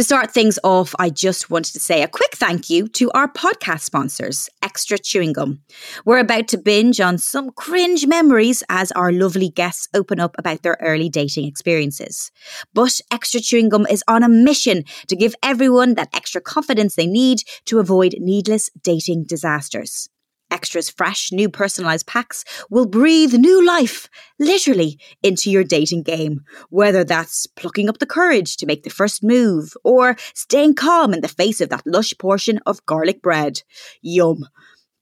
To 0.00 0.04
start 0.04 0.30
things 0.30 0.58
off, 0.64 0.94
I 0.98 1.10
just 1.10 1.50
wanted 1.50 1.74
to 1.74 1.78
say 1.78 2.02
a 2.02 2.08
quick 2.08 2.34
thank 2.34 2.70
you 2.70 2.88
to 2.88 3.10
our 3.10 3.30
podcast 3.30 3.82
sponsors, 3.82 4.48
Extra 4.62 4.98
Chewing 4.98 5.34
Gum. 5.34 5.60
We're 6.06 6.20
about 6.20 6.48
to 6.48 6.56
binge 6.56 7.02
on 7.02 7.18
some 7.18 7.50
cringe 7.50 8.06
memories 8.06 8.62
as 8.70 8.92
our 8.92 9.12
lovely 9.12 9.50
guests 9.50 9.90
open 9.92 10.18
up 10.18 10.36
about 10.38 10.62
their 10.62 10.78
early 10.80 11.10
dating 11.10 11.44
experiences. 11.44 12.32
But 12.72 12.98
Extra 13.12 13.42
Chewing 13.42 13.68
Gum 13.68 13.86
is 13.90 14.02
on 14.08 14.22
a 14.22 14.28
mission 14.30 14.84
to 15.08 15.16
give 15.16 15.34
everyone 15.42 15.96
that 15.96 16.08
extra 16.14 16.40
confidence 16.40 16.94
they 16.94 17.06
need 17.06 17.40
to 17.66 17.78
avoid 17.78 18.14
needless 18.20 18.70
dating 18.82 19.24
disasters. 19.24 20.08
Extra's 20.50 20.90
fresh, 20.90 21.32
new 21.32 21.48
personalized 21.48 22.06
packs 22.06 22.44
will 22.70 22.86
breathe 22.86 23.34
new 23.34 23.64
life, 23.64 24.08
literally, 24.38 24.98
into 25.22 25.50
your 25.50 25.64
dating 25.64 26.02
game. 26.02 26.40
Whether 26.70 27.04
that's 27.04 27.46
plucking 27.46 27.88
up 27.88 27.98
the 27.98 28.06
courage 28.06 28.56
to 28.56 28.66
make 28.66 28.82
the 28.82 28.90
first 28.90 29.22
move 29.22 29.72
or 29.84 30.16
staying 30.34 30.74
calm 30.74 31.14
in 31.14 31.20
the 31.20 31.28
face 31.28 31.60
of 31.60 31.68
that 31.68 31.86
lush 31.86 32.12
portion 32.18 32.60
of 32.66 32.84
garlic 32.86 33.22
bread. 33.22 33.62
Yum. 34.02 34.46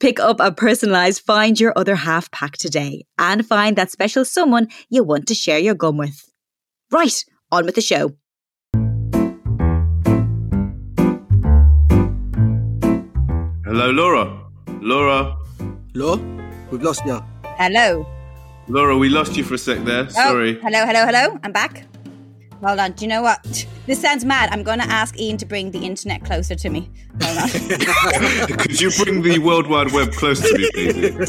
Pick 0.00 0.20
up 0.20 0.38
a 0.38 0.52
personalized 0.52 1.22
Find 1.22 1.58
Your 1.58 1.72
Other 1.74 1.96
Half 1.96 2.30
pack 2.30 2.56
today 2.56 3.04
and 3.18 3.44
find 3.44 3.74
that 3.76 3.90
special 3.90 4.24
someone 4.24 4.68
you 4.88 5.02
want 5.02 5.26
to 5.26 5.34
share 5.34 5.58
your 5.58 5.74
gum 5.74 5.96
with. 5.96 6.30
Right, 6.92 7.24
on 7.50 7.66
with 7.66 7.74
the 7.74 7.80
show. 7.80 8.14
Hello, 13.64 13.90
Laura. 13.90 14.44
Laura. 14.80 15.36
Laura, 15.98 16.22
we've 16.70 16.80
lost 16.80 17.04
you. 17.06 17.20
Hello. 17.56 18.06
Laura, 18.68 18.96
we 18.96 19.08
lost 19.08 19.36
you 19.36 19.42
for 19.42 19.54
a 19.54 19.58
sec 19.58 19.84
there. 19.84 20.04
Oh, 20.04 20.10
Sorry. 20.10 20.56
Oh, 20.56 20.60
hello, 20.62 20.86
hello, 20.86 21.04
hello. 21.04 21.40
I'm 21.42 21.50
back. 21.50 21.88
Hold 22.64 22.78
on. 22.78 22.92
Do 22.92 23.04
you 23.04 23.08
know 23.08 23.20
what? 23.20 23.66
This 23.86 24.00
sounds 24.00 24.24
mad. 24.24 24.48
I'm 24.52 24.62
going 24.62 24.78
to 24.78 24.84
ask 24.88 25.18
Ian 25.18 25.38
to 25.38 25.44
bring 25.44 25.72
the 25.72 25.80
internet 25.80 26.24
closer 26.24 26.54
to 26.54 26.70
me. 26.70 26.88
Hold 27.20 27.38
on. 27.38 27.48
Could 28.58 28.80
you 28.80 28.92
bring 28.92 29.22
the 29.22 29.40
World 29.40 29.68
Wide 29.68 29.90
Web 29.90 30.12
closer 30.12 30.46
to 30.46 30.56
me, 30.56 30.70
please? 30.70 31.28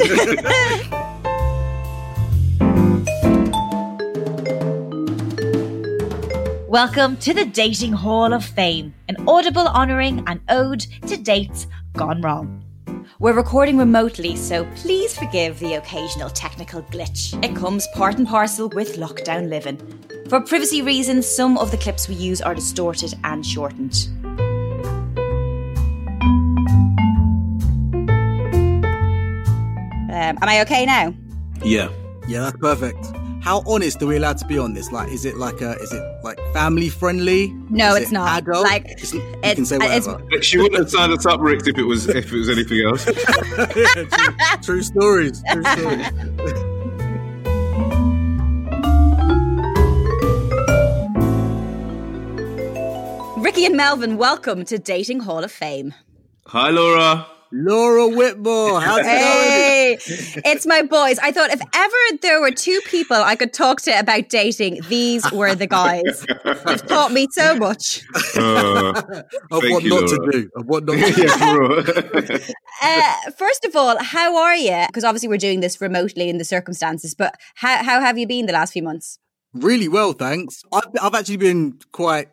Welcome 6.70 7.18
to 7.18 7.34
the 7.34 7.46
Dating 7.46 7.94
Hall 7.94 8.34
of 8.34 8.46
Fame, 8.46 8.94
an 9.08 9.18
audible 9.28 9.68
honouring 9.68 10.24
and 10.28 10.40
ode 10.48 10.82
to 11.08 11.18
dates 11.18 11.66
gone 11.96 12.22
wrong. 12.22 12.69
We're 13.18 13.34
recording 13.34 13.78
remotely, 13.78 14.36
so 14.36 14.66
please 14.76 15.18
forgive 15.18 15.60
the 15.60 15.74
occasional 15.74 16.30
technical 16.30 16.84
glitch. 16.84 17.44
It 17.44 17.56
comes 17.56 17.88
part 17.96 18.18
and 18.18 18.28
parcel 18.28 18.70
with 18.70 18.98
lockdown 18.98 19.50
living. 19.50 19.78
For 20.30 20.40
privacy 20.40 20.82
reasons, 20.82 21.26
some 21.26 21.58
of 21.58 21.72
the 21.72 21.78
clips 21.78 22.08
we 22.08 22.16
use 22.16 22.42
are 22.42 22.54
distorted 22.54 23.16
and 23.24 23.46
shortened. 23.46 24.08
Um, 30.12 30.38
am 30.42 30.50
I 30.50 30.62
okay 30.62 30.86
now? 30.86 31.14
yeah. 31.64 31.90
Yeah, 32.28 32.42
that's 32.42 32.58
perfect. 32.58 33.19
How 33.42 33.64
honest 33.66 34.02
are 34.04 34.06
we 34.08 34.18
allowed 34.18 34.38
to 34.40 34.46
be 34.46 34.58
on 34.58 34.74
this? 34.74 34.92
Like, 34.92 35.10
is 35.12 35.24
it 35.26 35.38
like 35.38 35.62
a, 35.62 35.72
is 35.80 35.92
it 35.94 36.04
like 36.24 36.38
family 36.54 36.90
friendly? 36.90 37.48
No, 37.70 37.96
Is 37.96 38.04
it's 38.04 38.12
it 38.12 38.14
not. 38.14 38.42
Adult? 38.44 38.64
Like, 38.66 38.86
It's- 38.86 39.14
you 39.14 39.22
it's- 39.22 39.56
can 39.56 39.66
say 39.66 39.78
it's- 39.78 40.06
whatever. 40.08 40.42
She 40.44 40.58
wouldn't 40.58 40.76
have 40.78 40.90
signed 40.90 41.14
us 41.14 41.26
up, 41.26 41.40
Rick, 41.40 41.66
if 41.66 41.78
it 41.78 41.84
was 41.84 42.08
if 42.10 42.32
it 42.32 42.38
was 42.38 42.50
anything 42.50 42.82
else. 42.86 43.06
true, 43.74 44.36
true 44.62 44.82
stories. 44.84 45.42
True 45.52 45.64
stories. 45.64 47.20
Rickie 53.38 53.66
and 53.66 53.76
Melvin, 53.76 54.18
welcome 54.18 54.64
to 54.66 54.78
Dating 54.78 55.22
Hall 55.22 55.44
of 55.44 55.52
Fame. 55.52 55.94
Hi, 56.48 56.70
Laura. 56.70 57.26
Laura 57.52 58.08
Whitmore, 58.08 58.80
how's 58.80 59.00
it 59.06 59.06
Hey, 59.06 59.98
it's 60.46 60.66
my 60.66 60.82
boys. 60.84 61.18
I 61.20 61.32
thought 61.32 61.50
if 61.52 61.62
ever 61.74 62.20
there 62.22 62.40
were 62.42 62.52
two 62.52 62.80
people 62.86 63.18
I 63.18 63.36
could 63.36 63.54
talk 63.54 63.82
to 63.82 64.00
about 64.00 64.30
dating, 64.30 64.82
these 64.88 65.30
were 65.32 65.56
the 65.56 65.68
guys. 65.68 66.26
You've 66.68 66.86
taught 66.86 67.12
me 67.12 67.28
so 67.32 67.56
much. 67.56 68.04
Uh, 68.36 68.92
going? 69.02 69.24
Of 69.52 69.64
what 69.64 69.84
you, 69.84 69.90
not 69.90 70.10
to 70.10 70.30
do. 70.32 70.50
Of 70.56 70.66
what 70.68 70.86
not 70.86 70.94
to 71.06 71.14
do. 71.14 71.22
yeah, 71.24 71.38
for 71.38 71.70
real. 71.70 72.40
Uh, 72.82 73.32
first 73.38 73.66
of 73.66 73.76
all, 73.76 73.98
how 74.02 74.38
are 74.38 74.56
you? 74.56 74.86
Because 74.88 75.04
obviously 75.04 75.30
we're 75.30 75.38
doing 75.38 75.60
this 75.60 75.82
remotely 75.82 76.30
in 76.30 76.38
the 76.38 76.46
circumstances, 76.46 77.16
but 77.16 77.36
how, 77.56 77.84
how 77.84 78.00
have 78.00 78.18
you 78.18 78.28
been 78.28 78.46
the 78.46 78.54
last 78.54 78.74
few 78.74 78.84
months? 78.84 79.20
Really 79.54 79.88
well, 79.88 80.14
thanks. 80.14 80.64
I've, 80.72 80.84
I've 81.02 81.16
actually 81.16 81.38
been 81.38 81.80
quite 81.92 82.30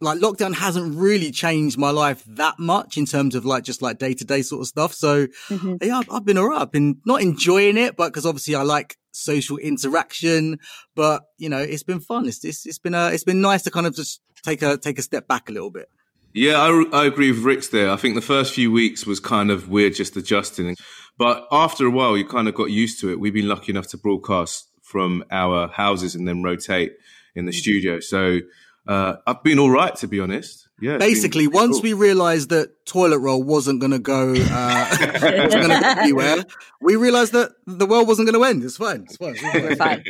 like 0.00 0.18
lockdown 0.18 0.54
hasn't 0.54 0.96
really 0.96 1.30
changed 1.30 1.76
my 1.78 1.90
life 1.90 2.24
that 2.26 2.58
much 2.58 2.96
in 2.96 3.06
terms 3.06 3.34
of 3.34 3.44
like 3.44 3.64
just 3.64 3.82
like 3.82 3.98
day 3.98 4.14
to 4.14 4.24
day 4.24 4.42
sort 4.42 4.62
of 4.62 4.66
stuff. 4.66 4.92
So 4.94 5.26
Mm-hmm. 5.48 5.76
yeah, 5.82 5.98
I've, 5.98 6.10
I've 6.10 6.24
been 6.24 6.38
alright. 6.38 6.62
I've 6.62 6.72
been 6.72 7.00
not 7.04 7.20
enjoying 7.22 7.76
it, 7.76 7.96
but 7.96 8.08
because 8.08 8.24
obviously 8.26 8.54
I 8.54 8.62
like 8.62 8.96
social 9.12 9.58
interaction, 9.58 10.58
but 10.94 11.24
you 11.38 11.48
know, 11.48 11.58
it's 11.58 11.82
been 11.82 12.00
fun. 12.00 12.26
It's, 12.26 12.44
it's, 12.44 12.66
it's 12.66 12.78
been, 12.78 12.94
uh, 12.94 13.08
it's 13.12 13.24
been 13.24 13.40
nice 13.40 13.62
to 13.62 13.70
kind 13.70 13.86
of 13.86 13.94
just 13.94 14.20
take 14.42 14.62
a, 14.62 14.76
take 14.76 14.98
a 14.98 15.02
step 15.02 15.28
back 15.28 15.48
a 15.48 15.52
little 15.52 15.70
bit. 15.70 15.88
Yeah, 16.32 16.60
I, 16.60 16.84
I 17.02 17.06
agree 17.06 17.32
with 17.32 17.40
Rick's 17.42 17.68
there. 17.68 17.90
I 17.90 17.96
think 17.96 18.14
the 18.14 18.20
first 18.20 18.54
few 18.54 18.70
weeks 18.70 19.04
was 19.04 19.18
kind 19.20 19.50
of 19.50 19.68
weird 19.68 19.94
just 19.96 20.16
adjusting. 20.16 20.76
But 21.18 21.46
after 21.50 21.84
a 21.86 21.90
while, 21.90 22.16
you 22.16 22.24
kind 22.24 22.48
of 22.48 22.54
got 22.54 22.70
used 22.70 23.00
to 23.00 23.10
it. 23.10 23.18
We've 23.18 23.34
been 23.34 23.48
lucky 23.48 23.72
enough 23.72 23.88
to 23.88 23.98
broadcast 23.98 24.68
from 24.82 25.24
our 25.30 25.68
houses 25.68 26.14
and 26.14 26.26
then 26.26 26.42
rotate 26.42 26.92
in 27.34 27.46
the 27.46 27.52
studio. 27.52 28.00
So 28.00 28.40
uh, 28.86 29.16
I've 29.26 29.42
been 29.42 29.58
all 29.58 29.70
right, 29.70 29.94
to 29.96 30.08
be 30.08 30.20
honest. 30.20 30.68
Yeah. 30.80 30.92
it's 30.94 30.98
been 30.98 31.08
Basically, 31.08 31.46
once 31.46 31.76
cool. 31.76 31.82
we 31.82 31.92
realized 31.92 32.48
that 32.50 32.86
toilet 32.86 33.18
roll 33.18 33.42
wasn't 33.42 33.80
going 33.80 33.92
to 33.92 33.98
go, 33.98 34.34
uh, 34.36 34.88
wasn't 35.00 35.50
going 35.52 35.68
to 35.68 35.80
go 35.80 36.00
anywhere, 36.00 36.44
we 36.80 36.96
realized 36.96 37.32
that 37.32 37.52
the 37.66 37.86
world 37.86 38.08
wasn't 38.08 38.30
going 38.30 38.40
to 38.40 38.48
end. 38.48 38.64
It's 38.64 38.76
fine. 38.76 39.02
It's 39.04 39.16
fine. 39.16 39.36
We're 39.54 39.76
fine. 39.76 40.04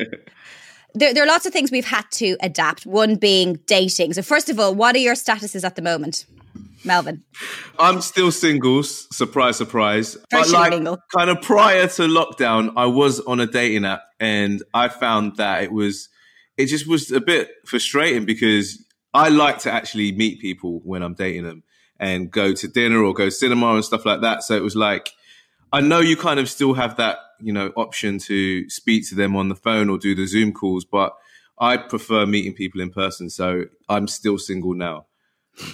There, 0.94 1.14
there 1.14 1.24
are 1.24 1.26
lots 1.26 1.46
of 1.46 1.52
things 1.52 1.70
we've 1.70 1.84
had 1.84 2.10
to 2.12 2.36
adapt, 2.42 2.86
one 2.86 3.16
being 3.16 3.60
dating. 3.66 4.12
So, 4.14 4.22
first 4.22 4.48
of 4.48 4.58
all, 4.58 4.74
what 4.74 4.94
are 4.96 4.98
your 4.98 5.14
statuses 5.14 5.64
at 5.64 5.76
the 5.76 5.82
moment? 5.82 6.26
Melvin. 6.84 7.22
I'm 7.78 8.00
still 8.00 8.32
singles. 8.32 9.06
Surprise, 9.14 9.56
surprise. 9.56 10.16
But 10.30 10.48
like, 10.50 10.72
single. 10.72 10.98
kind 11.14 11.30
of 11.30 11.42
prior 11.42 11.86
to 11.86 12.02
lockdown, 12.02 12.72
I 12.76 12.86
was 12.86 13.20
on 13.20 13.40
a 13.40 13.46
dating 13.46 13.84
app, 13.84 14.02
and 14.18 14.62
I 14.72 14.88
found 14.88 15.36
that 15.36 15.62
it 15.62 15.72
was, 15.72 16.08
it 16.60 16.66
just 16.66 16.86
was 16.86 17.10
a 17.10 17.20
bit 17.20 17.50
frustrating 17.64 18.26
because 18.26 18.84
I 19.14 19.30
like 19.30 19.58
to 19.60 19.72
actually 19.72 20.12
meet 20.12 20.40
people 20.40 20.80
when 20.84 21.02
I'm 21.02 21.14
dating 21.14 21.44
them 21.44 21.62
and 21.98 22.30
go 22.30 22.52
to 22.52 22.68
dinner 22.68 23.02
or 23.02 23.14
go 23.14 23.28
cinema 23.30 23.74
and 23.74 23.84
stuff 23.84 24.04
like 24.04 24.20
that. 24.20 24.42
So 24.42 24.56
it 24.56 24.62
was 24.62 24.76
like, 24.76 25.10
I 25.72 25.80
know 25.80 26.00
you 26.00 26.16
kind 26.16 26.38
of 26.38 26.48
still 26.48 26.74
have 26.74 26.96
that, 26.96 27.18
you 27.40 27.52
know, 27.52 27.72
option 27.76 28.18
to 28.20 28.68
speak 28.68 29.08
to 29.08 29.14
them 29.14 29.36
on 29.36 29.48
the 29.48 29.54
phone 29.54 29.88
or 29.88 29.98
do 29.98 30.14
the 30.14 30.26
Zoom 30.26 30.52
calls, 30.52 30.84
but 30.84 31.14
I 31.58 31.76
prefer 31.76 32.26
meeting 32.26 32.54
people 32.54 32.80
in 32.80 32.90
person. 32.90 33.30
So 33.30 33.64
I'm 33.88 34.06
still 34.06 34.38
single 34.38 34.74
now. 34.74 35.06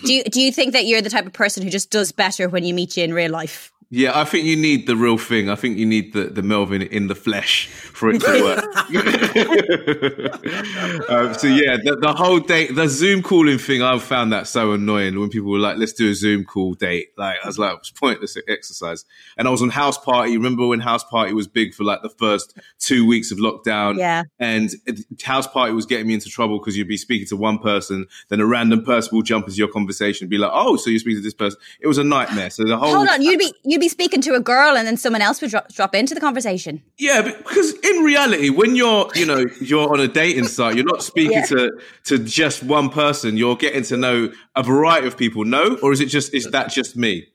Do 0.05 0.15
you, 0.15 0.25
do 0.25 0.41
you 0.41 0.53
think 0.53 0.73
that 0.73 0.87
you're 0.87 1.03
the 1.03 1.11
type 1.11 1.27
of 1.27 1.33
person 1.33 1.63
who 1.63 1.71
just 1.71 1.91
does 1.91 2.13
better 2.13 2.49
when 2.49 2.65
you 2.65 2.75
meet 2.75 2.97
you 2.97 3.05
in 3.05 3.13
real 3.13 3.31
life? 3.31 3.73
Yeah, 3.89 4.19
I 4.19 4.25
think 4.25 4.47
you 4.47 4.57
need 4.57 4.89
the 4.89 4.97
real 4.97 5.17
thing. 5.17 5.49
I 5.49 5.55
think 5.55 5.79
you 5.79 5.87
need 5.87 6.13
the, 6.13 6.25
the 6.25 6.43
Melvin 6.43 6.83
in 6.83 7.07
the 7.07 7.15
flesh 7.15 7.69
for 7.69 8.11
it 8.11 8.21
to 8.21 8.43
work. 8.43 8.65
um, 11.09 11.33
so 11.35 11.47
yeah, 11.47 11.77
the, 11.77 11.97
the 12.01 12.13
whole 12.13 12.41
date, 12.41 12.75
the 12.75 12.89
Zoom 12.89 13.23
calling 13.23 13.59
thing, 13.59 13.83
I 13.83 13.97
found 14.01 14.33
that 14.33 14.49
so 14.49 14.73
annoying 14.73 15.21
when 15.21 15.31
people 15.31 15.53
were 15.53 15.61
like, 15.61 15.79
"Let's 15.79 15.93
do 15.93 16.11
a 16.11 16.15
Zoom 16.15 16.45
call 16.45 16.75
date." 16.75 17.11
Like 17.17 17.37
I 17.45 17.47
was 17.47 17.61
like, 17.61 17.79
"It's 17.79 17.91
pointless 17.91 18.37
exercise." 18.49 19.05
And 19.39 19.47
I 19.47 19.53
was 19.53 19.63
on 19.63 19.69
House 19.69 19.99
Party. 19.99 20.37
Remember 20.37 20.67
when 20.67 20.81
House 20.81 21.05
Party 21.05 21.33
was 21.33 21.47
big 21.47 21.73
for 21.73 21.85
like 21.85 22.03
the 22.03 22.11
first 22.11 22.59
two 22.81 23.07
weeks 23.07 23.31
of 23.31 23.39
lockdown? 23.39 23.99
Yeah. 23.99 24.25
And 24.41 24.75
House 25.23 25.47
Party 25.47 25.73
was 25.73 25.87
getting 25.87 26.09
me 26.09 26.15
into 26.15 26.29
trouble 26.29 26.59
because 26.59 26.77
you'd 26.77 26.89
be 26.89 26.97
speaking 26.97 27.29
to 27.29 27.37
one 27.37 27.61
person, 27.61 28.09
then 28.31 28.41
a 28.41 28.47
random 28.47 28.85
person 28.85 29.15
will 29.15 29.23
jump 29.23 29.47
into 29.47 29.59
your 29.59 29.69
conversation, 29.69 30.25
and 30.25 30.31
be 30.31 30.39
like, 30.39 30.51
"Oh, 30.53 30.77
so 30.77 30.91
you're 30.91 30.99
speaking 30.99 31.19
to 31.19 31.23
this 31.23 31.35
person?" 31.35 31.61
It 31.81 31.87
was 31.87 31.99
a 31.99 32.05
nightmare. 32.05 32.51
So 32.51 32.65
the 32.65 32.77
whole 32.77 32.97
Hold 32.97 33.09
on, 33.09 33.23
you'd 33.23 33.39
be 33.39 33.55
you'd 33.63 33.76
be 33.81 33.89
speaking 33.89 34.21
to 34.23 34.35
a 34.35 34.41
girl 34.41 34.77
and 34.77 34.87
then 34.87 34.97
someone 34.97 35.23
else 35.23 35.41
would 35.41 35.51
drop, 35.51 35.73
drop 35.73 35.95
into 35.95 36.15
the 36.15 36.21
conversation. 36.21 36.83
Yeah, 36.99 37.23
because 37.23 37.73
in 37.85 38.03
reality, 38.03 38.51
when 38.51 38.77
you're, 38.77 39.09
you 39.15 39.27
know, 39.27 39.45
you're 39.61 39.91
on 39.93 40.01
a 40.01 40.09
dating 40.09 40.49
site, 40.49 40.77
you're 40.77 40.85
not 40.85 41.03
speaking 41.03 41.39
Yeah. 41.39 41.47
to 41.47 41.71
to 42.05 42.19
just 42.19 42.63
one 42.63 42.89
person. 42.89 43.37
You're 43.37 43.57
getting 43.57 43.83
to 43.85 43.97
know 43.97 44.33
a 44.55 44.63
variety 44.63 45.07
of 45.07 45.17
people. 45.17 45.45
No, 45.45 45.77
or 45.83 45.93
is 45.93 46.01
it 46.01 46.07
just 46.07 46.35
is 46.35 46.45
that 46.51 46.71
just 46.71 46.97
me? 46.97 47.27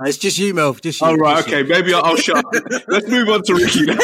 Uh, 0.00 0.08
it's 0.08 0.18
just 0.18 0.38
you, 0.38 0.52
Mel. 0.54 0.74
Just 0.74 1.00
you. 1.00 1.06
Oh, 1.06 1.14
right. 1.14 1.36
Just 1.36 1.48
Okay. 1.48 1.58
you. 1.60 1.66
Maybe 1.68 1.94
I'll, 1.94 2.02
I'll 2.04 2.16
shut 2.16 2.36
up. 2.38 2.44
Let's 2.88 3.06
move 3.08 3.28
on 3.28 3.42
to 3.44 3.54
Rickie 3.54 3.86
now. 3.86 3.96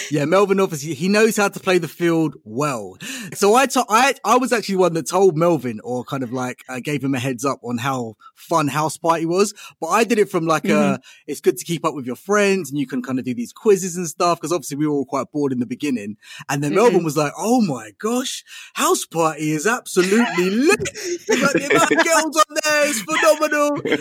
yeah, 0.10 0.24
Melvin 0.24 0.58
obviously 0.58 0.94
he 0.94 1.08
knows 1.08 1.36
how 1.36 1.48
to 1.48 1.60
play 1.60 1.76
the 1.76 1.86
field 1.88 2.36
well. 2.44 2.96
So 3.34 3.54
I 3.54 3.66
to- 3.66 3.84
I 3.90 4.14
I 4.24 4.38
was 4.38 4.52
actually 4.54 4.76
one 4.76 4.94
that 4.94 5.08
told 5.08 5.36
Melvin 5.36 5.80
or 5.84 6.02
kind 6.04 6.22
of 6.22 6.32
like 6.32 6.64
uh, 6.68 6.80
gave 6.80 7.04
him 7.04 7.14
a 7.14 7.18
heads 7.18 7.44
up 7.44 7.60
on 7.62 7.76
how 7.78 8.14
fun 8.34 8.68
house 8.68 8.96
party 8.96 9.26
was. 9.26 9.52
But 9.82 9.88
I 9.88 10.04
did 10.04 10.18
it 10.18 10.30
from 10.30 10.46
like 10.46 10.64
a 10.64 10.98
it's 11.26 11.42
good 11.42 11.58
to 11.58 11.64
keep 11.64 11.84
up 11.84 11.94
with 11.94 12.06
your 12.06 12.16
friends 12.16 12.70
and 12.70 12.78
you 12.78 12.86
can 12.86 13.02
kind 13.02 13.18
of 13.18 13.26
do 13.26 13.34
these 13.34 13.52
quizzes 13.52 13.96
and 13.98 14.06
stuff 14.08 14.38
because 14.40 14.52
obviously 14.52 14.78
we 14.78 14.86
were 14.86 14.94
all 14.94 15.04
quite 15.04 15.30
bored 15.30 15.52
in 15.52 15.58
the 15.58 15.66
beginning. 15.66 16.16
And 16.48 16.64
then 16.64 16.74
Melvin 16.74 17.04
was 17.04 17.18
like, 17.18 17.32
"Oh 17.36 17.60
my 17.60 17.90
gosh, 17.98 18.44
house 18.74 19.04
party 19.04 19.50
is 19.52 19.66
absolutely 19.66 20.48
lit! 20.50 20.88
He's 20.94 21.28
like, 21.42 21.52
the 21.52 21.68
amount 21.70 21.90
of 21.90 22.04
girls 22.04 22.36
on 22.36 22.56
there 22.64 22.86
is 22.86 23.00
phenomenal." 23.02 23.25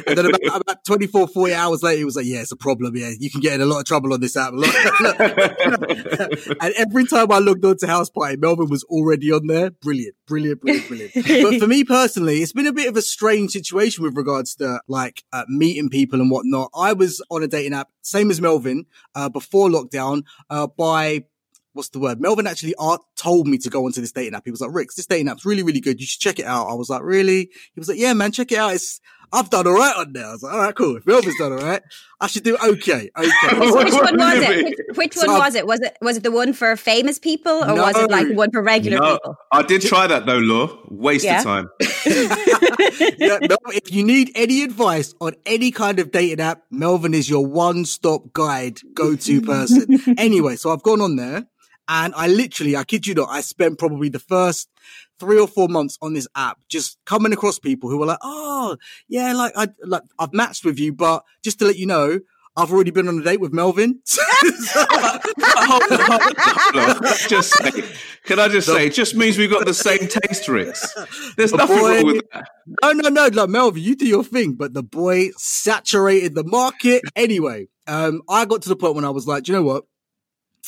And 0.07 0.17
then 0.17 0.25
about, 0.25 0.61
about 0.61 0.85
24, 0.85 1.27
40 1.27 1.53
hours 1.53 1.83
later, 1.83 1.99
he 1.99 2.05
was 2.05 2.15
like, 2.15 2.25
"Yeah, 2.25 2.41
it's 2.41 2.51
a 2.51 2.55
problem. 2.55 2.95
Yeah, 2.95 3.11
you 3.17 3.29
can 3.29 3.41
get 3.41 3.53
in 3.53 3.61
a 3.61 3.65
lot 3.65 3.79
of 3.79 3.85
trouble 3.85 4.13
on 4.13 4.21
this 4.21 4.37
app." 4.37 4.53
and 4.53 4.63
every 6.77 7.05
time 7.05 7.31
I 7.31 7.39
logged 7.39 7.65
on 7.65 7.77
to 7.77 7.87
House 7.87 8.09
Party, 8.09 8.37
Melvin 8.37 8.69
was 8.69 8.83
already 8.85 9.31
on 9.31 9.47
there. 9.47 9.71
Brilliant, 9.71 10.15
brilliant, 10.27 10.61
brilliant, 10.61 10.87
brilliant. 10.87 11.13
but 11.15 11.59
for 11.59 11.67
me 11.67 11.83
personally, 11.83 12.37
it's 12.37 12.53
been 12.53 12.67
a 12.67 12.73
bit 12.73 12.87
of 12.87 12.97
a 12.97 13.01
strange 13.01 13.51
situation 13.51 14.03
with 14.03 14.15
regards 14.15 14.55
to 14.55 14.79
like 14.87 15.23
uh, 15.33 15.43
meeting 15.47 15.89
people 15.89 16.21
and 16.21 16.31
whatnot. 16.31 16.69
I 16.75 16.93
was 16.93 17.23
on 17.29 17.43
a 17.43 17.47
dating 17.47 17.73
app, 17.73 17.89
same 18.01 18.31
as 18.31 18.41
Melvin, 18.41 18.85
uh, 19.15 19.29
before 19.29 19.69
lockdown, 19.69 20.23
uh, 20.49 20.67
by 20.67 21.25
what's 21.75 21.89
the 21.89 21.99
word? 21.99 22.19
Melvin 22.19 22.47
actually 22.47 22.73
uh, 22.79 22.97
told 23.15 23.47
me 23.47 23.57
to 23.59 23.69
go 23.69 23.85
onto 23.85 24.01
this 24.01 24.11
dating 24.11 24.33
app. 24.33 24.43
He 24.45 24.51
was 24.51 24.61
like, 24.61 24.73
Ricks, 24.73 24.95
this 24.95 25.05
dating 25.05 25.27
app's 25.27 25.45
really, 25.45 25.63
really 25.63 25.81
good. 25.81 25.99
You 25.99 26.07
should 26.07 26.21
check 26.21 26.39
it 26.39 26.45
out. 26.45 26.67
I 26.67 26.73
was 26.73 26.89
like, 26.89 27.03
really? 27.03 27.49
He 27.73 27.79
was 27.79 27.89
like, 27.89 27.99
yeah, 27.99 28.13
man, 28.13 28.31
check 28.31 28.51
it 28.51 28.57
out. 28.57 28.73
It's, 28.73 28.99
I've 29.33 29.49
done 29.49 29.67
all 29.67 29.73
right 29.73 29.95
on 29.97 30.13
there. 30.13 30.25
I 30.27 30.31
was 30.31 30.43
like, 30.43 30.53
all 30.53 30.59
right, 30.59 30.75
cool. 30.75 30.95
If 30.95 31.05
Melvin's 31.05 31.37
done 31.37 31.51
all 31.51 31.57
right, 31.57 31.81
I 32.21 32.27
should 32.27 32.43
do 32.43 32.55
okay. 32.63 33.09
Okay. 33.17 33.29
So 33.55 33.77
which 33.83 33.93
one 33.93 34.17
was 34.17 34.39
it? 34.39 34.65
Which, 34.65 34.97
which 34.97 35.13
So 35.13 35.27
one 35.27 35.35
I've- 35.35 35.39
was 35.41 35.55
it? 35.55 35.67
Was 35.67 35.81
it 35.81 35.97
was 36.01 36.17
it 36.17 36.23
the 36.23 36.31
one 36.31 36.53
for 36.53 36.75
famous 36.77 37.19
people 37.19 37.51
or 37.51 37.75
was 37.75 37.97
it 37.97 38.09
like 38.09 38.27
one 38.33 38.51
for 38.51 38.61
regular 38.61 38.97
no, 38.99 39.13
people? 39.17 39.35
I 39.51 39.63
did 39.63 39.81
try 39.81 40.07
that 40.07 40.25
though, 40.25 40.37
Law. 40.37 40.77
Waste 40.89 41.25
Yeah. 41.25 41.39
of 41.39 41.43
time. 41.43 41.69
yeah, 42.05 43.39
Mel, 43.41 43.57
if 43.73 43.91
you 43.91 44.03
need 44.03 44.31
any 44.35 44.63
advice 44.63 45.13
on 45.19 45.33
any 45.45 45.71
kind 45.71 45.99
of 45.99 46.11
dating 46.11 46.39
app, 46.39 46.61
Melvin 46.71 47.13
is 47.13 47.29
your 47.29 47.45
one-stop 47.45 48.31
guide, 48.33 48.79
go-to 48.93 49.41
person. 49.41 49.99
anyway, 50.17 50.55
so 50.55 50.71
I've 50.71 50.83
gone 50.83 51.01
on 51.01 51.15
there 51.15 51.47
and 51.87 52.13
I 52.15 52.27
literally, 52.27 52.75
I 52.75 52.83
kid 52.83 53.05
you 53.07 53.13
not, 53.13 53.29
I 53.29 53.41
spent 53.41 53.77
probably 53.79 54.09
the 54.09 54.19
first 54.19 54.69
three 55.19 55.39
or 55.39 55.47
four 55.47 55.67
months 55.69 55.97
on 56.01 56.13
this 56.13 56.27
app, 56.35 56.59
just 56.69 56.97
coming 57.05 57.31
across 57.33 57.59
people 57.59 57.89
who 57.89 57.97
were 57.97 58.05
like, 58.05 58.19
"Oh, 58.21 58.77
yeah, 59.07 59.33
like 59.33 59.53
I 59.55 59.67
like 59.83 60.03
I've 60.19 60.33
matched 60.33 60.65
with 60.65 60.79
you, 60.79 60.93
but 60.93 61.23
just 61.43 61.59
to 61.59 61.65
let 61.65 61.77
you 61.77 61.85
know." 61.85 62.19
I've 62.57 62.71
already 62.71 62.91
been 62.91 63.09
on 63.09 63.19
a 63.19 63.21
date 63.21 63.41
with 63.41 63.51
Melvin. 63.51 63.99
hold 64.09 65.83
hold 65.83 65.91
on, 65.91 66.21
hold 66.79 67.03
on. 67.05 67.13
Just 67.27 67.51
say, 67.51 67.71
can 68.23 68.39
I 68.39 68.47
just 68.47 68.67
say, 68.67 68.87
it 68.87 68.93
just 68.93 69.13
means 69.13 69.37
we've 69.37 69.49
got 69.51 69.65
the 69.65 69.73
same 69.73 70.07
taste, 70.07 70.47
Ricks. 70.47 70.87
There's 71.35 71.51
The 71.51 71.57
nothing 71.57 71.77
boy- 71.79 71.95
wrong 71.95 72.05
with 72.05 72.21
that. 72.31 72.47
No, 72.81 72.91
no, 72.93 73.09
no. 73.09 73.27
Like 73.27 73.49
Melvin, 73.49 73.83
you 73.83 73.95
do 73.97 74.07
your 74.07 74.23
thing, 74.23 74.53
but 74.53 74.73
the 74.73 74.83
boy 74.83 75.31
saturated 75.35 76.35
the 76.35 76.45
market. 76.45 77.01
Anyway, 77.15 77.67
um, 77.87 78.21
I 78.29 78.45
got 78.45 78.61
to 78.61 78.69
the 78.69 78.75
point 78.77 78.95
when 78.95 79.03
I 79.05 79.09
was 79.09 79.27
like, 79.27 79.43
"Do 79.43 79.51
you 79.51 79.57
know 79.57 79.63
what? 79.63 79.83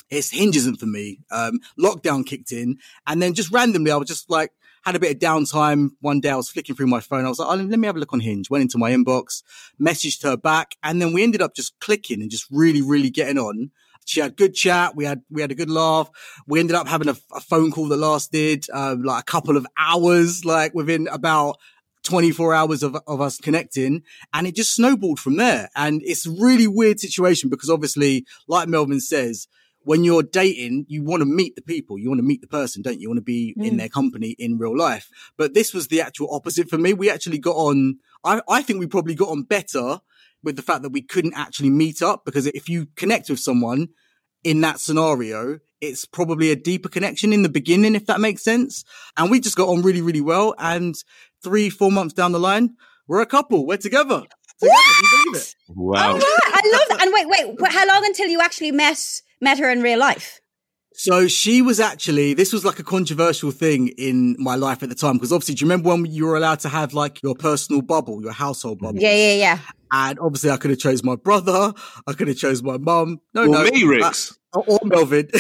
It's 0.10 0.32
Hinge 0.32 0.56
isn't 0.56 0.80
for 0.80 0.86
me. 0.86 1.20
Um, 1.32 1.60
lockdown 1.80 2.26
kicked 2.26 2.52
in, 2.52 2.78
and 3.06 3.22
then 3.22 3.34
just 3.34 3.52
randomly, 3.52 3.92
I 3.92 3.98
was 3.98 4.08
just 4.08 4.30
like, 4.30 4.52
had 4.84 4.96
a 4.96 5.00
bit 5.00 5.12
of 5.12 5.20
downtime. 5.20 5.90
One 6.00 6.22
day, 6.22 6.30
I 6.30 6.36
was 6.36 6.50
flicking 6.50 6.76
through 6.76 6.88
my 6.88 7.02
phone. 7.02 7.26
I 7.26 7.30
was 7.30 7.40
like, 7.40 7.50
oh, 7.50 7.62
let 7.62 7.80
me 7.80 7.88
have 7.88 7.98
a 7.98 8.00
look 8.00 8.14
on 8.14 8.22
Hinge. 8.22 8.50
Went 8.50 8.62
into 8.62 8.78
my 8.78 8.92
inbox, 8.92 9.44
messaged 9.82 10.24
her 10.24 10.38
back, 10.38 10.76
and 10.82 11.02
then 11.02 11.14
we 11.14 11.24
ended 11.24 11.42
up 11.42 11.56
just 11.56 11.80
clicking 11.80 12.22
and 12.22 12.32
just 12.32 12.46
really, 12.52 12.82
really 12.82 13.10
getting 13.10 13.38
on. 13.38 13.72
She 14.06 14.22
had 14.22 14.38
good 14.38 14.56
chat. 14.56 14.96
We 14.96 15.04
had 15.04 15.22
we 15.30 15.42
had 15.42 15.52
a 15.52 15.56
good 15.56 15.70
laugh. 15.70 16.10
We 16.48 16.62
ended 16.62 16.78
up 16.78 16.88
having 16.88 17.10
a, 17.10 17.18
a 17.34 17.42
phone 17.42 17.72
call 17.72 17.90
that 17.90 17.98
lasted 17.98 18.66
um, 18.74 19.04
like 19.04 19.22
a 19.22 19.26
couple 19.26 19.58
of 19.58 19.68
hours, 19.78 20.46
like 20.46 20.74
within 20.74 21.10
about 21.10 21.58
24 22.04 22.54
hours 22.54 22.84
of, 22.84 22.96
of 23.06 23.20
us 23.20 23.38
connecting 23.38 24.02
and 24.34 24.48
it 24.48 24.56
just 24.56 24.74
snowballed 24.74 25.20
from 25.20 25.36
there. 25.36 25.70
And 25.76 26.02
it's 26.06 26.26
a 26.26 26.32
really 26.32 26.68
weird 26.68 27.02
situation 27.02 27.50
because 27.50 27.70
obviously, 27.70 28.26
like 28.48 28.70
Melvin 28.70 29.02
says, 29.02 29.50
when 29.88 30.04
you're 30.04 30.22
dating, 30.22 30.86
you 30.90 31.02
want 31.02 31.22
to 31.22 31.26
meet 31.26 31.56
the 31.56 31.62
people. 31.62 31.98
You 31.98 32.10
want 32.10 32.20
to 32.20 32.28
meet 32.28 32.42
the 32.42 32.48
person, 32.48 32.82
don't 32.82 32.96
you? 32.96 33.04
You 33.04 33.10
want 33.10 33.20
to 33.20 33.24
be 33.24 33.54
in 33.56 33.76
mm. 33.76 33.78
their 33.78 33.88
company 33.88 34.36
in 34.38 34.58
real 34.58 34.78
life. 34.78 35.08
But 35.38 35.54
this 35.54 35.74
was 35.74 35.88
the 35.88 36.02
actual 36.02 36.28
opposite 36.36 36.70
for 36.70 36.78
me. 36.78 36.92
We 36.92 37.10
actually 37.10 37.40
got 37.40 37.56
on, 37.56 38.00
I, 38.22 38.42
I 38.50 38.64
think 38.64 38.82
we 38.82 38.88
probably 38.88 39.16
got 39.16 39.30
on 39.30 39.44
better 39.44 40.02
with 40.44 40.58
the 40.58 40.62
fact 40.62 40.82
that 40.82 40.92
we 40.92 41.02
couldn't 41.02 41.36
actually 41.38 41.70
meet 41.70 42.02
up 42.02 42.26
because 42.26 42.48
if 42.48 42.68
you 42.68 42.88
connect 42.98 43.30
with 43.30 43.40
someone 43.40 43.88
in 44.44 44.60
that 44.60 44.82
scenario, 44.82 45.60
it's 45.80 46.04
probably 46.04 46.52
a 46.52 46.58
deeper 46.58 46.90
connection 46.90 47.32
in 47.32 47.44
the 47.44 47.50
beginning, 47.50 47.96
if 47.96 48.08
that 48.08 48.20
makes 48.20 48.44
sense. 48.44 48.84
And 49.16 49.32
we 49.32 49.40
just 49.40 49.56
got 49.56 49.70
on 49.70 49.84
really, 49.84 50.02
really 50.02 50.20
well. 50.20 50.54
And 50.60 50.96
three, 51.42 51.70
four 51.70 51.94
months 51.94 52.14
down 52.14 52.34
the 52.34 52.42
line, 52.42 52.76
we're 53.08 53.22
a 53.22 53.26
couple. 53.26 53.66
We're 53.66 53.78
together. 53.78 54.24
Together. 54.60 54.76
Can 54.76 55.04
you 55.04 55.10
believe 55.32 55.42
it? 55.42 55.56
Wow. 55.70 56.12
Oh, 56.12 56.14
right. 56.14 56.24
I 56.24 56.62
love 56.72 56.82
that. 56.90 57.00
And 57.02 57.14
wait, 57.14 57.28
wait, 57.30 57.56
wait, 57.62 57.72
how 57.72 57.88
long 57.88 58.06
until 58.06 58.28
you 58.28 58.42
actually 58.42 58.72
met 58.72 59.22
met 59.42 59.60
her 59.60 59.70
in 59.70 59.82
real 59.82 60.00
life? 60.00 60.40
So 61.00 61.28
she 61.28 61.62
was 61.62 61.80
actually, 61.80 62.34
this 62.34 62.52
was 62.52 62.66
like 62.66 62.80
a 62.80 62.84
controversial 62.84 63.52
thing 63.52 63.90
in 64.00 64.36
my 64.40 64.56
life 64.56 64.82
at 64.82 64.90
the 64.90 64.96
time. 64.96 65.14
Because 65.18 65.32
obviously, 65.32 65.54
do 65.54 65.64
you 65.64 65.70
remember 65.70 65.90
when 65.90 66.06
you 66.06 66.26
were 66.26 66.36
allowed 66.36 66.60
to 66.62 66.70
have 66.70 66.96
like 66.96 67.22
your 67.22 67.36
personal 67.36 67.84
bubble, 67.84 68.20
your 68.24 68.32
household 68.32 68.80
bubble? 68.80 68.98
Yeah, 69.00 69.14
yeah, 69.14 69.34
yeah. 69.34 69.60
And 69.92 70.18
obviously, 70.20 70.50
I 70.50 70.58
could 70.58 70.72
have 70.72 70.80
chose 70.80 71.04
my 71.04 71.16
brother. 71.16 71.72
I 72.08 72.14
could 72.14 72.28
have 72.30 72.38
chose 72.38 72.64
my 72.64 72.78
mum. 72.80 73.20
No, 73.36 73.44
Or 73.44 73.48
no. 73.48 73.64
me, 73.66 73.84
Ricks. 73.84 74.36
Uh, 74.56 74.62
or 74.66 74.80
Melvin. 74.86 75.30
I 75.34 75.38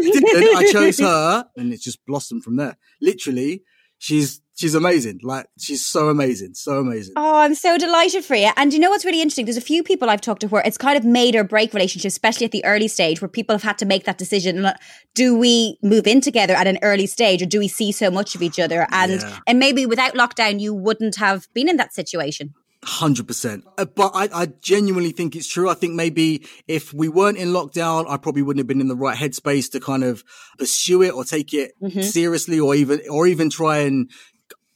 didn't. 0.00 0.56
I 0.56 0.68
chose 0.72 0.98
her, 1.00 1.44
and 1.56 1.72
it 1.72 1.80
just 1.80 2.04
blossomed 2.06 2.44
from 2.44 2.56
there. 2.56 2.76
Literally, 3.00 3.62
she's 3.98 4.40
she's 4.60 4.74
amazing. 4.74 5.20
Like 5.22 5.46
she's 5.58 5.84
so 5.84 6.08
amazing, 6.10 6.54
so 6.54 6.78
amazing. 6.78 7.14
Oh, 7.16 7.36
I'm 7.38 7.54
so 7.54 7.78
delighted 7.78 8.24
for 8.24 8.34
you. 8.34 8.50
And 8.56 8.72
you 8.72 8.78
know 8.78 8.90
what's 8.90 9.04
really 9.04 9.22
interesting? 9.22 9.46
There's 9.46 9.56
a 9.56 9.62
few 9.62 9.82
people 9.82 10.10
I've 10.10 10.20
talked 10.20 10.42
to 10.42 10.48
where 10.48 10.62
it's 10.64 10.76
kind 10.76 10.98
of 10.98 11.04
made 11.04 11.34
or 11.34 11.44
break 11.44 11.72
relationships, 11.72 12.14
especially 12.14 12.44
at 12.44 12.52
the 12.52 12.64
early 12.64 12.88
stage 12.88 13.20
where 13.22 13.28
people 13.28 13.54
have 13.54 13.62
had 13.62 13.78
to 13.78 13.86
make 13.86 14.04
that 14.04 14.18
decision. 14.18 14.66
Do 15.14 15.36
we 15.36 15.78
move 15.82 16.06
in 16.06 16.20
together 16.20 16.54
at 16.54 16.66
an 16.66 16.78
early 16.82 17.06
stage 17.06 17.42
or 17.42 17.46
do 17.46 17.58
we 17.58 17.68
see 17.68 17.90
so 17.90 18.10
much 18.10 18.34
of 18.34 18.42
each 18.42 18.60
other? 18.60 18.86
And 18.90 19.12
Yeah. 19.22 19.38
and 19.46 19.58
maybe 19.58 19.86
without 19.86 20.14
lockdown, 20.14 20.60
you 20.60 20.74
wouldn't 20.74 21.16
have 21.16 21.48
been 21.54 21.68
in 21.68 21.76
that 21.78 21.94
situation. 21.94 22.52
Hundred 22.82 23.26
percent. 23.26 23.64
Uh, 23.76 23.84
But 23.84 24.12
I, 24.14 24.28
I 24.32 24.46
genuinely 24.62 25.12
think 25.12 25.36
it's 25.36 25.46
true. 25.48 25.68
I 25.68 25.74
think 25.74 25.94
maybe 25.94 26.46
if 26.66 26.94
we 26.94 27.08
weren't 27.08 27.36
in 27.36 27.48
lockdown, 27.48 28.08
I 28.08 28.16
probably 28.16 28.40
wouldn't 28.42 28.60
have 28.60 28.66
been 28.66 28.80
in 28.80 28.88
the 28.88 28.96
right 28.96 29.16
headspace 29.16 29.70
to 29.72 29.80
kind 29.80 30.02
of 30.02 30.24
pursue 30.58 31.02
it 31.02 31.12
or 31.14 31.24
take 31.24 31.52
it 31.52 31.72
seriously, 32.02 32.58
or 32.58 32.74
even 32.74 33.00
or 33.10 33.26
even 33.26 33.48
try 33.50 33.78
and. 33.78 34.10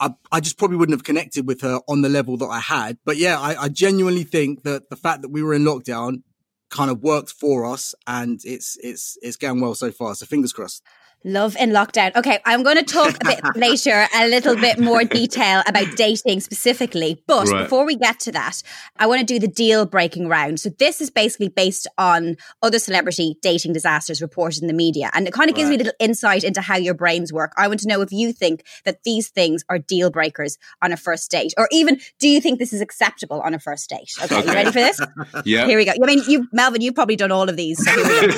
I, 0.00 0.14
I 0.32 0.41
just 0.41 0.58
probably 0.58 0.76
wouldn't 0.76 0.99
have 0.99 1.05
connected 1.05 1.46
with 1.46 1.61
her 1.61 1.81
on 1.88 2.02
the 2.02 2.08
level 2.08 2.37
that 2.38 2.46
I 2.46 2.61
had. 2.61 2.99
But 3.05 3.17
yeah, 3.17 3.38
I, 3.38 3.64
I 3.64 3.69
genuinely 3.69 4.25
think 4.25 4.62
that 4.64 4.91
the 4.91 4.96
fact 4.96 5.23
that 5.23 5.29
we 5.31 5.43
were 5.43 5.55
in 5.55 5.62
lockdown 5.62 6.23
kind 6.70 6.91
of 6.91 7.02
worked 7.02 7.31
for 7.31 7.64
us, 7.64 7.94
and 8.06 8.41
it's 8.44 8.76
it's 8.82 9.17
it's 9.23 9.37
going 9.37 9.61
well 9.61 9.75
so 9.75 9.91
far. 9.93 10.14
So 10.14 10.26
fingers 10.26 10.52
crossed. 10.52 10.82
Love 11.26 11.56
in 11.56 11.71
lockdown. 11.71 12.15
Okay, 12.17 12.38
I'm 12.44 12.62
going 12.62 12.76
to 12.76 12.82
talk 12.85 13.17
a 13.23 13.25
bit 13.25 13.41
later, 13.56 14.06
a 14.15 14.29
little 14.29 14.56
bit 14.56 14.79
more 14.79 15.05
detail 15.05 15.62
about 15.66 15.97
dating 15.97 16.40
specifically. 16.40 17.23
But 17.26 17.49
Right. 17.49 17.62
before 17.62 17.87
we 17.87 17.97
get 17.97 18.21
to 18.21 18.33
that, 18.33 18.62
I 18.99 19.07
want 19.07 19.21
to 19.21 19.25
do 19.26 19.38
the 19.38 19.49
deal 19.49 19.87
breaking 19.87 20.28
round. 20.28 20.61
So 20.61 20.69
this 20.78 21.00
is 21.00 21.11
basically 21.11 21.49
based 21.49 21.87
on 21.97 22.37
other 22.62 22.78
celebrity 22.78 23.37
dating 23.43 23.73
disasters 23.73 24.21
reported 24.21 24.61
in 24.62 24.69
the 24.69 24.75
media, 24.75 25.11
and 25.14 25.26
it 25.26 25.33
kind 25.33 25.49
of 25.49 25.57
gives 25.57 25.69
me 25.71 25.76
a 25.76 25.78
little 25.78 25.93
insight 25.99 26.45
into 26.45 26.61
how 26.61 26.76
your 26.76 26.95
brains 26.95 27.33
work. 27.33 27.52
I 27.57 27.69
want 27.69 27.81
to 27.81 27.88
know 27.88 28.02
if 28.02 28.12
you 28.12 28.33
think 28.33 28.64
that 28.85 29.02
these 29.04 29.28
things 29.28 29.64
are 29.71 29.78
deal 29.78 30.11
breakers 30.11 30.59
on 30.83 30.93
a 30.93 30.97
first 30.97 31.31
date, 31.31 31.54
or 31.57 31.69
even 31.73 32.00
do 32.19 32.28
you 32.28 32.40
think 32.40 32.59
this 32.59 32.73
is 32.75 32.81
acceptable 32.83 33.40
on 33.40 33.54
a 33.54 33.59
first 33.59 33.88
date? 33.88 34.11
Okay, 34.25 34.40
you 34.45 34.52
ready 34.52 34.71
for 34.71 34.81
this? 34.81 35.00
Yeah. 35.45 35.66
Here 35.66 35.76
we 35.78 35.85
go. 35.85 35.93
I 35.93 36.07
mean, 36.07 36.23
you, 36.28 36.47
Melvin, 36.52 36.81
you've 36.81 36.95
probably 36.95 37.16
done 37.16 37.31
all 37.33 37.49
of 37.49 37.57
these. 37.57 37.83
So 37.85 37.90
here 37.90 38.28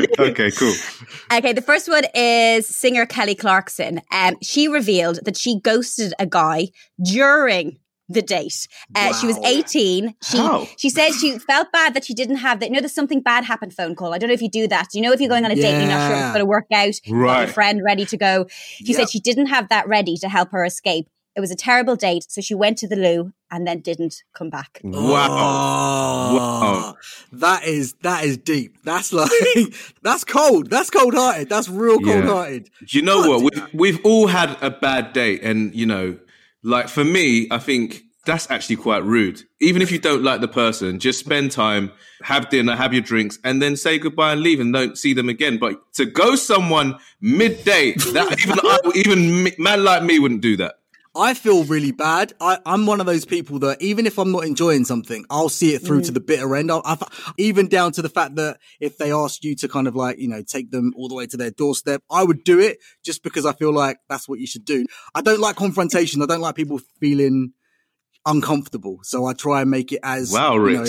we 0.00 0.06
go. 0.06 0.24
okay, 0.30 0.50
cool. 0.50 0.74
Okay, 1.32 1.52
the 1.60 1.66
first 1.66 1.88
one 1.88 2.04
is 2.14 2.66
singer 2.66 3.06
Kelly 3.06 3.34
Clarkson. 3.34 4.00
Um, 4.12 4.36
she 4.42 4.66
revealed 4.68 5.20
that 5.24 5.36
she 5.36 5.60
ghosted 5.60 6.14
a 6.18 6.26
guy 6.26 6.68
during 7.04 7.78
the 8.08 8.22
date. 8.22 8.66
Uh, 8.94 9.12
She 9.12 9.26
was 9.26 9.38
18. 9.44 10.14
She 10.22 10.38
How? 10.38 10.66
she 10.76 10.90
said 10.90 11.12
she 11.12 11.38
felt 11.38 11.70
bad 11.72 11.94
that 11.94 12.04
she 12.04 12.12
didn't 12.14 12.36
have 12.38 12.58
that. 12.60 12.68
You 12.68 12.74
know, 12.74 12.80
there's 12.80 12.94
something 12.94 13.20
bad 13.20 13.44
happened 13.44 13.72
phone 13.74 13.94
call. 13.94 14.12
I 14.14 14.18
don't 14.18 14.28
know 14.28 14.34
if 14.34 14.42
you 14.42 14.50
do 14.50 14.66
that. 14.68 14.88
You 14.94 15.00
know, 15.02 15.12
if 15.12 15.20
you're 15.20 15.28
going 15.28 15.44
on 15.44 15.50
a 15.52 15.54
date 15.54 15.74
and 15.74 15.82
you're 15.82 15.92
not 15.92 16.06
sure 16.08 16.16
if 16.16 16.22
it's 16.22 16.28
going 16.32 16.40
to 16.40 16.46
work 16.46 16.66
out, 16.72 16.94
got 17.06 17.14
Right. 17.14 17.38
your 17.40 17.48
friend 17.48 17.82
ready 17.84 18.04
to 18.06 18.16
go. 18.16 18.46
She 18.50 18.84
Yep. 18.92 18.96
said 18.96 19.10
she 19.10 19.20
didn't 19.20 19.46
have 19.46 19.68
that 19.68 19.86
ready 19.86 20.16
to 20.16 20.28
help 20.28 20.50
her 20.50 20.64
escape. 20.64 21.06
It 21.36 21.40
was 21.40 21.50
a 21.50 21.56
terrible 21.56 21.94
date, 21.96 22.26
so 22.28 22.40
she 22.40 22.54
went 22.54 22.76
to 22.78 22.88
the 22.88 22.96
loo 22.96 23.32
and 23.52 23.66
then 23.66 23.80
didn't 23.80 24.22
come 24.34 24.50
back. 24.50 24.80
Wow. 24.82 25.26
Oh, 25.30 26.34
Wow. 26.36 26.96
That 27.32 27.64
is 27.64 27.94
that 28.02 28.24
is 28.24 28.36
deep. 28.36 28.76
That's 28.84 29.12
like 29.12 29.30
that's 30.02 30.24
cold. 30.24 30.70
That's 30.70 30.90
cold 30.90 31.14
hearted. 31.14 31.48
That's 31.48 31.68
real 31.68 31.98
Yeah. 32.02 32.12
cold 32.14 32.24
hearted. 32.24 32.70
Do 32.86 32.98
you 32.98 33.02
know 33.04 33.22
God 33.22 33.42
what? 33.42 33.54
We've, 33.54 33.74
we've 33.74 34.04
all 34.04 34.26
had 34.26 34.56
a 34.62 34.70
bad 34.70 35.12
date, 35.12 35.42
and 35.42 35.74
you 35.74 35.86
know, 35.86 36.18
like 36.62 36.88
for 36.88 37.04
me, 37.04 37.46
I 37.50 37.58
think 37.58 38.02
that's 38.26 38.50
actually 38.50 38.76
quite 38.76 39.02
rude. 39.04 39.42
Even 39.60 39.82
if 39.82 39.90
you 39.90 39.98
don't 39.98 40.22
like 40.22 40.40
the 40.40 40.48
person, 40.48 40.98
just 40.98 41.18
spend 41.20 41.50
time, 41.52 41.90
have 42.22 42.50
dinner, 42.50 42.76
have 42.76 42.92
your 42.92 43.02
drinks, 43.02 43.38
and 43.44 43.62
then 43.62 43.76
say 43.76 43.98
goodbye 43.98 44.32
and 44.32 44.42
leave 44.42 44.60
and 44.60 44.72
don't 44.72 44.98
see 44.98 45.14
them 45.14 45.28
again. 45.28 45.58
But 45.58 45.92
to 45.94 46.04
go 46.06 46.34
someone 46.36 46.98
midday, 47.20 47.92
that 47.92 48.36
even 48.42 48.58
I, 48.62 48.78
even 48.94 49.54
man 49.62 49.84
like 49.84 50.02
me 50.02 50.18
wouldn't 50.18 50.42
do 50.42 50.56
that. 50.58 50.74
I 51.14 51.34
feel 51.34 51.64
really 51.64 51.90
bad. 51.90 52.32
I, 52.40 52.58
I'm 52.64 52.86
one 52.86 53.00
of 53.00 53.06
those 53.06 53.24
people 53.24 53.58
that 53.60 53.82
even 53.82 54.06
if 54.06 54.16
I'm 54.16 54.30
not 54.30 54.44
enjoying 54.44 54.84
something, 54.84 55.24
I'll 55.28 55.48
see 55.48 55.74
it 55.74 55.80
through 55.80 56.02
to 56.02 56.12
mm. 56.12 56.14
the 56.14 56.20
bitter 56.20 56.54
end. 56.54 56.70
I'll, 56.70 56.82
I've, 56.84 57.02
even 57.36 57.66
down 57.66 57.90
to 57.92 58.02
the 58.02 58.08
fact 58.08 58.36
that 58.36 58.58
if 58.78 58.96
they 58.96 59.12
asked 59.12 59.42
you 59.42 59.56
to 59.56 59.68
kind 59.68 59.88
of 59.88 59.96
like, 59.96 60.18
you 60.18 60.28
know, 60.28 60.42
take 60.42 60.70
them 60.70 60.92
all 60.96 61.08
the 61.08 61.16
way 61.16 61.26
to 61.26 61.36
their 61.36 61.50
doorstep, 61.50 62.02
I 62.10 62.22
would 62.22 62.44
do 62.44 62.60
it 62.60 62.78
just 63.04 63.24
because 63.24 63.44
I 63.44 63.52
feel 63.54 63.72
like 63.72 63.98
that's 64.08 64.28
what 64.28 64.38
you 64.38 64.46
should 64.46 64.64
do. 64.64 64.86
I 65.14 65.20
don't 65.20 65.40
like 65.40 65.56
confrontation. 65.56 66.22
I 66.22 66.26
don't 66.26 66.40
like 66.40 66.54
people 66.54 66.78
feeling 67.00 67.54
uncomfortable. 68.24 69.00
So 69.02 69.26
I 69.26 69.32
try 69.32 69.62
and 69.62 69.70
make 69.70 69.90
it 69.90 70.00
as 70.04 70.32
Wow, 70.32 70.54
you 70.64 70.76
know, 70.76 70.84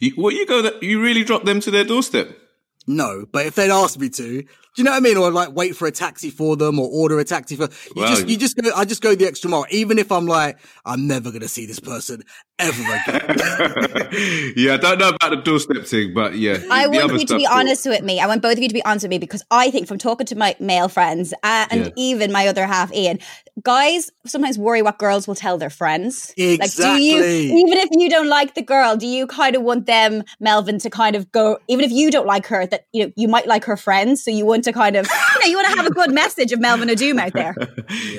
You, 0.00 0.12
what 0.12 0.34
you 0.34 0.46
go 0.46 0.62
that 0.62 0.82
you 0.82 1.02
really 1.02 1.24
drop 1.24 1.44
them 1.44 1.60
to 1.60 1.70
their 1.70 1.84
doorstep? 1.84 2.45
No, 2.86 3.26
but 3.30 3.46
if 3.46 3.54
they'd 3.56 3.70
asked 3.70 3.98
me 3.98 4.08
to, 4.10 4.42
do 4.42 4.82
you 4.82 4.84
know 4.84 4.90
what 4.92 4.98
I 4.98 5.00
mean? 5.00 5.16
Or 5.16 5.30
like 5.30 5.54
wait 5.54 5.74
for 5.74 5.86
a 5.88 5.90
taxi 5.90 6.30
for 6.30 6.56
them 6.56 6.78
or 6.78 6.88
order 6.90 7.18
a 7.18 7.24
taxi 7.24 7.56
for, 7.56 7.64
you 7.94 8.02
Wow. 8.02 8.08
just, 8.08 8.28
you 8.28 8.36
just 8.36 8.56
go, 8.56 8.70
I 8.76 8.84
just 8.84 9.02
go 9.02 9.14
the 9.14 9.26
extra 9.26 9.48
mile. 9.50 9.66
Even 9.70 9.98
if 9.98 10.12
I'm 10.12 10.26
like, 10.26 10.58
I'm 10.84 11.06
never 11.06 11.30
going 11.30 11.40
to 11.42 11.48
see 11.48 11.66
this 11.66 11.80
person 11.80 12.22
ever 12.58 12.82
again. 12.82 13.36
yeah, 14.56 14.74
I 14.74 14.76
don't 14.76 14.98
know 14.98 15.08
about 15.10 15.30
the 15.30 15.40
doorstep 15.42 15.84
thing, 15.84 16.12
but 16.14 16.34
yeah. 16.36 16.58
I 16.70 16.86
want 16.86 17.12
you 17.12 17.18
to 17.20 17.26
stuff, 17.26 17.38
be 17.38 17.46
cool. 17.46 17.54
honest 17.56 17.86
with 17.86 18.02
me. 18.02 18.20
I 18.20 18.26
want 18.26 18.42
both 18.42 18.52
of 18.56 18.58
you 18.62 18.68
to 18.68 18.74
be 18.74 18.84
honest 18.84 19.04
with 19.04 19.10
me 19.10 19.18
because 19.18 19.42
I 19.50 19.70
think 19.70 19.88
from 19.88 19.98
talking 19.98 20.26
to 20.26 20.36
my 20.36 20.54
male 20.60 20.88
friends 20.88 21.32
uh, 21.42 21.66
and 21.70 21.86
Yeah. 21.86 21.90
even 21.96 22.32
my 22.32 22.46
other 22.48 22.66
half, 22.66 22.92
Ian, 22.92 23.18
guys 23.62 24.10
sometimes 24.26 24.58
worry 24.58 24.82
what 24.82 24.98
girls 24.98 25.26
will 25.26 25.34
tell 25.34 25.56
their 25.58 25.70
friends. 25.70 26.28
Like, 26.36 26.36
do 26.36 26.42
you, 26.44 27.16
Exactly. 27.18 27.52
even 27.52 27.78
if 27.78 27.88
you 27.92 28.10
don't 28.10 28.28
like 28.28 28.54
the 28.54 28.62
girl, 28.62 28.96
do 28.96 29.06
you 29.06 29.26
kind 29.26 29.56
of 29.56 29.62
want 29.62 29.86
them, 29.86 30.24
Melvin, 30.40 30.78
to 30.80 30.90
kind 30.90 31.16
of 31.16 31.32
go, 31.32 31.58
even 31.68 31.84
if 31.84 31.90
you 31.90 32.10
don't 32.10 32.26
like 32.26 32.46
her, 32.48 32.66
that 32.66 32.86
you 32.92 33.06
know, 33.06 33.12
you 33.16 33.28
might 33.28 33.46
like 33.46 33.64
her 33.64 33.76
friends. 33.76 34.22
So 34.22 34.30
you 34.30 34.44
want 34.44 34.64
to 34.64 34.72
kind 34.72 34.96
of, 34.96 35.06
you 35.06 35.40
know, 35.40 35.46
you 35.46 35.56
want 35.56 35.68
to 35.70 35.76
have 35.76 35.86
a 35.86 35.90
good 35.90 36.12
message 36.12 36.52
of 36.52 36.60
Melvin 36.60 36.88
Odoom 36.88 37.18
out 37.20 37.32
there. 37.32 37.54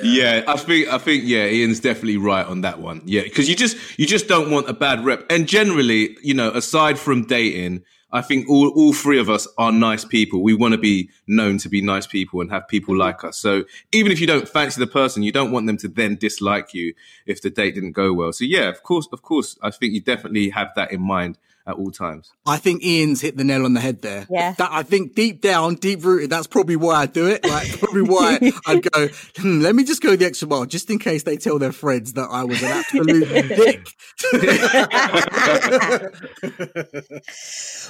Yeah. 0.03 0.43
I 0.47 0.57
think 0.57 0.87
I 0.87 0.97
think 0.97 1.23
yeah, 1.25 1.45
Ian's 1.45 1.79
definitely 1.79 2.17
right 2.17 2.45
on 2.45 2.61
that 2.61 2.79
one. 2.79 3.01
Yeah, 3.05 3.23
because 3.23 3.49
you 3.49 3.55
just 3.55 3.77
you 3.99 4.05
just 4.05 4.27
don't 4.27 4.49
want 4.51 4.69
a 4.69 4.73
bad 4.73 5.03
rep. 5.03 5.25
And 5.29 5.47
generally, 5.47 6.17
you 6.23 6.33
know, 6.33 6.49
aside 6.51 6.97
from 6.97 7.25
dating, 7.25 7.83
I 8.17 8.21
think 8.21 8.49
all 8.49 8.69
all 8.69 8.93
three 8.93 9.19
of 9.19 9.29
us 9.29 9.47
are 9.57 9.71
nice 9.71 10.03
people. 10.03 10.41
We 10.41 10.53
want 10.53 10.73
to 10.73 10.77
be 10.77 11.09
known 11.27 11.57
to 11.59 11.69
be 11.69 11.81
nice 11.81 12.07
people 12.07 12.41
and 12.41 12.49
have 12.51 12.67
people 12.67 12.93
mm-hmm. 12.93 13.01
like 13.01 13.23
us. 13.23 13.37
So 13.37 13.63
even 13.91 14.11
if 14.11 14.19
you 14.19 14.27
don't 14.27 14.49
fancy 14.49 14.79
the 14.79 14.87
person, 14.87 15.23
you 15.23 15.31
don't 15.31 15.51
want 15.51 15.67
them 15.67 15.77
to 15.77 15.87
then 15.87 16.15
dislike 16.15 16.73
you 16.73 16.93
if 17.25 17.41
the 17.41 17.49
date 17.49 17.75
didn't 17.75 17.91
go 17.91 18.13
well. 18.13 18.33
So 18.33 18.43
yeah, 18.45 18.69
of 18.69 18.83
course, 18.83 19.07
of 19.11 19.21
course, 19.21 19.57
I 19.61 19.69
think 19.71 19.93
you 19.93 20.01
definitely 20.01 20.49
have 20.49 20.69
that 20.75 20.91
in 20.91 21.01
mind 21.01 21.37
at 21.67 21.75
all 21.75 21.91
times. 21.91 22.31
I 22.45 22.57
think 22.57 22.83
Ian's 22.83 23.19
hit 23.21 23.35
the 23.35 23.43
nail 23.43 23.65
on 23.65 23.73
the 23.73 23.81
head 23.81 24.01
there. 24.01 24.25
Yeah. 24.29 24.53
That, 24.57 24.71
I 24.71 24.83
think 24.83 25.15
deep 25.15 25.41
down, 25.41 25.75
deep 25.75 26.03
rooted, 26.03 26.29
that's 26.29 26.47
probably 26.47 26.77
why 26.77 26.95
I 26.95 27.05
do 27.05 27.27
it. 27.27 27.45
Like, 27.45 27.77
probably 27.77 28.03
why 28.03 28.39
I'd 28.65 28.89
go, 28.89 29.09
hmm, 29.37 29.59
let 29.59 29.75
me 29.75 29.83
just 29.83 30.01
go 30.01 30.15
the 30.15 30.25
extra 30.25 30.47
mile 30.47 30.65
just 30.65 30.89
in 30.89 30.97
case 30.97 31.23
they 31.23 31.35
tell 31.35 31.59
their 31.59 31.73
friends 31.73 32.13
that 32.13 32.29
I 32.31 32.45
was 32.45 32.63
an 32.63 32.69
absolute 32.69 33.27
dick. 33.49 33.89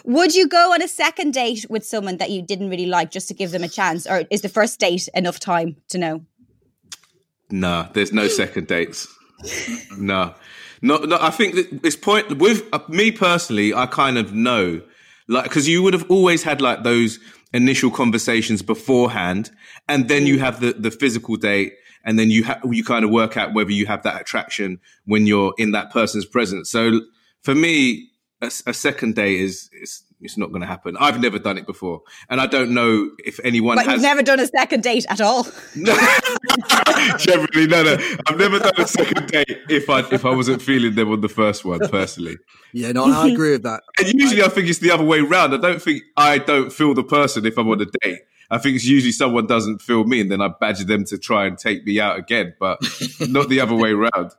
Would 0.06 0.36
you 0.36 0.48
go 0.48 0.74
on 0.74 0.82
a 0.82 0.88
second 0.88 1.34
date 1.34 1.68
with 1.70 1.86
someone 1.86 2.18
that 2.18 2.32
you 2.32 2.42
didn't 2.42 2.70
really 2.70 2.88
like 2.88 3.12
just 3.12 3.28
to 3.28 3.36
give 3.36 3.52
them 3.52 3.64
a 3.64 3.70
chance? 3.70 4.08
Or 4.08 4.24
is 4.32 4.42
the 4.42 4.50
first 4.50 4.80
date 4.80 5.08
enough 5.14 5.40
time 5.40 5.76
to 5.90 6.00
know? 6.00 6.26
No, 7.52 7.88
there's 7.94 8.12
no 8.12 8.28
second 8.28 8.68
dates. 8.68 9.08
No, 9.98 10.34
no, 10.82 10.98
no. 10.98 11.18
I 11.20 11.30
think 11.32 11.56
that 11.56 11.86
it's 11.86 11.96
point 11.96 12.38
with 12.38 12.64
uh, 12.74 12.80
me 12.88 13.12
personally. 13.12 13.74
I 13.74 13.86
kind 13.86 14.18
of 14.18 14.34
know, 14.34 14.82
like, 15.28 15.44
because 15.44 15.68
you 15.68 15.84
would 15.84 15.94
have 15.94 16.10
always 16.10 16.44
had 16.44 16.62
like 16.62 16.84
those 16.84 17.20
initial 17.54 17.90
conversations 17.92 18.62
beforehand, 18.62 19.52
and 19.88 20.08
then 20.10 20.26
you 20.26 20.40
have 20.40 20.60
the 20.60 20.74
the 20.74 20.92
physical 20.92 21.36
date, 21.36 21.74
and 22.04 22.18
then 22.18 22.30
you 22.30 22.46
ha- 22.46 22.60
you 22.70 22.84
kind 22.84 23.06
of 23.06 23.12
work 23.12 23.38
out 23.38 23.54
whether 23.54 23.72
you 23.72 23.86
have 23.86 24.04
that 24.04 24.22
attraction 24.22 24.80
when 25.06 25.28
you're 25.28 25.54
in 25.58 25.72
that 25.72 25.92
person's 25.92 26.26
presence. 26.26 26.70
So 26.70 27.02
for 27.42 27.56
me, 27.56 28.10
a 28.42 28.74
second 28.74 29.16
date 29.16 29.40
is 29.40 29.70
is 29.82 30.04
it's 30.22 30.38
not 30.38 30.50
going 30.50 30.62
to 30.62 30.68
happen. 30.68 30.98
I've 31.00 31.20
never 31.22 31.38
done 31.40 31.58
it 31.58 31.66
before, 31.66 32.02
and 32.30 32.42
I 32.42 32.48
don't 32.48 32.72
know 32.74 33.12
if 33.24 33.40
anyone 33.44 33.76
But 33.76 33.86
has. 33.86 33.94
you've 33.94 34.02
never 34.02 34.24
done 34.24 34.40
a 34.40 34.48
second 34.48 34.84
date 34.84 35.06
at 35.10 35.22
all. 35.22 35.44
Generally, 37.18 37.68
no, 37.68 37.84
no. 37.84 37.98
I've 38.28 38.38
never 38.38 38.60
done 38.60 38.74
a 38.78 38.88
second 38.88 39.28
date 39.28 39.58
if 39.70 39.90
I 39.90 40.00
if 40.12 40.26
I 40.26 40.32
wasn't 40.32 40.62
feeling 40.62 40.96
them 40.96 41.12
on 41.12 41.22
the 41.22 41.30
first 41.30 41.66
one 41.66 41.80
personally. 41.90 42.38
yeah, 42.74 42.92
no, 42.92 43.06
I 43.06 43.28
agree 43.28 43.52
with 43.52 43.64
that. 43.64 43.84
And 44.00 44.14
usually, 44.14 44.44
I 44.44 44.50
think 44.50 44.68
it's 44.68 44.80
the 44.80 44.92
other 44.92 45.04
way 45.04 45.22
round. 45.22 45.54
I 45.54 45.58
don't 45.58 45.82
think 45.82 46.04
I 46.16 46.38
don't 46.40 46.72
feel 46.72 46.94
the 46.94 47.04
person 47.04 47.46
if 47.46 47.58
I'm 47.58 47.70
on 47.70 47.82
a 47.82 47.86
date. 48.02 48.20
I 48.50 48.58
think 48.58 48.76
it's 48.78 48.86
usually 48.86 49.12
someone 49.12 49.46
doesn't 49.46 49.82
feel 49.82 50.06
me, 50.06 50.22
and 50.22 50.32
then 50.32 50.42
I 50.42 50.50
badger 50.60 50.86
them 50.86 51.04
to 51.06 51.18
try 51.18 51.46
and 51.46 51.58
take 51.58 51.86
me 51.86 52.00
out 52.00 52.18
again, 52.18 52.54
but 52.60 52.80
not 53.20 53.50
the 53.50 53.60
other 53.60 53.76
way 53.76 53.92
round. 53.94 54.32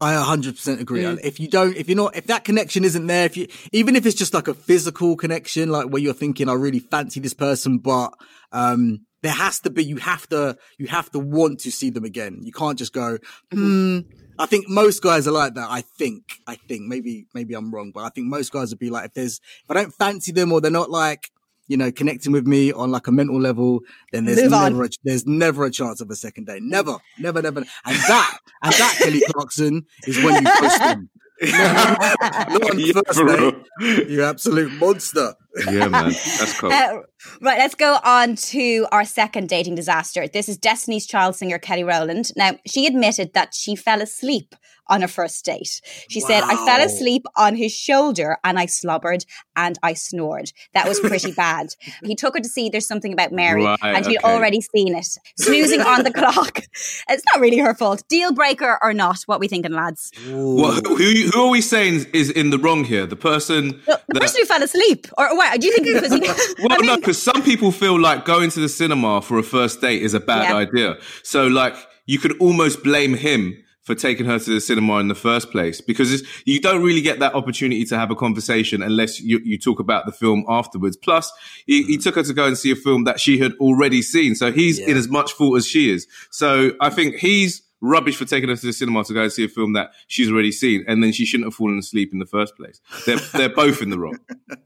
I 0.00 0.14
100% 0.14 0.80
agree. 0.80 1.04
If 1.04 1.38
you 1.38 1.48
don't, 1.48 1.76
if 1.76 1.88
you're 1.88 1.96
not, 1.96 2.16
if 2.16 2.26
that 2.28 2.44
connection 2.44 2.84
isn't 2.84 3.06
there, 3.06 3.26
if 3.26 3.36
you, 3.36 3.48
even 3.72 3.96
if 3.96 4.06
it's 4.06 4.16
just 4.16 4.32
like 4.32 4.48
a 4.48 4.54
physical 4.54 5.14
connection, 5.14 5.68
like 5.68 5.88
where 5.88 6.00
you're 6.00 6.14
thinking, 6.14 6.48
I 6.48 6.54
really 6.54 6.78
fancy 6.78 7.20
this 7.20 7.34
person, 7.34 7.78
but, 7.78 8.14
um, 8.50 9.00
there 9.22 9.32
has 9.32 9.60
to 9.60 9.70
be, 9.70 9.84
you 9.84 9.96
have 9.96 10.26
to, 10.30 10.56
you 10.78 10.86
have 10.86 11.10
to 11.10 11.18
want 11.18 11.60
to 11.60 11.70
see 11.70 11.90
them 11.90 12.04
again. 12.04 12.38
You 12.42 12.52
can't 12.52 12.78
just 12.78 12.94
go, 12.94 13.18
hmm. 13.52 13.98
I 14.38 14.46
think 14.46 14.70
most 14.70 15.02
guys 15.02 15.28
are 15.28 15.32
like 15.32 15.52
that. 15.54 15.68
I 15.68 15.82
think, 15.82 16.22
I 16.46 16.54
think 16.54 16.84
maybe, 16.86 17.26
maybe 17.34 17.52
I'm 17.52 17.70
wrong, 17.70 17.92
but 17.94 18.04
I 18.04 18.08
think 18.08 18.28
most 18.28 18.50
guys 18.52 18.70
would 18.70 18.78
be 18.78 18.88
like, 18.88 19.06
if 19.06 19.12
there's, 19.12 19.40
if 19.64 19.70
I 19.70 19.74
don't 19.74 19.92
fancy 19.92 20.32
them 20.32 20.50
or 20.50 20.62
they're 20.62 20.70
not 20.70 20.90
like, 20.90 21.30
you 21.70 21.76
know, 21.76 21.92
connecting 21.92 22.32
with 22.32 22.48
me 22.48 22.72
on 22.72 22.90
like 22.90 23.06
a 23.06 23.12
mental 23.12 23.40
level, 23.40 23.80
then 24.10 24.24
there's 24.24 24.42
Move 24.42 24.52
on. 24.54 24.72
never, 24.72 24.84
a, 24.86 24.88
there's 25.04 25.24
never 25.24 25.64
a 25.64 25.70
chance 25.70 26.00
of 26.00 26.10
a 26.10 26.16
second 26.16 26.48
date. 26.48 26.64
Never, 26.64 26.96
never, 27.16 27.40
never. 27.40 27.60
And 27.60 27.68
that, 27.86 28.38
and 28.64 28.72
that, 28.72 28.96
Kelly 28.98 29.22
Clarkson, 29.30 29.86
is 30.04 30.16
when 30.20 30.42
you 30.42 30.50
post 30.58 30.78
them. 30.80 31.10
Not 31.42 32.70
on 32.70 32.76
the 32.76 32.82
Yeah, 32.92 33.02
first 33.06 33.20
for 33.20 33.52
date. 33.86 34.10
You 34.10 34.24
absolute 34.24 34.72
monster. 34.80 35.34
Yeah, 35.66 35.86
man, 35.86 36.10
that's 36.10 36.58
cool. 36.58 36.72
Uh, 36.72 36.98
right, 37.40 37.58
let's 37.58 37.74
go 37.74 37.98
on 38.04 38.36
to 38.36 38.86
our 38.92 39.04
second 39.04 39.48
dating 39.48 39.74
disaster. 39.74 40.26
This 40.28 40.48
is 40.48 40.56
Destiny's 40.56 41.06
Child 41.06 41.36
singer 41.36 41.58
Kelly 41.58 41.84
Rowland. 41.84 42.30
Now, 42.36 42.52
she 42.66 42.86
admitted 42.86 43.34
that 43.34 43.54
she 43.54 43.76
fell 43.76 44.00
asleep 44.02 44.54
on 44.88 45.02
her 45.02 45.08
first 45.08 45.44
date. 45.44 45.80
She 46.08 46.18
said, 46.18 46.42
I 46.42 46.56
fell 46.66 46.84
asleep 46.84 47.24
on 47.36 47.54
his 47.54 47.72
shoulder 47.72 48.38
and 48.42 48.58
I 48.58 48.66
slobbered 48.66 49.24
and 49.54 49.78
I 49.84 49.94
snored. 49.94 50.50
That 50.74 50.88
was 50.88 50.98
pretty 50.98 51.30
bad. 51.36 51.68
He 52.02 52.16
took 52.16 52.34
her 52.34 52.40
to 52.40 52.48
see 52.48 52.68
There's 52.70 52.88
Something 52.88 53.12
About 53.12 53.30
Mary 53.30 53.64
Right, 53.64 53.78
and 53.84 54.04
she'd 54.04 54.18
okay. 54.18 54.26
already 54.26 54.60
seen 54.60 54.96
it. 54.96 55.06
Snoozing 55.38 55.80
on 55.82 56.02
the 56.02 56.12
clock. 56.12 56.62
It's 57.08 57.22
not 57.32 57.40
really 57.40 57.58
her 57.58 57.74
fault. 57.74 58.02
Deal 58.08 58.32
breaker 58.32 58.78
or 58.82 58.92
not, 58.92 59.18
what 59.26 59.38
we 59.38 59.46
thinking, 59.48 59.72
lads? 59.72 60.10
What, 60.28 60.84
who, 60.86 60.96
who 60.96 61.40
are 61.42 61.50
we 61.50 61.60
saying 61.60 62.06
is 62.12 62.30
in 62.30 62.50
the 62.50 62.58
wrong 62.58 62.82
here? 62.84 63.06
The 63.06 63.16
person 63.16 63.80
The 63.86 64.00
that- 64.08 64.22
person 64.22 64.40
who 64.40 64.46
fell 64.46 64.62
asleep. 64.62 65.06
Or 65.18 65.36
what? 65.36 65.60
Do 65.60 65.66
you 65.68 65.74
think 65.74 65.86
it 65.86 66.02
was 66.02 66.12
he? 66.56 66.62
Well, 66.62 66.72
I 66.72 66.76
no, 66.76 66.80
mean, 66.94 67.00
because 67.10 67.20
some 67.20 67.42
people 67.42 67.72
feel 67.72 67.98
like 67.98 68.24
going 68.24 68.50
to 68.50 68.60
the 68.60 68.68
cinema 68.68 69.20
for 69.20 69.36
a 69.36 69.42
first 69.42 69.80
date 69.80 70.00
is 70.00 70.14
a 70.14 70.20
bad 70.20 70.44
Yeah. 70.44 70.54
idea. 70.54 70.96
So, 71.24 71.48
like, 71.48 71.74
you 72.06 72.20
could 72.20 72.38
almost 72.38 72.84
blame 72.84 73.14
him 73.14 73.56
for 73.82 73.96
taking 73.96 74.26
her 74.26 74.38
to 74.38 74.50
the 74.50 74.60
cinema 74.60 74.98
in 74.98 75.08
the 75.08 75.16
first 75.16 75.50
place 75.50 75.80
because 75.80 76.12
it's, 76.12 76.22
you 76.44 76.60
don't 76.60 76.84
really 76.84 77.00
get 77.00 77.18
that 77.18 77.34
opportunity 77.34 77.84
to 77.86 77.98
have 77.98 78.12
a 78.12 78.14
conversation 78.14 78.80
unless 78.80 79.20
you, 79.20 79.40
you 79.42 79.58
talk 79.58 79.80
about 79.80 80.06
the 80.06 80.12
film 80.12 80.44
afterwards. 80.48 80.96
Plus, 80.96 81.32
he, 81.66 81.82
he 81.82 81.98
mm. 81.98 82.02
took 82.04 82.14
her 82.14 82.22
to 82.22 82.32
go 82.32 82.46
and 82.46 82.56
see 82.56 82.70
a 82.70 82.76
film 82.76 83.02
that 83.02 83.18
she 83.18 83.38
had 83.38 83.54
already 83.58 84.02
seen. 84.02 84.36
So 84.36 84.52
he's 84.52 84.78
Yeah. 84.78 84.90
in 84.90 84.96
as 84.96 85.08
much 85.08 85.32
fault 85.32 85.56
as 85.56 85.66
she 85.66 85.90
is. 85.90 86.06
So 86.30 86.74
I 86.80 86.90
think 86.90 87.16
he's 87.16 87.62
rubbish 87.80 88.16
for 88.16 88.24
taking 88.24 88.48
her 88.48 88.56
to 88.56 88.66
the 88.66 88.72
cinema 88.72 89.04
to 89.04 89.14
go 89.14 89.22
and 89.22 89.32
see 89.32 89.44
a 89.44 89.48
film 89.48 89.72
that 89.72 89.92
she's 90.06 90.30
already 90.30 90.52
seen. 90.52 90.84
And 90.86 91.02
then 91.02 91.12
she 91.12 91.24
shouldn't 91.24 91.46
have 91.46 91.54
fallen 91.54 91.78
asleep 91.78 92.12
in 92.12 92.18
the 92.18 92.26
first 92.26 92.56
place. 92.56 92.80
They're, 93.06 93.18
they're 93.34 93.48
both 93.48 93.82
in 93.82 93.90
the 93.90 93.98
wrong. 93.98 94.18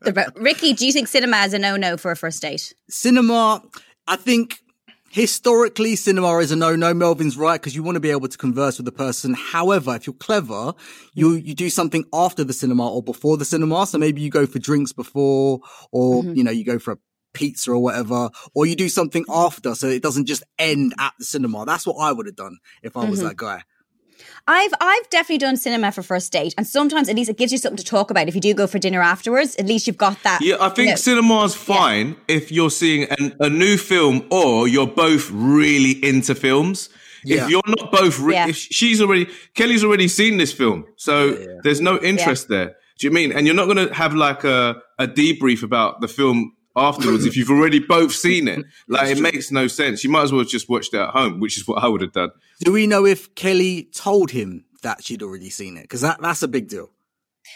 Rickie, 0.37 0.73
do 0.73 0.87
you 0.87 0.93
think 0.93 1.09
cinema 1.09 1.39
is 1.39 1.55
a 1.55 1.59
no-no 1.59 1.97
for 1.97 2.11
a 2.11 2.17
first 2.17 2.43
date? 2.43 2.75
Cinema, 2.89 3.63
I 4.07 4.17
think 4.17 4.61
historically 5.11 5.95
cinema 5.95 6.39
is 6.39 6.51
a 6.51 6.57
no-no. 6.57 6.93
Melvin's 6.93 7.37
right 7.37 7.61
because 7.61 7.77
you 7.77 7.85
want 7.85 7.95
to 7.97 8.01
be 8.01 8.11
able 8.11 8.29
to 8.29 8.37
converse 8.37 8.79
with 8.79 8.85
the 8.85 8.93
person. 8.93 9.35
However, 9.35 9.95
if 9.95 10.07
you're 10.07 10.15
clever, 10.15 10.75
you, 11.15 11.35
you 11.35 11.55
do 11.55 11.71
something 11.71 12.05
after 12.13 12.43
the 12.43 12.53
cinema 12.53 12.93
or 12.93 13.03
before 13.03 13.37
the 13.37 13.45
cinema. 13.45 13.87
So 13.87 13.99
maybe 13.99 14.21
you 14.21 14.31
go 14.31 14.45
for 14.45 14.59
drinks 14.59 14.93
before 14.93 15.61
or, 15.93 16.23
mm-hmm. 16.23 16.35
you 16.35 16.43
know, 16.43 16.51
you 16.51 16.65
go 16.65 16.81
for 16.81 16.93
a 16.93 16.99
pizza 17.35 17.73
or 17.73 17.79
whatever, 17.79 18.31
or 18.55 18.67
you 18.67 18.75
do 18.75 18.89
something 18.89 19.25
mm-hmm. 19.25 19.47
after 19.47 19.75
so 19.75 19.89
it 19.89 20.03
doesn't 20.03 20.27
just 20.27 20.43
end 20.59 20.95
at 20.99 21.13
the 21.19 21.25
cinema. 21.25 21.65
That's 21.67 21.87
what 21.87 21.97
I 21.97 22.13
would 22.13 22.27
have 22.27 22.37
done 22.37 22.59
if 22.83 22.97
I 22.97 23.05
was 23.05 23.19
mm-hmm. 23.19 23.29
that 23.29 23.37
guy. 23.37 23.63
I've 24.47 24.73
I've 24.81 25.09
definitely 25.11 25.39
done 25.39 25.57
cinema 25.57 25.91
for 25.93 26.03
first 26.03 26.31
date, 26.33 26.55
and 26.57 26.67
sometimes 26.67 27.09
at 27.09 27.17
least 27.17 27.31
it 27.31 27.37
gives 27.37 27.51
you 27.51 27.59
something 27.59 27.79
to 27.79 27.85
talk 27.85 28.11
about. 28.11 28.29
If 28.29 28.35
you 28.35 28.41
do 28.41 28.55
go 28.55 28.67
for 28.67 28.79
dinner 28.79 29.01
afterwards, 29.01 29.57
at 29.57 29.67
least 29.67 29.87
you've 29.87 29.97
got 29.97 30.23
that. 30.23 30.41
Yeah, 30.43 30.57
I 30.61 30.69
think 30.69 30.87
you 30.87 30.93
know. 30.93 30.97
cinema's 30.97 31.55
fine 31.55 32.17
if 32.29 32.53
you're 32.53 32.71
seeing 32.71 33.05
an, 33.05 33.35
a 33.41 33.49
new 33.49 33.77
film 33.77 34.27
or 34.31 34.69
you're 34.69 34.87
both 34.87 35.31
really 35.31 35.93
into 36.05 36.35
films. 36.35 36.91
Yeah. 37.25 37.45
If 37.45 37.51
you're 37.51 37.63
not 37.67 37.91
both, 37.91 38.19
re- 38.19 38.35
Yeah. 38.35 38.49
if 38.49 38.57
she's 38.57 39.01
already, 39.01 39.29
Kelly's 39.55 39.83
already 39.83 40.09
seen 40.09 40.37
this 40.37 40.53
film, 40.53 40.85
so 40.97 41.33
there's 41.63 41.81
no 41.81 41.99
interest 41.99 42.49
there. 42.49 42.77
Do 42.99 43.07
you 43.07 43.11
mean? 43.11 43.33
And 43.33 43.47
you're 43.47 43.57
not 43.57 43.65
going 43.65 43.89
to 43.89 43.95
have 43.95 44.15
like 44.15 44.45
a, 44.45 44.77
a 44.99 45.09
debrief 45.09 45.63
about 45.63 46.03
the 46.03 46.09
film 46.09 46.55
afterwards 46.77 47.25
if 47.25 47.37
you've 47.37 47.51
already 47.51 47.79
both 47.79 48.13
seen 48.13 48.49
it. 48.49 48.65
Like 48.89 49.17
it 49.17 49.21
makes 49.21 49.51
no 49.51 49.67
sense. 49.67 50.05
You 50.05 50.11
might 50.11 50.23
as 50.25 50.33
well 50.33 50.41
have 50.41 50.49
just 50.49 50.69
watched 50.69 50.93
it 50.95 50.99
at 51.01 51.11
home, 51.11 51.41
which 51.41 51.57
is 51.57 51.67
what 51.67 51.83
I 51.83 51.89
would 51.89 52.01
have 52.03 52.13
done. 52.13 52.31
Do 52.61 52.73
we 52.73 52.87
know 52.87 53.05
if 53.07 53.35
Kelly 53.35 53.89
told 53.95 54.31
him 54.31 54.65
that 54.83 55.03
she'd 55.03 55.23
already 55.23 55.51
seen 55.51 55.77
it? 55.77 55.83
Because 55.83 56.01
that, 56.03 56.21
that's 56.21 56.43
a 56.43 56.49
big 56.49 56.69
deal. 56.69 56.91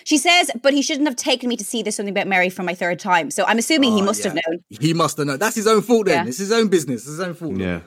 She 0.05 0.19
says, 0.19 0.51
but 0.63 0.75
he 0.75 0.83
shouldn't 0.83 1.09
have 1.09 1.17
taken 1.17 1.49
me 1.49 1.57
to 1.57 1.65
see 1.65 1.83
this 1.83 1.97
Something 1.97 2.13
About 2.13 2.27
Mary 2.27 2.51
for 2.51 2.63
my 2.63 2.75
third 2.75 2.99
time. 2.99 3.31
So 3.31 3.45
I'm 3.47 3.59
assuming 3.59 3.93
he 3.93 4.03
Oh, 4.03 4.05
must 4.05 4.23
have 4.25 4.35
known. 4.35 4.61
He 4.69 4.93
must 4.95 5.17
have 5.17 5.27
known. 5.27 5.39
That's 5.39 5.57
his 5.57 5.67
own 5.67 5.83
fault 5.83 6.07
then. 6.07 6.25
Yeah. 6.25 6.29
It's 6.29 6.39
his 6.39 6.53
own 6.53 6.69
business. 6.69 7.03
It's 7.03 7.11
his 7.11 7.21
own 7.21 7.35
fault. 7.35 7.57
Yeah. 7.57 7.81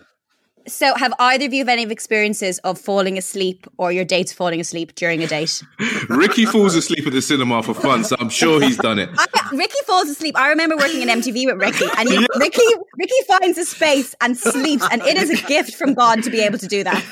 So 0.68 0.94
have 0.96 1.14
either 1.18 1.46
of 1.46 1.54
you 1.54 1.60
have 1.62 1.70
any 1.70 1.84
experiences 1.92 2.60
of 2.60 2.78
falling 2.80 3.18
asleep 3.18 3.66
or 3.78 3.92
your 3.92 4.06
dates 4.06 4.32
falling 4.32 4.60
asleep 4.60 4.94
during 4.96 5.24
a 5.24 5.28
date? 5.28 5.64
Rickie 6.10 6.46
falls 6.46 6.76
asleep 6.76 7.06
at 7.08 7.14
the 7.14 7.22
cinema 7.22 7.64
for 7.64 7.74
fun, 7.74 8.04
so 8.04 8.16
I'm 8.20 8.30
sure 8.30 8.62
he's 8.62 8.78
done 8.78 9.00
it. 9.00 9.10
I, 9.18 9.26
Rickie 9.52 9.84
falls 9.86 10.10
asleep. 10.10 10.38
I 10.38 10.50
remember 10.50 10.78
working 10.78 11.02
in 11.02 11.08
MTV 11.08 11.46
with 11.46 11.62
Rickie, 11.62 11.86
and 11.98 12.10
he, 12.10 12.18
Rickie 12.38 12.62
Rickie 12.98 13.14
finds 13.28 13.58
a 13.58 13.66
space 13.66 14.16
and 14.22 14.38
sleeps, 14.38 14.86
and 14.92 15.02
it 15.02 15.18
is 15.18 15.30
a 15.30 15.48
gift 15.48 15.76
from 15.76 15.94
God 15.94 16.24
to 16.24 16.30
be 16.30 16.40
able 16.42 16.58
to 16.60 16.68
do 16.68 16.84
that. 16.84 17.04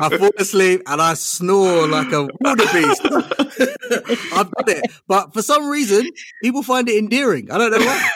I 0.00 0.16
fall 0.16 0.30
asleep 0.38 0.82
and 0.86 1.00
I 1.00 1.14
snore 1.14 1.86
like 1.88 2.12
a 2.12 2.28
wildebeest. 2.40 3.04
I've 4.32 4.50
done 4.50 4.68
it. 4.68 4.92
But 5.06 5.32
for 5.32 5.42
some 5.42 5.68
reason, 5.68 6.08
people 6.42 6.62
find 6.62 6.88
it 6.88 6.98
endearing. 6.98 7.50
I 7.50 7.58
don't 7.58 7.70
know 7.72 7.78
why. 7.78 8.10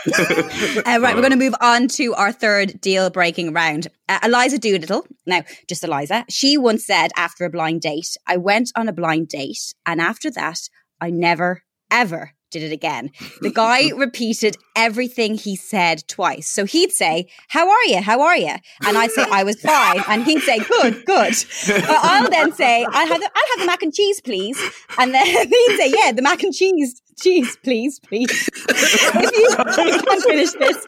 Uh, 0.87 1.01
right, 1.01 1.15
we're 1.15 1.23
going 1.23 1.31
to 1.31 1.37
move 1.37 1.55
on 1.61 1.89
to 1.89 2.15
our 2.15 2.33
third 2.33 2.81
deal 2.81 3.11
breaking 3.11 3.53
round. 3.53 3.89
Uh, 4.09 4.19
Eliza 4.23 4.59
Doolittle. 4.59 5.07
Now, 5.27 5.43
just 5.69 5.85
Eliza. 5.85 6.25
She 6.29 6.57
once 6.57 6.87
said 6.87 7.11
after 7.17 7.45
a 7.45 7.51
blind 7.51 7.81
date, 7.81 8.17
I 8.27 8.37
went 8.37 8.71
on 8.77 8.89
a 8.89 8.93
blind 8.93 9.29
date, 9.29 9.75
and 9.87 10.01
after 10.01 10.31
that, 10.33 10.59
I 11.01 11.11
never, 11.11 11.63
ever 11.91 12.33
did 12.55 12.63
it 12.63 12.73
again. 12.73 13.11
The 13.41 13.51
guy 13.51 13.89
repeated 13.97 14.57
everything 14.77 15.35
he 15.35 15.57
said 15.57 16.05
twice. 16.09 16.49
So 16.49 16.65
he'd 16.65 16.93
say, 16.93 17.27
How 17.49 17.69
are 17.69 17.85
you? 17.87 18.01
How 18.01 18.23
are 18.23 18.37
you? 18.37 18.55
And 18.87 18.97
I'd 18.97 19.11
say, 19.11 19.25
I 19.31 19.43
was 19.43 19.61
fine. 19.61 20.03
And 20.09 20.25
he'd 20.25 20.41
say, 20.41 20.59
Good, 20.61 21.05
good. 21.05 21.35
But 21.67 21.85
I'll 21.89 22.31
then 22.31 22.53
say, 22.53 22.85
I'll 22.85 23.09
have, 23.09 23.21
the, 23.21 23.31
I'll 23.35 23.49
have 23.51 23.61
the 23.61 23.67
mac 23.67 23.83
and 23.83 23.93
cheese, 23.93 24.21
please. 24.21 24.59
And 24.99 25.13
then 25.13 25.27
he'd 25.27 25.77
say, 25.77 25.93
Yeah, 25.95 26.13
the 26.13 26.23
mac 26.23 26.43
and 26.43 26.55
cheese, 26.55 27.03
cheese, 27.21 27.57
please, 27.63 27.99
please. 28.01 28.49
if 28.69 29.33
you, 29.33 29.55
I 29.59 29.99
can't 30.05 30.23
finish 30.25 30.53
this. 30.53 30.87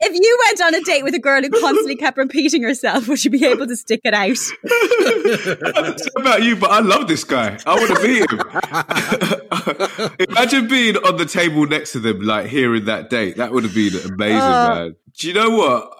If 0.00 0.12
you 0.14 0.38
went 0.46 0.60
on 0.62 0.74
a 0.74 0.80
date 0.84 1.02
with 1.04 1.14
a 1.14 1.18
girl 1.18 1.42
who 1.42 1.50
constantly 1.50 1.96
kept 1.96 2.16
repeating 2.18 2.62
herself, 2.62 3.08
would 3.08 3.24
you 3.24 3.30
be 3.30 3.44
able 3.44 3.66
to 3.66 3.76
stick 3.76 4.00
it 4.04 4.14
out? 4.14 4.36
I 4.64 5.70
don't 5.72 5.98
know 6.16 6.20
about 6.20 6.42
you, 6.42 6.56
but 6.56 6.70
I 6.70 6.80
love 6.80 7.08
this 7.08 7.24
guy. 7.24 7.58
I 7.66 7.74
want 7.74 7.96
to 7.96 8.02
meet 8.06 8.30
him. 8.30 8.40
Imagine 10.30 10.68
being 10.68 10.96
on 10.98 11.16
the 11.16 11.26
table 11.26 11.66
next 11.66 11.92
to 11.92 12.00
them, 12.00 12.20
like 12.20 12.46
hearing 12.46 12.84
that 12.86 13.10
date. 13.10 13.36
That 13.36 13.52
would 13.52 13.64
have 13.64 13.74
been 13.74 13.94
amazing, 14.12 14.40
Oh. 14.40 14.74
man. 14.74 14.96
Do 15.18 15.28
you 15.28 15.34
know 15.34 15.50
what? 15.50 15.92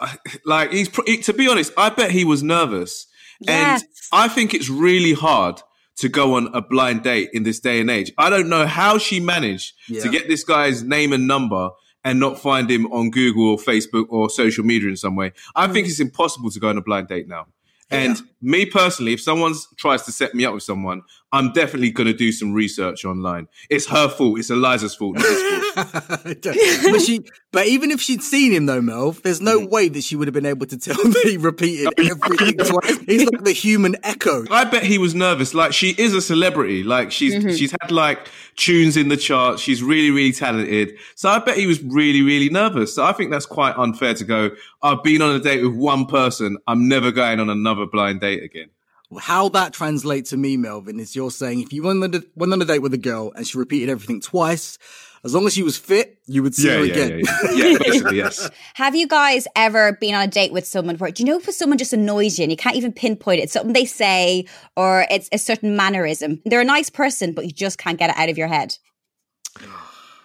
Like, 0.44 0.72
he's 0.72 0.88
pr- 0.88 1.02
he- 1.06 1.22
to 1.22 1.32
be 1.32 1.48
honest. 1.48 1.72
I 1.78 1.88
bet 1.90 2.10
he 2.10 2.24
was 2.24 2.42
nervous, 2.42 3.06
Yes. 3.40 3.82
and 3.82 3.90
I 4.12 4.28
think 4.28 4.52
it's 4.54 4.68
really 4.68 5.14
hard 5.14 5.62
to 5.96 6.08
go 6.08 6.34
on 6.34 6.48
a 6.54 6.60
blind 6.60 7.02
date 7.02 7.30
in 7.32 7.42
this 7.42 7.60
day 7.60 7.80
and 7.80 7.90
age. 7.90 8.12
I 8.18 8.30
don't 8.30 8.48
know 8.48 8.66
how 8.66 8.98
she 8.98 9.20
managed 9.20 9.74
to 9.88 10.08
get 10.08 10.28
this 10.28 10.44
guy's 10.44 10.82
name 10.82 11.12
and 11.12 11.26
number. 11.26 11.70
And 12.04 12.20
not 12.20 12.38
find 12.38 12.70
him 12.70 12.86
on 12.92 13.10
Google 13.10 13.48
or 13.48 13.56
Facebook 13.56 14.06
or 14.10 14.30
social 14.30 14.62
media 14.64 14.88
in 14.88 14.96
some 14.96 15.16
way. 15.16 15.32
I 15.56 15.66
think 15.66 15.88
hmm. 15.88 15.90
it's 15.90 15.98
impossible 15.98 16.52
to 16.52 16.60
go 16.60 16.68
on 16.68 16.78
a 16.78 16.80
blind 16.80 17.08
date 17.08 17.26
now. 17.26 17.46
And 17.90 18.20
me 18.40 18.66
personally, 18.66 19.12
if 19.12 19.20
someone 19.20 19.54
tries 19.76 20.02
to 20.02 20.12
set 20.12 20.34
me 20.34 20.44
up 20.44 20.54
with 20.54 20.62
someone, 20.62 21.02
I'm 21.32 21.52
definitely 21.52 21.90
going 21.90 22.06
to 22.06 22.14
do 22.14 22.30
some 22.30 22.52
research 22.52 23.04
online. 23.04 23.48
It's 23.68 23.86
her 23.86 24.08
fault. 24.08 24.38
It's 24.38 24.48
Eliza's 24.48 24.94
fault. 24.94 25.16
Not 25.16 25.24
his 25.26 25.42
fault. 25.42 25.56
but 26.42 27.02
she, 27.02 27.20
but 27.52 27.66
even 27.66 27.90
if 27.90 28.00
she'd 28.00 28.22
seen 28.22 28.52
him 28.52 28.66
though, 28.66 28.80
Mel, 28.80 29.10
there's 29.12 29.40
no 29.40 29.60
mm. 29.60 29.70
way 29.70 29.88
that 29.88 30.04
she 30.04 30.16
would 30.16 30.28
have 30.28 30.34
been 30.34 30.46
able 30.46 30.66
to 30.66 30.78
tell 30.78 30.94
that 31.02 31.22
he 31.24 31.36
repeated 31.36 31.92
everything 31.98 32.56
twice. 32.64 32.98
He's 33.00 33.24
like 33.24 33.42
the 33.42 33.52
human 33.52 33.96
echo. 34.04 34.44
I 34.50 34.64
bet 34.64 34.84
he 34.84 34.98
was 34.98 35.14
nervous. 35.14 35.52
Like 35.52 35.72
she 35.72 35.90
is 35.98 36.14
a 36.14 36.22
celebrity. 36.22 36.82
Like 36.82 37.10
she's 37.10 37.34
mm-hmm. 37.34 37.54
she's 37.54 37.72
had 37.82 37.90
like 37.90 38.28
tunes 38.54 38.96
in 38.96 39.08
the 39.08 39.16
charts. 39.16 39.60
She's 39.60 39.82
really 39.82 40.10
really 40.10 40.32
talented. 40.32 40.96
So 41.16 41.28
I 41.28 41.40
bet 41.40 41.56
he 41.56 41.66
was 41.66 41.82
really 41.82 42.22
really 42.22 42.48
nervous. 42.48 42.94
So 42.94 43.04
I 43.04 43.12
think 43.12 43.30
that's 43.30 43.46
quite 43.46 43.76
unfair 43.76 44.14
to 44.14 44.24
go. 44.24 44.50
I've 44.82 45.02
been 45.02 45.20
on 45.22 45.34
a 45.34 45.40
date 45.40 45.62
with 45.62 45.74
one 45.74 46.06
person. 46.06 46.56
I'm 46.66 46.88
never 46.88 47.10
going 47.10 47.40
on 47.40 47.50
another 47.50 47.84
blind 47.84 48.20
date 48.20 48.42
again. 48.42 48.70
How 49.18 49.48
that 49.50 49.72
translates 49.72 50.30
to 50.30 50.36
me, 50.36 50.56
Melvin, 50.56 51.00
is 51.00 51.16
you're 51.16 51.30
saying 51.30 51.60
if 51.60 51.72
you 51.72 51.82
went 51.82 52.02
on, 52.02 52.14
a, 52.14 52.22
went 52.34 52.52
on 52.52 52.62
a 52.62 52.64
date 52.64 52.80
with 52.80 52.94
a 52.94 52.98
girl 52.98 53.32
and 53.34 53.46
she 53.46 53.58
repeated 53.58 53.88
everything 53.88 54.20
twice, 54.20 54.78
as 55.24 55.34
long 55.34 55.46
as 55.46 55.54
she 55.54 55.64
was 55.64 55.76
fit, 55.76 56.18
you 56.26 56.42
would 56.42 56.54
see 56.54 56.68
her 56.68 56.84
again. 56.84 57.20
yeah, 57.20 57.52
yeah. 57.52 57.64
yeah 57.70 57.78
basically, 57.78 58.16
yes. 58.18 58.48
Have 58.74 58.94
you 58.94 59.08
guys 59.08 59.48
ever 59.56 59.92
been 60.00 60.14
on 60.14 60.22
a 60.22 60.26
date 60.28 60.52
with 60.52 60.66
someone 60.66 60.96
where, 60.98 61.10
do 61.10 61.22
you 61.22 61.28
know 61.28 61.38
if 61.38 61.52
someone 61.52 61.78
just 61.78 61.92
annoys 61.92 62.38
you 62.38 62.44
and 62.44 62.52
you 62.52 62.56
can't 62.56 62.76
even 62.76 62.92
pinpoint 62.92 63.40
it? 63.40 63.44
It's 63.44 63.52
something 63.52 63.72
they 63.72 63.84
say 63.86 64.46
or 64.76 65.06
it's 65.10 65.28
a 65.32 65.38
certain 65.38 65.74
mannerism. 65.74 66.40
They're 66.44 66.60
a 66.60 66.64
nice 66.64 66.90
person, 66.90 67.32
but 67.32 67.44
you 67.44 67.50
just 67.50 67.76
can't 67.76 67.98
get 67.98 68.10
it 68.10 68.16
out 68.16 68.28
of 68.28 68.38
your 68.38 68.46
head. 68.46 68.78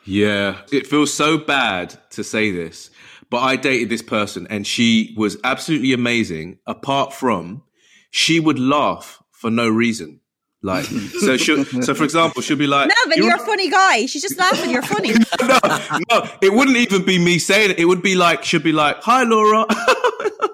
Yeah, 0.04 0.62
it 0.72 0.88
feels 0.88 1.14
so 1.14 1.38
bad 1.38 1.98
to 2.12 2.24
say 2.24 2.52
this, 2.52 2.90
but 3.30 3.40
I 3.40 3.56
dated 3.56 3.90
this 3.90 4.02
person 4.02 4.46
and 4.50 4.68
she 4.68 5.16
was 5.18 5.38
absolutely 5.44 5.94
amazing. 5.94 6.60
Apart 6.68 7.14
from, 7.14 7.64
she 8.12 8.40
would 8.40 8.60
laugh 8.60 9.24
for 9.32 9.50
no 9.50 9.68
reason. 9.68 10.20
Like, 10.64 10.86
so 10.86 11.38
she 11.38 11.64
so 11.64 11.96
for 11.96 12.04
example, 12.04 12.44
she'll 12.44 12.56
be 12.56 12.68
like, 12.68 12.88
Melvin, 12.88 13.18
"You 13.18 13.30
you're 13.30 13.36
a 13.36 13.40
funny 13.40 13.68
guy. 13.68 14.06
She's 14.06 14.22
just 14.22 14.38
laughing. 14.38 14.70
You're 14.70 14.84
funny. 14.84 15.10
no, 15.42 15.60
no, 16.12 16.30
it 16.40 16.54
wouldn't 16.54 16.78
even 16.78 17.04
be 17.04 17.18
me 17.18 17.40
saying 17.40 17.72
it. 17.72 17.80
It 17.80 17.86
would 17.86 18.04
be 18.04 18.14
like, 18.14 18.44
she'd 18.44 18.62
be 18.62 18.72
like, 18.72 19.02
hi, 19.02 19.24
Laura. 19.24 19.66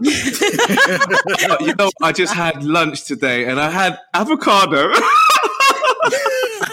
you 1.59 1.75
know, 1.75 1.91
I 2.01 2.13
just 2.15 2.33
had 2.33 2.63
lunch 2.63 3.03
today 3.03 3.49
and 3.49 3.59
I 3.59 3.69
had 3.69 3.99
avocado. 4.13 4.91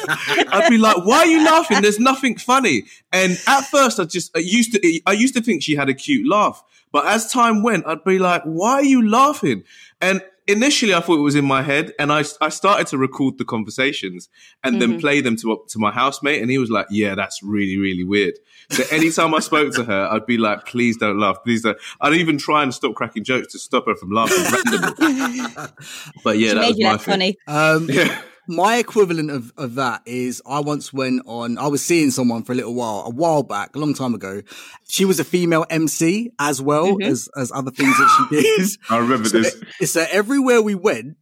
I'd 0.06 0.68
be 0.68 0.78
like, 0.78 1.04
why 1.04 1.18
are 1.18 1.26
you 1.26 1.44
laughing? 1.44 1.82
There's 1.82 1.98
nothing 1.98 2.36
funny. 2.36 2.84
And 3.12 3.36
at 3.48 3.62
first 3.62 3.98
I 3.98 4.04
just, 4.04 4.36
I 4.36 4.40
used 4.40 4.74
to, 4.74 5.00
I 5.06 5.12
used 5.12 5.34
to 5.34 5.42
think 5.42 5.64
she 5.64 5.74
had 5.74 5.88
a 5.88 5.94
cute 5.94 6.28
laugh. 6.28 6.62
But 6.92 7.06
as 7.06 7.32
time 7.32 7.64
went, 7.64 7.84
I'd 7.88 8.04
be 8.04 8.20
like, 8.20 8.42
why 8.44 8.74
are 8.74 8.84
you 8.84 9.08
laughing? 9.08 9.64
And 10.00 10.22
initially 10.46 10.94
I 10.94 11.00
thought 11.00 11.18
it 11.18 11.22
was 11.22 11.34
in 11.34 11.44
my 11.44 11.62
head 11.62 11.92
and 11.98 12.12
I, 12.12 12.24
I 12.40 12.48
started 12.48 12.86
to 12.88 12.98
record 12.98 13.38
the 13.38 13.44
conversations 13.44 14.28
and 14.62 14.80
then 14.80 15.00
play 15.00 15.20
them 15.20 15.36
to, 15.36 15.62
to 15.68 15.78
my 15.78 15.90
housemate. 15.90 16.42
And 16.42 16.50
he 16.50 16.58
was 16.58 16.70
like, 16.70 16.86
yeah, 16.90 17.14
that's 17.14 17.42
really, 17.42 17.78
really 17.78 18.04
weird. 18.04 18.34
So 18.70 18.82
anytime 18.90 19.34
I 19.34 19.40
spoke 19.40 19.74
to 19.74 19.84
her, 19.84 20.08
I'd 20.10 20.26
be 20.26 20.38
like, 20.38 20.64
please 20.66 20.96
don't 20.96 21.18
laugh. 21.18 21.38
Please 21.44 21.62
don't. 21.62 21.78
I'd 22.00 22.14
even 22.14 22.38
try 22.38 22.62
and 22.62 22.72
stop 22.74 22.94
cracking 22.94 23.24
jokes 23.24 23.52
to 23.52 23.58
stop 23.58 23.86
her 23.86 23.94
from 23.94 24.10
laughing 24.10 24.42
randomly. 24.42 25.44
But 26.24 26.38
yeah, 26.38 26.48
She 26.50 26.54
that 26.54 26.60
made 26.60 26.68
was 26.68 26.78
you 26.78 26.84
my 26.86 26.96
thing. 26.96 26.98
funny. 27.12 27.38
Um, 27.46 27.88
Yeah. 27.90 28.22
My 28.46 28.76
equivalent 28.76 29.30
of, 29.30 29.52
of 29.56 29.74
that 29.76 30.02
is 30.06 30.42
I 30.46 30.60
once 30.60 30.92
went 30.92 31.22
on, 31.26 31.58
I 31.58 31.66
was 31.66 31.84
seeing 31.84 32.10
someone 32.10 32.42
for 32.42 32.52
a 32.52 32.54
little 32.54 32.74
while, 32.74 33.04
a 33.06 33.10
while 33.10 33.42
back, 33.42 33.74
a 33.74 33.78
long 33.78 33.94
time 33.94 34.14
ago. 34.14 34.42
She 34.88 35.04
was 35.04 35.18
a 35.20 35.24
female 35.24 35.64
MC 35.70 36.32
as 36.38 36.60
well 36.60 36.86
mm-hmm. 36.86 37.10
as, 37.10 37.28
as 37.36 37.50
other 37.52 37.70
things 37.70 37.96
that 37.96 38.28
she 38.30 38.42
did. 38.42 38.70
I 38.90 38.98
remember 38.98 39.28
this. 39.28 39.56
So 39.90 40.04
everywhere 40.10 40.62
we 40.62 40.74
went, 40.74 41.16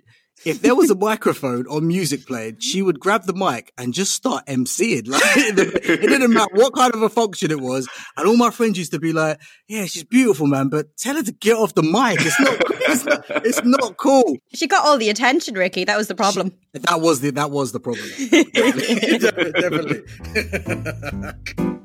if 0.45 0.63
there 0.63 0.75
was 0.75 0.91
a 0.91 0.95
microphone 0.95 1.67
or 1.67 1.81
music 1.81 2.27
playing, 2.27 2.59
she 2.61 2.83
would 2.83 2.99
grab 3.01 3.25
the 3.25 3.33
mic 3.33 3.73
and 3.79 3.95
just 3.95 4.13
start 4.13 4.47
MCing. 4.47 5.09
Like 5.09 5.23
it 5.37 5.57
didn't 6.01 6.33
matter 6.33 6.55
what 6.55 6.75
kind 6.75 6.95
of 6.95 7.03
a 7.03 7.09
function 7.09 7.51
it 7.51 7.61
was. 7.61 7.89
And 8.17 8.27
all 8.27 8.37
my 8.37 8.51
friends 8.51 8.79
used 8.79 8.93
to 8.93 8.99
be 8.99 9.13
like, 9.13 9.41
"Yeah, 9.69 9.85
she's 9.87 10.05
beautiful, 10.05 10.47
man, 10.47 10.69
but 10.69 10.97
tell 10.97 11.17
her 11.17 11.23
to 11.23 11.33
get 11.33 11.57
off 11.57 11.75
the 11.75 11.83
mic. 11.83 12.19
It's 12.21 12.41
not, 12.41 12.57
it's 12.61 13.05
not, 13.05 13.25
it's 13.47 13.65
not 13.65 13.97
cool." 13.97 14.37
She 14.55 14.67
got 14.67 14.85
all 14.85 14.99
the 14.99 15.11
attention, 15.11 15.55
Rickie. 15.55 15.85
That 15.85 15.97
was 15.97 16.09
the 16.09 16.15
problem. 16.15 16.53
That 16.73 17.01
was 17.01 17.21
the 17.21 17.31
that 17.33 17.51
was 17.51 17.73
the 17.73 17.81
problem. 17.81 18.07
Definitely. 18.31 20.03
Definitely. 20.39 21.79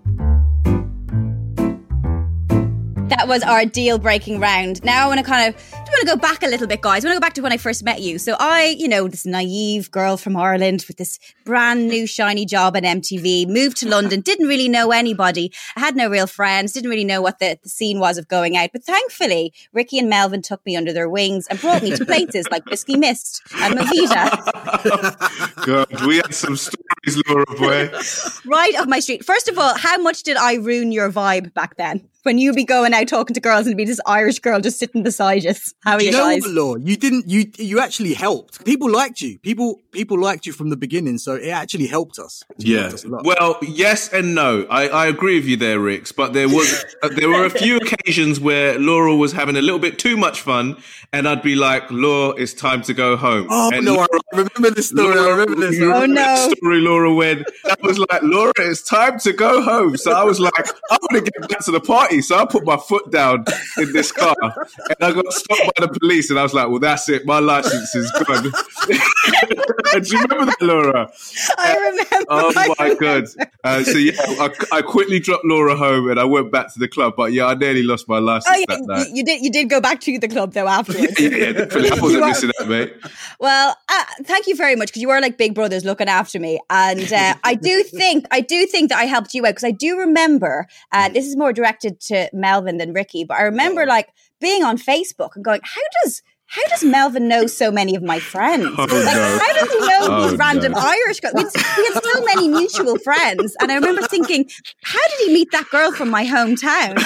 That 3.09 3.29
was 3.29 3.41
our 3.41 3.63
deal 3.63 3.97
breaking 3.97 4.41
round. 4.41 4.83
Now 4.83 5.05
I 5.05 5.07
want 5.07 5.19
to 5.19 5.25
kind 5.25 5.47
of, 5.47 5.73
I 5.73 5.77
want 5.79 6.01
to 6.01 6.05
go 6.05 6.17
back 6.17 6.43
a 6.43 6.47
little 6.47 6.67
bit, 6.67 6.81
guys. 6.81 7.05
I 7.05 7.07
want 7.07 7.15
to 7.15 7.21
go 7.21 7.25
back 7.25 7.35
to 7.35 7.41
when 7.41 7.53
I 7.53 7.57
first 7.57 7.81
met 7.85 8.01
you. 8.01 8.19
So 8.19 8.35
I, 8.37 8.75
you 8.77 8.89
know, 8.89 9.07
this 9.07 9.25
naive 9.25 9.89
girl 9.91 10.17
from 10.17 10.35
Ireland 10.35 10.83
with 10.89 10.97
this 10.97 11.17
brand 11.45 11.87
new 11.87 12.05
shiny 12.05 12.45
job 12.45 12.75
at 12.75 12.83
MTV, 12.83 13.47
moved 13.47 13.77
to 13.77 13.87
London, 13.87 14.19
didn't 14.19 14.47
really 14.47 14.67
know 14.67 14.91
anybody. 14.91 15.53
I 15.77 15.79
had 15.79 15.95
no 15.95 16.09
real 16.09 16.27
friends, 16.27 16.73
didn't 16.73 16.89
really 16.89 17.05
know 17.05 17.21
what 17.21 17.39
the, 17.39 17.57
the 17.63 17.69
scene 17.69 17.99
was 17.99 18.17
of 18.17 18.27
going 18.27 18.57
out. 18.57 18.71
But 18.73 18.83
thankfully, 18.83 19.53
Rickie 19.71 19.99
and 19.99 20.09
Melvin 20.09 20.41
took 20.41 20.65
me 20.65 20.75
under 20.75 20.91
their 20.91 21.07
wings 21.07 21.47
and 21.47 21.61
brought 21.61 21.83
me 21.83 21.95
to 21.95 22.05
places 22.05 22.45
like 22.51 22.65
Whisky 22.65 22.97
Mist 22.97 23.41
and 23.55 23.79
Movida. 23.79 25.55
God, 25.65 26.05
we 26.05 26.17
had 26.17 26.33
some 26.33 26.57
stories, 26.57 27.23
Laura 27.25 27.45
boy. 27.57 27.89
right 28.45 28.75
up 28.75 28.89
my 28.89 28.99
street. 28.99 29.23
First 29.23 29.47
of 29.47 29.57
all, 29.57 29.77
how 29.77 29.97
much 29.97 30.23
did 30.23 30.35
I 30.35 30.55
ruin 30.55 30.91
your 30.91 31.09
vibe 31.09 31.53
back 31.53 31.77
then? 31.77 32.09
When 32.27 32.37
you 32.37 32.53
be 32.53 32.63
going 32.65 32.93
out 32.93 33.07
talking 33.07 33.33
to 33.33 33.39
girls 33.39 33.65
and 33.65 33.75
be 33.77 33.85
this 33.85 33.99
Irish 34.05 34.39
girl 34.39 34.59
just 34.59 34.77
sitting 34.77 35.01
beside 35.01 35.43
you. 35.43 35.53
How 35.83 35.93
are 35.93 35.99
you, 36.01 36.07
you 36.07 36.11
know 36.11 36.25
guys? 36.25 36.41
what, 36.43 36.51
Law? 36.51 36.75
You 36.75 36.95
didn't. 36.97 37.27
You 37.27 37.45
you 37.57 37.79
actually 37.79 38.13
helped. 38.13 38.63
People 38.65 38.91
liked 38.91 39.21
you. 39.21 39.39
People 39.39 39.81
people 39.91 40.19
liked 40.19 40.45
you 40.45 40.53
from 40.53 40.69
the 40.69 40.77
beginning, 40.77 41.17
so 41.17 41.35
it 41.35 41.49
actually 41.49 41.87
helped 41.87 42.19
us. 42.19 42.43
Yeah. 42.57 42.81
helped 42.81 42.93
us 42.95 43.03
a 43.05 43.07
lot. 43.07 43.25
Well, 43.25 43.57
yes 43.61 44.11
and 44.13 44.35
no. 44.35 44.67
I, 44.69 44.89
I 44.89 45.07
agree 45.07 45.37
with 45.39 45.45
you 45.47 45.57
there, 45.57 45.79
Rix. 45.79 46.11
But 46.11 46.33
there 46.33 46.49
was 46.49 46.85
uh, 47.01 47.09
there 47.15 47.29
were 47.29 47.45
a 47.45 47.49
few 47.49 47.77
occasions 47.83 48.39
where 48.39 48.77
Laura 48.77 49.15
was 49.15 49.31
having 49.31 49.55
a 49.55 49.61
little 49.61 49.79
bit 49.79 49.97
too 49.97 50.17
much 50.17 50.41
fun, 50.41 50.75
and 51.13 51.27
I'd 51.29 51.41
be 51.41 51.55
like, 51.55 51.89
"Laura, 51.89 52.35
it's 52.37 52.53
time 52.53 52.81
to 52.83 52.93
go 52.93 53.15
home." 53.15 53.47
oh 53.49 53.71
and 53.73 53.85
no, 53.85 53.95
Laura, 53.95 54.07
I 54.33 54.37
remember 54.37 54.69
this 54.71 54.89
story. 54.89 55.17
I 55.17 55.29
remember 55.29 55.55
this. 55.55 55.77
you 55.79 55.93
Oh, 55.93 56.05
no. 56.05 56.51
story, 56.57 56.81
Laura. 56.81 57.13
When 57.13 57.45
I 57.65 57.75
was 57.83 57.97
like, 57.97 58.21
"Laura, 58.23 58.51
it's 58.59 58.81
time 58.83 59.17
to 59.19 59.31
go 59.33 59.61
home," 59.61 59.95
so 59.97 60.11
I 60.11 60.23
was 60.23 60.39
like, 60.41 60.67
"I 60.91 60.97
want 61.01 61.25
to 61.25 61.31
get 61.31 61.49
back 61.49 61.59
to 61.65 61.71
the 61.71 61.79
party," 61.79 62.16
so 62.21 62.37
I 62.37 62.45
put 62.45 62.65
my 62.65 62.77
foot 62.77 63.11
down 63.11 63.45
in 63.77 63.93
this 63.93 64.11
car, 64.11 64.35
and 64.41 64.97
I 65.01 65.11
got 65.11 65.31
stopped 65.33 65.71
by 65.77 65.85
the 65.85 65.99
police, 65.99 66.29
and 66.29 66.39
I 66.39 66.43
was 66.43 66.53
like, 66.53 66.69
"Well, 66.69 66.79
that's 66.79 67.07
it. 67.09 67.25
My 67.25 67.39
license 67.39 67.93
is 67.95 68.11
gone." 68.11 68.51
Do 68.87 70.15
you 70.15 70.21
remember 70.23 70.45
that, 70.45 70.61
Laura? 70.61 71.11
I 71.57 71.77
remember. 71.77 72.25
Oh 72.29 72.53
I 72.55 72.67
my 72.67 72.85
remember. 72.89 73.21
god! 73.37 73.47
Uh, 73.63 73.83
so 73.83 73.97
yeah, 73.97 74.13
I, 74.17 74.49
I 74.71 74.81
quickly 74.81 75.19
dropped 75.19 75.45
Laura 75.45 75.75
home 75.75 76.09
and 76.09 76.19
I 76.19 76.23
went 76.25 76.51
back 76.51 76.71
to 76.73 76.79
the 76.79 76.87
club. 76.87 77.13
But 77.17 77.33
yeah, 77.33 77.47
I 77.47 77.55
nearly 77.55 77.83
lost 77.83 78.07
my 78.07 78.19
license 78.19 78.53
Oh 78.55 78.59
yeah, 78.59 78.65
that 78.67 78.79
you, 78.79 78.87
night. 78.87 79.07
you 79.13 79.23
did. 79.23 79.43
You 79.43 79.51
did 79.51 79.69
go 79.69 79.81
back 79.81 79.99
to 80.01 80.19
the 80.19 80.27
club 80.27 80.53
though 80.53 80.67
afterwards. 80.67 81.13
yeah, 81.19 81.29
yeah, 81.29 81.51
definitely. 81.53 81.91
I 81.91 82.01
wasn't 82.01 82.25
missing 82.25 82.51
out, 82.59 82.67
mate. 82.67 82.93
Well, 83.39 83.75
uh, 83.89 84.03
thank 84.23 84.47
you 84.47 84.55
very 84.55 84.75
much 84.75 84.89
because 84.89 85.01
you 85.01 85.09
are 85.09 85.21
like 85.21 85.37
big 85.37 85.55
brothers 85.55 85.85
looking 85.85 86.07
after 86.09 86.39
me, 86.39 86.59
and 86.69 87.11
uh, 87.11 87.35
I 87.43 87.55
do 87.55 87.83
think 87.83 88.25
I 88.31 88.41
do 88.41 88.65
think 88.65 88.89
that 88.89 88.97
I 88.99 89.05
helped 89.05 89.33
you 89.33 89.45
out 89.45 89.49
because 89.51 89.63
I 89.63 89.71
do 89.71 89.97
remember. 89.97 90.67
Uh, 90.91 91.09
this 91.09 91.25
is 91.25 91.35
more 91.35 91.53
directed 91.53 91.99
to 92.07 92.29
Melvin 92.33 92.77
than 92.77 92.93
Rickie, 92.93 93.23
but 93.23 93.37
I 93.37 93.43
remember 93.43 93.85
like 93.85 94.09
being 94.41 94.63
on 94.63 94.77
Facebook 94.77 95.35
and 95.35 95.43
going, 95.45 95.61
"How 95.63 95.81
does?" 96.03 96.21
How 96.49 96.65
does 96.69 96.81
Melvin 96.81 97.27
know 97.27 97.45
so 97.45 97.71
many 97.71 97.93
of 97.97 98.03
my 98.03 98.19
friends? 98.21 98.63
Oh, 98.77 98.83
like, 98.83 98.89
no. 98.89 99.37
how 99.41 99.53
does 99.53 99.69
he 99.69 99.79
know 99.81 99.99
Oh, 100.03 100.29
these 100.29 100.39
random 100.39 100.71
no. 100.71 100.79
Irish 100.79 101.19
girls? 101.19 101.33
We 101.35 101.41
had, 101.43 101.51
we 101.77 101.83
had 101.93 102.01
so 102.01 102.23
many 102.23 102.47
mutual 102.47 102.97
friends, 102.99 103.53
and 103.59 103.69
I 103.69 103.75
remember 103.75 104.03
thinking, 104.03 104.49
how 104.81 105.05
did 105.09 105.27
he 105.27 105.33
meet 105.33 105.51
that 105.51 105.67
girl 105.69 105.91
from 105.91 106.09
my 106.09 106.23
hometown? 106.23 106.97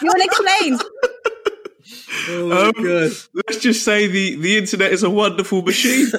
you 0.00 0.06
want 0.08 0.22
to 0.22 0.24
explain? 0.24 0.78
Oh 2.28 2.50
Um, 2.68 2.84
god. 2.84 3.12
Let's 3.34 3.58
just 3.60 3.84
say 3.84 4.06
the 4.06 4.36
the 4.36 4.56
internet 4.56 4.92
is 4.92 5.02
a 5.02 5.10
wonderful 5.10 5.62
machine. 5.62 6.06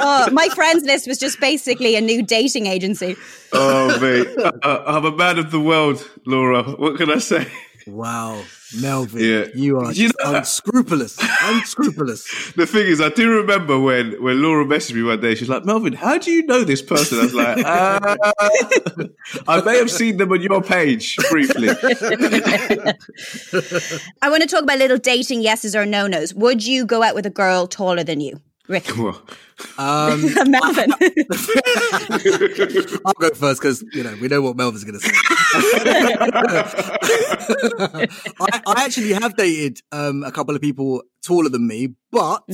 Oh, 0.00 0.30
my 0.30 0.48
friends 0.50 0.84
list 0.84 1.06
was 1.08 1.18
just 1.18 1.40
basically 1.40 1.96
a 1.96 2.00
new 2.00 2.22
dating 2.22 2.66
agency. 2.66 3.16
oh 3.52 3.98
mate, 4.00 4.28
I, 4.62 4.82
I'm 4.86 5.04
a 5.04 5.10
man 5.12 5.38
of 5.38 5.50
the 5.50 5.58
world, 5.60 6.08
Laura. 6.24 6.62
What 6.62 6.96
can 6.98 7.10
I 7.10 7.18
say? 7.18 7.46
Wow, 7.86 8.42
Melvin, 8.76 9.20
Yeah. 9.24 9.44
you 9.54 9.78
are 9.78 9.92
You 9.92 10.08
just 10.08 10.14
know- 10.22 10.34
unscrupulous. 10.34 11.16
unscrupulous. 11.42 12.24
The 12.56 12.66
thing 12.66 12.86
is, 12.86 13.00
I 13.00 13.08
do 13.08 13.30
remember 13.30 13.78
when 13.78 14.20
when 14.22 14.42
Laura 14.42 14.64
messaged 14.64 14.94
me 14.94 15.02
one 15.02 15.20
day. 15.20 15.34
She's 15.34 15.48
like, 15.48 15.64
"Melvin, 15.64 15.92
how 15.94 16.18
do 16.18 16.30
you 16.30 16.44
know 16.46 16.64
this 16.64 16.82
person?" 16.82 17.18
I 17.20 17.22
was 17.22 17.34
like, 17.34 17.58
uh, 17.64 18.16
"I 19.48 19.60
may 19.62 19.76
have 19.78 19.90
seen 19.90 20.16
them 20.18 20.32
on 20.32 20.42
your 20.42 20.62
page 20.62 21.16
briefly." 21.30 21.68
I 24.22 24.28
want 24.30 24.42
to 24.42 24.48
talk 24.48 24.62
about 24.64 24.78
little 24.78 24.98
dating 24.98 25.42
yeses 25.42 25.74
or 25.74 25.86
no 25.86 26.06
nos. 26.06 26.34
Would 26.34 26.66
you 26.66 26.84
go 26.84 27.02
out 27.02 27.14
with 27.14 27.26
a 27.26 27.30
girl 27.30 27.66
taller 27.66 28.04
than 28.04 28.20
you? 28.20 28.40
Rick. 28.68 28.86
Well, 28.98 29.20
Um, 29.76 30.22
Melvin. 30.46 30.92
I'll 33.04 33.12
go 33.18 33.30
first 33.30 33.60
because 33.60 33.82
you 33.92 34.04
know 34.04 34.16
we 34.20 34.28
know 34.28 34.40
what 34.40 34.56
Melvin's 34.56 34.84
going 34.84 35.00
to 35.00 35.04
say. 35.04 35.12
I, 38.40 38.62
I 38.66 38.84
actually 38.84 39.12
have 39.14 39.36
dated 39.36 39.80
um, 39.92 40.22
a 40.22 40.30
couple 40.30 40.54
of 40.54 40.60
people 40.60 41.02
taller 41.24 41.48
than 41.48 41.66
me, 41.66 41.94
but 42.12 42.44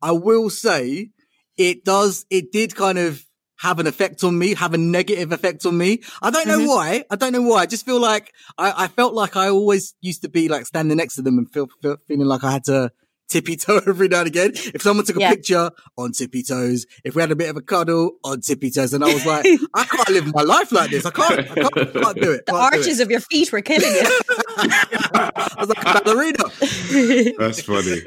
I 0.00 0.12
will 0.12 0.48
say 0.50 1.10
it 1.56 1.84
does. 1.84 2.24
It 2.30 2.52
did 2.52 2.74
kind 2.74 2.98
of 2.98 3.24
have 3.58 3.78
an 3.78 3.86
effect 3.86 4.24
on 4.24 4.38
me, 4.38 4.54
have 4.54 4.72
a 4.72 4.78
negative 4.78 5.32
effect 5.32 5.66
on 5.66 5.76
me. 5.76 6.00
I 6.22 6.30
don't 6.30 6.48
know 6.48 6.64
why. 6.66 7.04
I 7.10 7.16
don't 7.16 7.32
know 7.32 7.42
why. 7.42 7.58
I 7.62 7.66
just 7.66 7.84
feel 7.84 8.00
like 8.00 8.32
I, 8.56 8.84
I 8.84 8.88
felt 8.88 9.12
like 9.12 9.36
I 9.36 9.50
always 9.50 9.94
used 10.00 10.22
to 10.22 10.30
be 10.30 10.48
like 10.48 10.64
standing 10.64 10.96
next 10.96 11.16
to 11.16 11.22
them 11.22 11.36
and 11.36 11.52
feel, 11.52 11.68
feel 11.82 11.98
feeling 12.08 12.26
like 12.26 12.42
I 12.44 12.52
had 12.52 12.64
to 12.64 12.90
tippy 13.30 13.56
toe 13.56 13.80
every 13.86 14.08
now 14.08 14.18
and 14.18 14.26
again. 14.28 14.50
If 14.54 14.82
someone 14.82 15.06
took 15.06 15.16
a 15.16 15.20
Yeah. 15.20 15.30
picture 15.30 15.70
on 15.96 16.12
tippy 16.12 16.42
toes, 16.42 16.86
if 17.04 17.14
we 17.14 17.22
had 17.22 17.30
a 17.30 17.36
bit 17.36 17.48
of 17.48 17.56
a 17.56 17.62
cuddle 17.62 18.16
on 18.24 18.40
tippy 18.42 18.70
toes, 18.70 18.92
and 18.92 19.02
I 19.02 19.14
was 19.14 19.24
like, 19.24 19.46
I 19.74 19.84
can't 19.84 20.08
live 20.10 20.34
my 20.34 20.42
life 20.42 20.72
like 20.72 20.90
this. 20.90 21.06
I 21.06 21.10
can't. 21.10 21.40
I 21.40 21.44
can't, 21.44 21.74
can't 21.94 22.20
do 22.20 22.32
it. 22.32 22.44
The 22.46 22.52
can't 22.52 22.72
do 22.72 22.78
arches 22.78 23.00
it. 23.00 23.04
of 23.04 23.10
your 23.10 23.20
feet 23.20 23.50
were 23.52 23.62
killing 23.62 23.90
you. 23.90 24.02
I 24.58 25.54
was 25.58 25.68
like 25.68 25.78
a 25.82 26.00
ballerina. 26.04 27.34
that's 27.38 27.62
funny. 27.62 28.02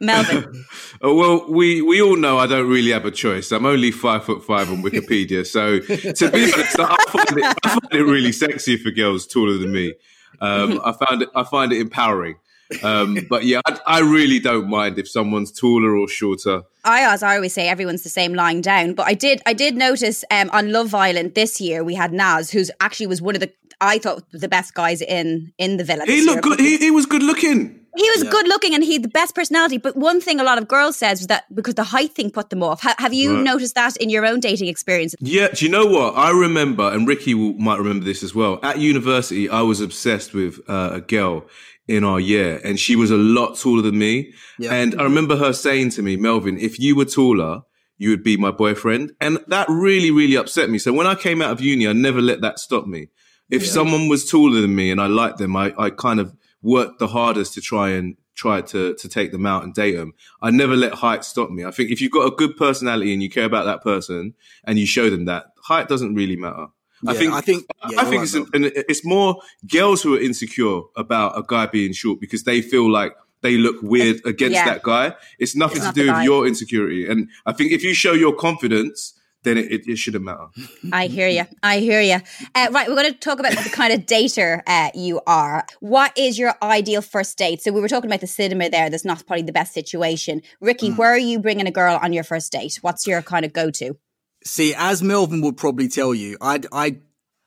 Melvin. 0.00 0.64
Oh, 1.02 1.14
well, 1.14 1.50
we, 1.50 1.80
we 1.80 2.02
all 2.02 2.16
know 2.16 2.38
I 2.38 2.46
don't 2.46 2.68
really 2.68 2.90
have 2.90 3.04
a 3.04 3.10
choice. 3.12 3.52
I'm 3.52 3.64
only 3.64 3.90
five 3.92 4.24
foot 4.24 4.44
five 4.44 4.70
on 4.70 4.82
Wikipedia. 4.82 5.46
So 5.46 5.78
to 5.78 6.30
be 6.30 6.52
honest, 6.52 6.78
I 6.80 6.96
find 7.10 7.38
it, 7.38 7.56
I 7.64 7.68
find 7.68 7.92
it 7.92 8.02
really 8.02 8.32
sexy 8.32 8.76
for 8.76 8.90
girls 8.90 9.26
taller 9.26 9.56
than 9.56 9.72
me. 9.72 9.94
Um, 10.40 10.80
I 10.84 10.92
found 10.92 11.22
it, 11.22 11.28
I 11.34 11.44
find 11.44 11.72
it 11.72 11.80
empowering. 11.80 12.34
Um, 12.82 13.18
but 13.30 13.44
yeah, 13.44 13.60
I, 13.66 13.78
I 13.86 14.00
really 14.00 14.38
don't 14.40 14.68
mind 14.68 14.98
if 14.98 15.08
someone's 15.08 15.52
taller 15.52 15.96
or 15.96 16.08
shorter. 16.08 16.62
I, 16.84 17.12
as 17.12 17.22
I 17.22 17.36
always 17.36 17.52
say, 17.54 17.68
everyone's 17.68 18.02
the 18.02 18.08
same 18.08 18.34
lying 18.34 18.60
down. 18.60 18.94
But 18.94 19.06
I 19.06 19.14
did, 19.14 19.42
I 19.46 19.52
did 19.52 19.76
notice 19.76 20.24
um, 20.30 20.50
on 20.50 20.72
Love 20.72 20.94
Island 20.94 21.34
this 21.34 21.60
year 21.60 21.82
we 21.82 21.94
had 21.94 22.12
Nas, 22.12 22.50
who's 22.50 22.70
actually 22.80 23.06
was 23.06 23.22
one 23.22 23.34
of 23.34 23.40
the, 23.40 23.50
I 23.80 23.98
thought 23.98 24.24
the 24.32 24.48
best 24.48 24.74
guys 24.74 25.00
in 25.02 25.52
in 25.58 25.76
the 25.78 25.84
villa. 25.84 26.04
He 26.06 26.24
looked 26.24 26.42
good. 26.42 26.60
He, 26.60 26.76
he 26.78 26.90
was 26.90 27.06
good 27.06 27.22
looking. 27.22 27.80
He 27.96 28.10
was 28.10 28.24
good 28.24 28.48
looking 28.48 28.74
and 28.74 28.82
he 28.82 28.94
had 28.94 29.04
the 29.04 29.08
best 29.08 29.36
personality. 29.36 29.78
But 29.78 29.94
one 29.96 30.20
thing 30.20 30.40
a 30.40 30.44
lot 30.44 30.58
of 30.58 30.66
girls 30.66 30.96
says 30.96 31.20
was 31.20 31.26
that 31.28 31.44
because 31.54 31.74
the 31.74 31.84
height 31.84 32.12
thing 32.12 32.30
put 32.30 32.50
them 32.50 32.60
off. 32.62 32.82
Ha- 32.82 32.96
have 32.98 33.14
you 33.14 33.34
Right. 33.36 33.44
noticed 33.44 33.76
that 33.76 33.96
in 33.98 34.10
your 34.10 34.26
own 34.26 34.40
dating 34.40 34.66
experience? 34.66 35.14
Yeah, 35.20 35.48
do 35.54 35.64
you 35.64 35.70
know 35.70 35.86
what? 35.86 36.16
I 36.16 36.30
remember, 36.30 36.90
and 36.90 37.06
Rickie 37.06 37.34
will, 37.34 37.52
might 37.54 37.78
remember 37.78 38.04
this 38.04 38.24
as 38.24 38.34
well. 38.34 38.58
At 38.64 38.78
university, 38.80 39.48
I 39.48 39.60
was 39.62 39.80
obsessed 39.80 40.34
with 40.34 40.58
uh, 40.68 40.90
a 40.94 41.00
girl 41.00 41.44
in 41.86 42.04
our 42.04 42.18
year, 42.18 42.60
and 42.64 42.80
she 42.80 42.96
was 42.96 43.10
a 43.10 43.16
lot 43.16 43.58
taller 43.58 43.82
than 43.82 43.98
me. 43.98 44.32
Yeah. 44.58 44.72
And 44.72 44.98
I 45.00 45.04
remember 45.04 45.36
her 45.36 45.52
saying 45.52 45.90
to 45.90 46.02
me, 46.02 46.16
Melvin, 46.16 46.58
if 46.58 46.78
you 46.78 46.96
were 46.96 47.04
taller, 47.04 47.62
you 47.98 48.10
would 48.10 48.24
be 48.24 48.36
my 48.36 48.50
boyfriend. 48.50 49.12
And 49.20 49.38
that 49.48 49.68
really, 49.68 50.10
really 50.10 50.36
upset 50.36 50.70
me. 50.70 50.78
So 50.78 50.92
when 50.92 51.06
I 51.06 51.14
came 51.14 51.42
out 51.42 51.52
of 51.52 51.60
uni, 51.60 51.86
I 51.86 51.92
never 51.92 52.20
let 52.20 52.40
that 52.40 52.58
stop 52.58 52.86
me. 52.86 53.08
If 53.50 53.66
someone 53.66 54.08
was 54.08 54.28
taller 54.28 54.60
than 54.60 54.74
me 54.74 54.90
and 54.90 55.00
I 55.00 55.06
liked 55.06 55.38
them, 55.38 55.54
I, 55.54 55.74
I 55.78 55.90
kind 55.90 56.18
of 56.18 56.34
worked 56.62 56.98
the 56.98 57.08
hardest 57.08 57.54
to 57.54 57.60
try 57.60 57.90
and 57.90 58.16
try 58.34 58.60
to, 58.62 58.94
to 58.94 59.08
take 59.08 59.30
them 59.30 59.46
out 59.46 59.62
and 59.62 59.74
date 59.74 59.94
them. 59.94 60.12
I 60.42 60.50
never 60.50 60.74
let 60.74 60.94
height 60.94 61.24
stop 61.24 61.50
me. 61.50 61.64
I 61.64 61.70
think 61.70 61.90
if 61.90 62.00
you've 62.00 62.10
got 62.10 62.26
a 62.26 62.34
good 62.34 62.56
personality 62.56 63.12
and 63.12 63.22
you 63.22 63.30
care 63.30 63.44
about 63.44 63.66
that 63.66 63.82
person 63.82 64.34
and 64.64 64.78
you 64.78 64.86
show 64.86 65.08
them 65.08 65.26
that, 65.26 65.46
height 65.62 65.88
doesn't 65.88 66.14
really 66.14 66.36
matter. 66.36 66.66
I 67.06 67.14
think 67.14 67.32
I 67.32 67.40
think- 67.40 67.64
yeah, 67.90 68.00
I 68.00 68.04
think 68.04 68.16
right, 68.16 68.22
it's, 68.24 68.34
Mel. 68.34 68.46
and 68.54 68.64
it's 68.74 69.04
more 69.04 69.40
girls 69.70 70.02
who 70.02 70.14
are 70.16 70.20
insecure 70.20 70.80
about 70.96 71.38
a 71.38 71.42
guy 71.46 71.66
being 71.66 71.92
short 71.92 72.20
because 72.20 72.44
they 72.44 72.60
feel 72.62 72.90
like 72.90 73.12
they 73.42 73.56
look 73.58 73.76
weird 73.82 74.20
against 74.24 74.54
Yeah. 74.54 74.64
that 74.64 74.82
guy. 74.82 75.14
It's 75.38 75.54
nothing 75.54 75.78
It's 75.78 75.84
to 75.84 75.88
not 75.88 75.94
do 75.94 76.00
with 76.02 76.10
guy. 76.10 76.24
your 76.24 76.46
insecurity. 76.46 77.06
And 77.06 77.28
I 77.44 77.52
think 77.52 77.72
if 77.72 77.82
you 77.84 77.92
show 77.94 78.12
your 78.12 78.32
confidence, 78.34 79.12
then 79.42 79.58
it, 79.58 79.70
it, 79.70 79.82
it 79.86 79.98
shouldn't 79.98 80.24
matter. 80.24 80.46
I 80.90 81.06
hear 81.08 81.28
you. 81.28 81.44
I 81.62 81.78
hear 81.80 82.00
you. 82.00 82.18
Uh, 82.54 82.68
right, 82.72 82.88
we're 82.88 82.94
going 82.94 83.12
to 83.12 83.18
talk 83.18 83.38
about 83.40 83.52
the 83.52 83.68
kind 83.68 83.92
of 83.92 84.06
dater 84.06 84.62
uh, 84.66 84.88
you 84.94 85.20
are. 85.26 85.66
What 85.80 86.16
is 86.16 86.38
your 86.38 86.54
ideal 86.62 87.02
first 87.02 87.36
date? 87.36 87.60
So 87.60 87.70
we 87.70 87.82
were 87.82 87.88
talking 87.88 88.08
about 88.08 88.22
the 88.22 88.26
cinema 88.26 88.70
there. 88.70 88.88
That's 88.88 89.04
not 89.04 89.26
probably 89.26 89.42
the 89.42 89.52
best 89.52 89.74
situation. 89.74 90.40
Rickie, 90.62 90.88
Mm. 90.92 90.96
where 90.96 91.10
are 91.12 91.18
you 91.18 91.38
bringing 91.40 91.66
a 91.66 91.70
girl 91.70 91.98
on 92.02 92.14
your 92.14 92.24
first 92.24 92.50
date? 92.52 92.78
What's 92.80 93.06
your 93.06 93.20
kind 93.20 93.44
of 93.44 93.52
go-to? 93.52 93.98
See, 94.44 94.74
as 94.76 95.02
Melvin 95.02 95.40
would 95.40 95.56
probably 95.56 95.88
tell 95.88 96.14
you, 96.14 96.36
I 96.40 96.60
I 96.72 96.98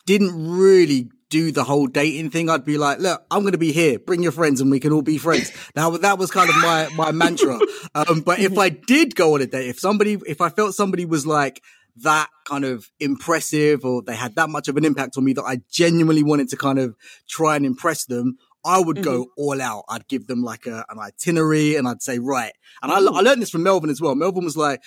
didn't 0.05 0.57
really 0.57 1.09
do 1.29 1.51
the 1.51 1.63
whole 1.63 1.87
dating 1.87 2.29
thing. 2.29 2.49
I'd 2.49 2.65
be 2.65 2.77
like, 2.77 2.99
look, 2.99 3.23
I'm 3.29 3.41
going 3.41 3.51
to 3.51 3.57
be 3.57 3.71
here. 3.71 3.99
Bring 3.99 4.23
your 4.23 4.31
friends, 4.31 4.61
and 4.61 4.71
we 4.71 4.79
can 4.79 4.93
all 4.93 5.01
be 5.01 5.17
friends. 5.17 5.51
Now 5.75 5.91
that 5.91 6.17
was 6.17 6.31
kind 6.31 6.49
of 6.49 6.55
my 6.57 6.89
my 6.95 7.11
mantra. 7.11 7.59
Um, 7.95 8.21
but 8.21 8.39
if 8.39 8.57
I 8.59 8.69
did 8.69 9.15
go 9.15 9.33
on 9.33 9.41
a 9.41 9.47
date, 9.47 9.69
if 9.69 9.79
somebody, 9.79 10.19
if 10.27 10.39
I 10.39 10.49
felt 10.49 10.75
somebody 10.75 11.05
was 11.05 11.25
like 11.25 11.63
that 12.03 12.29
kind 12.45 12.63
of 12.63 12.91
impressive, 12.99 13.83
or 13.83 14.03
they 14.03 14.15
had 14.15 14.35
that 14.35 14.49
much 14.49 14.67
of 14.67 14.77
an 14.77 14.85
impact 14.85 15.17
on 15.17 15.23
me 15.23 15.33
that 15.33 15.43
I 15.43 15.61
genuinely 15.71 16.21
wanted 16.21 16.49
to 16.49 16.57
kind 16.57 16.77
of 16.77 16.95
try 17.27 17.55
and 17.55 17.65
impress 17.65 18.05
them. 18.05 18.37
I 18.63 18.79
would 18.79 19.01
go 19.01 19.27
all 19.37 19.59
out. 19.61 19.85
I'd 19.89 20.07
give 20.07 20.27
them 20.27 20.43
like 20.43 20.67
a, 20.67 20.85
an 20.89 20.99
itinerary 20.99 21.75
and 21.75 21.87
I'd 21.87 22.01
say, 22.01 22.19
right. 22.19 22.51
And 22.83 22.91
I, 22.91 22.97
I 22.97 23.21
learned 23.21 23.41
this 23.41 23.49
from 23.49 23.63
Melvin 23.63 23.89
as 23.89 24.01
well. 24.01 24.13
Melvin 24.13 24.43
was 24.43 24.57
like, 24.57 24.81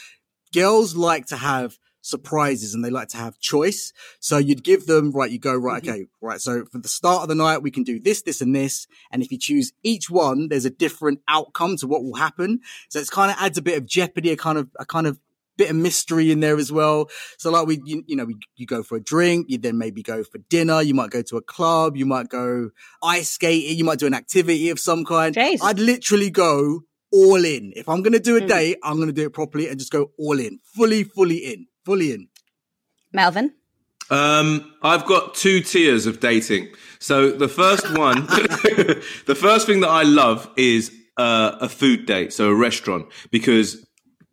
girls 0.53 0.95
like 0.95 1.27
to 1.27 1.37
have 1.37 1.79
surprises 2.03 2.75
and 2.75 2.85
they 2.85 2.91
like 2.91 3.09
to 3.09 3.17
have 3.17 3.39
choice. 3.39 3.93
So 4.21 4.39
you'd 4.39 4.65
give 4.65 4.87
them, 4.87 5.13
right, 5.13 5.31
you 5.31 5.39
go, 5.39 5.55
right, 5.55 5.83
okay, 5.83 6.07
right. 6.21 6.41
So 6.41 6.65
for 6.71 6.79
the 6.79 6.89
start 6.89 7.23
of 7.23 7.29
the 7.29 7.35
night, 7.35 7.63
we 7.63 7.71
can 7.71 7.83
do 7.83 8.01
this, 8.01 8.23
this 8.23 8.41
and 8.41 8.55
this. 8.55 8.87
And 9.11 9.23
if 9.23 9.31
you 9.31 9.39
choose 9.39 9.73
each 9.83 10.11
one, 10.11 10.49
there's 10.49 10.65
a 10.65 10.71
different 10.71 11.21
outcome 11.29 11.77
to 11.79 11.87
what 11.87 12.03
will 12.03 12.15
happen. 12.15 12.61
So 12.89 12.99
it's 12.99 13.11
kind 13.11 13.31
of 13.31 13.37
adds 13.39 13.59
a 13.59 13.63
bit 13.63 13.79
of 13.79 13.87
jeopardy, 13.87 14.31
a 14.31 14.37
kind 14.37 14.59
of, 14.59 14.69
a 14.79 14.87
kind 14.87 15.07
of 15.07 15.19
bit 15.59 15.69
of 15.71 15.77
mystery 15.77 16.31
in 16.31 16.41
there 16.41 16.57
as 16.57 16.73
well. 16.73 17.11
So 17.37 17.51
like 17.51 17.67
we, 17.67 17.83
you, 17.85 18.03
you 18.07 18.17
know, 18.17 18.25
we, 18.25 18.37
you 18.57 18.67
go 18.67 18.83
for 18.83 18.97
a 18.97 19.03
drink, 19.03 19.47
you 19.51 19.59
then 19.59 19.77
maybe 19.77 20.03
go 20.03 20.25
for 20.25 20.39
dinner, 20.49 20.81
you 20.81 20.95
might 20.95 21.11
go 21.11 21.21
to 21.21 21.37
a 21.37 21.43
club, 21.43 21.99
you 21.99 22.07
might 22.07 22.31
go 22.31 22.71
ice 23.03 23.33
skating, 23.33 23.77
you 23.77 23.85
might 23.85 23.99
do 23.99 24.07
an 24.07 24.15
activity 24.15 24.71
of 24.71 24.79
some 24.79 25.05
kind. 25.05 25.35
Jeez. 25.35 25.59
I'd 25.63 25.79
literally 25.79 26.31
go 26.31 26.85
all 27.13 27.45
in. 27.45 27.73
If 27.77 27.89
I'm 27.89 28.03
going 28.03 28.13
to 28.15 28.21
do 28.21 28.37
a 28.37 28.41
Mm. 28.41 28.49
date, 28.49 28.79
I'm 28.83 28.97
going 28.97 29.09
to 29.09 29.13
do 29.13 29.27
it 29.27 29.33
properly 29.33 29.69
and 29.69 29.79
just 29.79 29.93
go 29.93 30.13
all 30.17 30.39
in, 30.39 30.61
fully, 30.65 31.05
fully 31.05 31.39
in, 31.39 31.67
fully 31.85 32.13
in. 32.13 32.29
Melvin. 33.13 33.55
Um, 34.11 34.75
I've 34.83 35.07
got 35.07 35.35
two 35.35 35.61
tiers 35.61 36.07
of 36.07 36.21
dating. 36.21 36.69
So 36.99 37.31
the 37.31 37.49
first 37.49 37.91
one, 37.97 38.27
the 38.27 39.37
first 39.39 39.67
thing 39.67 39.81
that 39.81 39.91
I 39.91 40.03
love 40.03 40.49
is 40.57 40.93
uh, 41.17 41.57
a 41.61 41.69
food 41.69 42.07
date, 42.07 42.33
so 42.33 42.49
a 42.49 42.55
restaurant, 42.55 43.07
because 43.31 43.87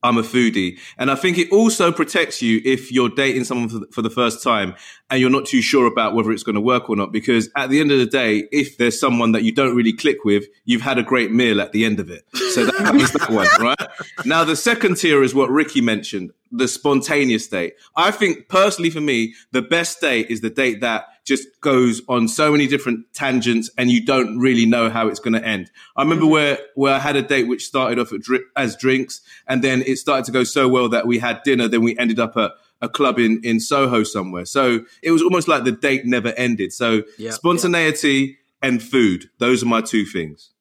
I'm 0.07 0.17
a 0.17 0.23
foodie, 0.23 0.79
and 0.97 1.11
I 1.11 1.15
think 1.15 1.37
it 1.37 1.51
also 1.51 1.91
protects 1.91 2.41
you 2.41 2.61
if 2.63 2.91
you're 2.91 3.09
dating 3.09 3.43
someone 3.43 3.85
for 3.91 4.01
the, 4.01 4.07
first 4.17 4.41
time 4.41 4.73
and 5.09 5.19
you're 5.19 5.29
not 5.29 5.45
too 5.45 5.61
sure 5.61 5.85
about 5.85 6.15
whether 6.15 6.31
it's 6.31 6.41
going 6.41 6.55
to 6.55 6.61
work 6.61 6.89
or 6.89 6.95
not. 6.95 7.11
Because 7.11 7.49
at 7.55 7.69
the 7.69 7.79
end 7.79 7.91
of 7.91 7.99
the 7.99 8.05
day, 8.05 8.47
if 8.51 8.77
there's 8.77 8.99
someone 8.99 9.33
that 9.33 9.43
you 9.43 9.51
don't 9.51 9.75
really 9.75 9.93
click 9.93 10.23
with, 10.23 10.45
you've 10.65 10.81
had 10.81 10.97
a 10.97 11.03
great 11.03 11.31
meal 11.31 11.59
at 11.59 11.73
the 11.73 11.85
end 11.85 11.99
of 11.99 12.09
it. 12.09 12.23
So 12.53 12.65
that 12.65 12.93
was 12.95 13.11
that 13.11 13.29
one, 13.29 13.47
right? 13.59 13.89
Now 14.25 14.43
the 14.43 14.55
second 14.55 14.95
tier 14.95 15.23
is 15.23 15.35
what 15.35 15.49
Rickie 15.49 15.81
mentioned, 15.81 16.31
the 16.51 16.67
spontaneous 16.67 17.47
date. 17.47 17.73
I 17.95 18.11
think 18.11 18.47
personally 18.47 18.89
for 18.89 19.01
me, 19.01 19.33
the 19.51 19.61
best 19.61 19.99
date 19.99 20.31
is 20.31 20.41
the 20.41 20.49
date 20.49 20.81
that 20.81 21.05
just 21.27 21.45
goes 21.59 22.01
on 22.07 22.27
so 22.27 22.51
many 22.51 22.67
different 22.67 23.05
tangents 23.13 23.69
and 23.77 23.91
you 23.91 24.03
don't 24.03 24.39
really 24.39 24.65
know 24.65 24.89
how 24.89 25.09
it's 25.09 25.19
going 25.19 25.33
to 25.33 25.45
end. 25.45 25.69
I 25.97 26.01
remember 26.01 26.23
mm-hmm. 26.23 26.31
where, 26.31 26.59
where 26.75 26.93
I 26.93 26.99
had 26.99 27.17
a 27.17 27.21
date 27.21 27.47
which 27.47 27.65
started 27.65 27.99
off 27.99 28.13
at 28.13 28.21
dri- 28.21 28.45
as 28.55 28.77
drinks 28.77 29.19
and 29.45 29.61
then 29.61 29.83
it 29.85 29.97
started 29.97 30.25
to 30.25 30.31
go 30.31 30.45
so 30.45 30.69
well 30.69 30.87
that 30.89 31.05
we 31.05 31.19
had 31.19 31.43
dinner. 31.43 31.67
Then 31.67 31.83
we 31.83 31.97
ended 31.99 32.19
up 32.19 32.37
at 32.37 32.51
a 32.81 32.87
club 32.87 33.19
in, 33.19 33.41
in 33.43 33.59
Soho 33.59 34.03
somewhere. 34.03 34.45
So 34.45 34.85
it 35.03 35.11
was 35.11 35.21
almost 35.21 35.49
like 35.49 35.65
the 35.65 35.71
date 35.73 36.05
never 36.05 36.29
ended. 36.37 36.71
So 36.71 37.03
Yeah. 37.17 37.31
spontaneity 37.31 38.37
and 38.61 38.81
food. 38.81 39.29
Those 39.37 39.63
are 39.63 39.67
my 39.67 39.81
two 39.81 40.05
things. 40.05 40.51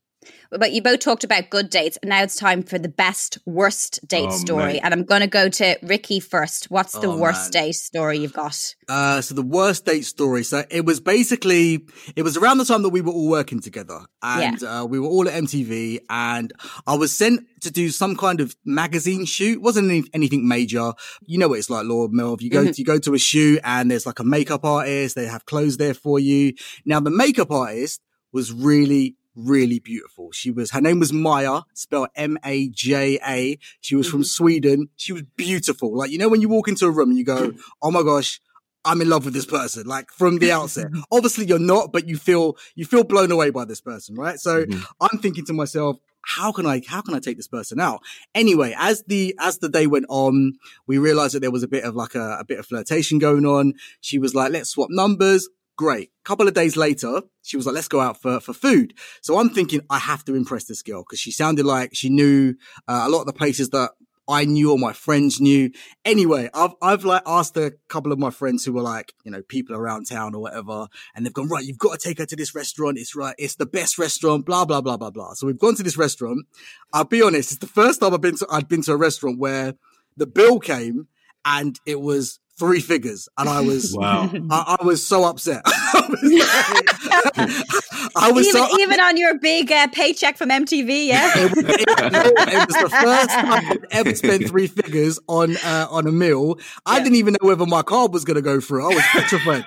But 0.50 0.72
you 0.72 0.82
both 0.82 1.00
talked 1.00 1.24
about 1.24 1.50
good 1.50 1.70
dates, 1.70 1.96
and 2.02 2.08
now 2.10 2.22
it's 2.22 2.36
time 2.36 2.62
for 2.62 2.78
the 2.78 2.88
best 2.88 3.38
worst 3.46 4.00
date 4.06 4.28
Oh, 4.30 4.36
story. 4.36 4.74
mate. 4.74 4.80
And 4.82 4.94
I'm 4.94 5.04
going 5.04 5.20
to 5.22 5.26
go 5.26 5.48
to 5.48 5.76
Rickie 5.82 6.20
first. 6.20 6.70
What's 6.70 6.92
the 6.92 7.08
Oh, 7.08 7.16
worst 7.18 7.52
man. 7.54 7.64
date 7.64 7.72
story 7.76 8.18
you've 8.18 8.32
got? 8.32 8.74
Uh, 8.88 9.20
so 9.20 9.34
the 9.34 9.42
worst 9.42 9.84
date 9.84 10.04
story. 10.04 10.44
So 10.44 10.64
it 10.70 10.84
was 10.84 11.00
basically, 11.00 11.86
it 12.14 12.22
was 12.22 12.36
around 12.36 12.58
the 12.58 12.64
time 12.64 12.82
that 12.82 12.90
we 12.90 13.00
were 13.00 13.12
all 13.12 13.28
working 13.28 13.60
together 13.60 14.00
and, 14.22 14.62
uh, 14.62 14.86
we 14.88 15.00
were 15.00 15.08
all 15.08 15.28
at 15.28 15.34
MTV 15.34 16.00
and 16.08 16.52
I 16.86 16.94
was 16.94 17.16
sent 17.16 17.40
to 17.62 17.70
do 17.70 17.90
some 17.90 18.16
kind 18.16 18.40
of 18.40 18.54
magazine 18.64 19.24
shoot. 19.24 19.60
wasn't 19.60 19.90
any, 19.90 20.04
anything 20.14 20.46
major. 20.46 20.92
You 21.24 21.38
know 21.38 21.48
what 21.48 21.58
it's 21.58 21.70
like, 21.70 21.86
Lord 21.86 22.12
Melv. 22.12 22.40
You 22.40 22.50
go, 22.50 22.62
Mm-hmm. 22.62 22.70
to, 22.72 22.80
you 22.80 22.84
go 22.84 22.98
to 22.98 23.14
a 23.14 23.18
shoot 23.18 23.60
and 23.64 23.90
there's 23.90 24.06
like 24.06 24.20
a 24.20 24.24
makeup 24.24 24.64
artist. 24.64 25.16
They 25.16 25.26
have 25.26 25.44
clothes 25.46 25.76
there 25.76 25.94
for 25.94 26.18
you. 26.18 26.52
Now 26.84 27.00
the 27.00 27.10
makeup 27.10 27.50
artist 27.50 28.00
was 28.32 28.52
really, 28.52 29.16
really 29.36 29.78
beautiful. 29.78 30.32
She 30.32 30.50
was, 30.50 30.70
her 30.72 30.80
name 30.80 30.98
was 30.98 31.12
Maja, 31.12 31.62
spelled 31.74 32.08
M-A-J-A. 32.16 33.58
She 33.80 33.94
was 33.94 34.08
from 34.08 34.20
mm-hmm. 34.20 34.24
Sweden. 34.24 34.88
She 34.96 35.12
was 35.12 35.22
beautiful. 35.36 35.96
Like, 35.96 36.10
you 36.10 36.18
know, 36.18 36.28
when 36.28 36.40
you 36.40 36.48
walk 36.48 36.68
into 36.68 36.86
a 36.86 36.90
room 36.90 37.10
and 37.10 37.18
you 37.18 37.24
go, 37.24 37.52
oh 37.82 37.90
my 37.90 38.02
gosh, 38.02 38.40
I'm 38.84 39.00
in 39.00 39.08
love 39.08 39.24
with 39.24 39.34
this 39.34 39.46
person, 39.46 39.86
like 39.86 40.10
from 40.10 40.38
the 40.38 40.52
outset. 40.52 40.86
Obviously 41.12 41.44
you're 41.46 41.58
not, 41.58 41.92
but 41.92 42.08
you 42.08 42.16
feel, 42.16 42.56
you 42.74 42.84
feel 42.84 43.04
blown 43.04 43.32
away 43.32 43.50
by 43.50 43.64
this 43.64 43.80
person, 43.80 44.14
right? 44.14 44.38
So 44.38 44.64
mm-hmm. 44.64 44.82
I'm 45.00 45.18
thinking 45.18 45.44
to 45.46 45.52
myself, 45.52 45.98
how 46.22 46.50
can 46.50 46.66
I, 46.66 46.82
how 46.86 47.02
can 47.02 47.14
I 47.14 47.20
take 47.20 47.36
this 47.36 47.48
person 47.48 47.78
out? 47.78 48.00
Anyway, 48.34 48.74
as 48.76 49.04
the, 49.06 49.34
as 49.38 49.58
the 49.58 49.68
day 49.68 49.86
went 49.86 50.06
on, 50.08 50.54
we 50.86 50.98
realized 50.98 51.34
that 51.34 51.40
there 51.40 51.52
was 51.52 51.62
a 51.62 51.68
bit 51.68 51.84
of 51.84 51.94
like 51.94 52.14
a, 52.14 52.38
a 52.40 52.44
bit 52.44 52.58
of 52.58 52.66
flirtation 52.66 53.18
going 53.18 53.44
on. 53.44 53.74
She 54.00 54.18
was 54.18 54.34
like, 54.34 54.52
let's 54.52 54.70
swap 54.70 54.88
numbers. 54.90 55.48
Great. 55.76 56.08
A 56.08 56.24
Couple 56.24 56.48
of 56.48 56.54
days 56.54 56.76
later, 56.76 57.22
she 57.42 57.56
was 57.56 57.66
like, 57.66 57.74
let's 57.74 57.88
go 57.88 58.00
out 58.00 58.20
for, 58.20 58.40
for 58.40 58.54
food. 58.54 58.94
So 59.20 59.38
I'm 59.38 59.50
thinking 59.50 59.82
I 59.90 59.98
have 59.98 60.24
to 60.24 60.34
impress 60.34 60.64
this 60.64 60.82
girl 60.82 61.02
because 61.02 61.20
she 61.20 61.30
sounded 61.30 61.66
like 61.66 61.90
she 61.92 62.08
knew 62.08 62.54
uh, 62.88 63.04
a 63.06 63.10
lot 63.10 63.20
of 63.20 63.26
the 63.26 63.32
places 63.32 63.70
that 63.70 63.90
I 64.28 64.44
knew 64.44 64.72
or 64.72 64.78
my 64.78 64.92
friends 64.92 65.40
knew. 65.40 65.70
Anyway, 66.04 66.50
I've, 66.52 66.72
I've 66.82 67.04
like 67.04 67.22
asked 67.26 67.56
a 67.56 67.74
couple 67.88 68.10
of 68.10 68.18
my 68.18 68.30
friends 68.30 68.64
who 68.64 68.72
were 68.72 68.82
like, 68.82 69.14
you 69.24 69.30
know, 69.30 69.42
people 69.42 69.76
around 69.76 70.06
town 70.06 70.34
or 70.34 70.40
whatever. 70.40 70.88
And 71.14 71.24
they've 71.24 71.32
gone, 71.32 71.48
right, 71.48 71.64
you've 71.64 71.78
got 71.78 71.98
to 71.98 72.08
take 72.08 72.18
her 72.18 72.26
to 72.26 72.36
this 72.36 72.54
restaurant. 72.54 72.98
It's 72.98 73.14
right. 73.14 73.34
It's 73.38 73.56
the 73.56 73.66
best 73.66 73.98
restaurant, 73.98 74.46
blah, 74.46 74.64
blah, 74.64 74.80
blah, 74.80 74.96
blah, 74.96 75.10
blah. 75.10 75.34
So 75.34 75.46
we've 75.46 75.58
gone 75.58 75.76
to 75.76 75.82
this 75.82 75.96
restaurant. 75.96 76.46
I'll 76.92 77.04
be 77.04 77.22
honest. 77.22 77.52
It's 77.52 77.60
the 77.60 77.66
first 77.66 78.00
time 78.00 78.14
I've 78.14 78.20
been 78.20 78.36
to, 78.38 78.46
I'd 78.50 78.68
been 78.68 78.82
to 78.82 78.92
a 78.92 78.96
restaurant 78.96 79.38
where 79.38 79.74
the 80.16 80.26
bill 80.26 80.58
came 80.58 81.06
and 81.44 81.78
it 81.86 82.00
was 82.00 82.40
three 82.58 82.80
figures. 82.80 83.28
And 83.38 83.48
I 83.48 83.60
was, 83.60 83.94
Wow. 83.96 84.30
I, 84.50 84.76
I 84.80 84.84
was 84.84 85.04
so 85.06 85.24
upset. 85.24 85.62
I 85.66 86.06
was, 86.08 86.22
like- 86.22 88.12
I 88.16 88.32
was 88.32 88.46
Even, 88.48 88.66
so, 88.68 88.78
even 88.80 89.00
on 89.00 89.16
your 89.16 89.38
big 89.38 89.70
uh, 89.70 89.88
paycheck 89.88 90.36
from 90.38 90.48
MTV, 90.50 91.06
yeah? 91.06 91.30
it, 91.36 91.50
was- 91.54 91.64
it- 91.64 91.84
it 91.88 92.68
was 92.68 92.82
the 92.82 92.90
first 92.90 93.30
time 93.30 93.66
I'd 93.72 93.86
ever 93.90 94.14
spent 94.14 94.48
three 94.48 94.66
figures 94.66 95.18
on 95.28 95.56
uh, 95.58 95.86
on 95.90 96.06
a 96.06 96.12
meal. 96.12 96.58
I 96.86 96.98
didn't 97.02 97.16
even 97.16 97.34
know 97.40 97.48
whether 97.48 97.66
my 97.66 97.82
card 97.82 98.12
was 98.12 98.24
going 98.24 98.36
to 98.36 98.42
go 98.42 98.60
through. 98.60 98.84
I 98.90 98.94
was 98.94 99.04
petrified. 99.12 99.64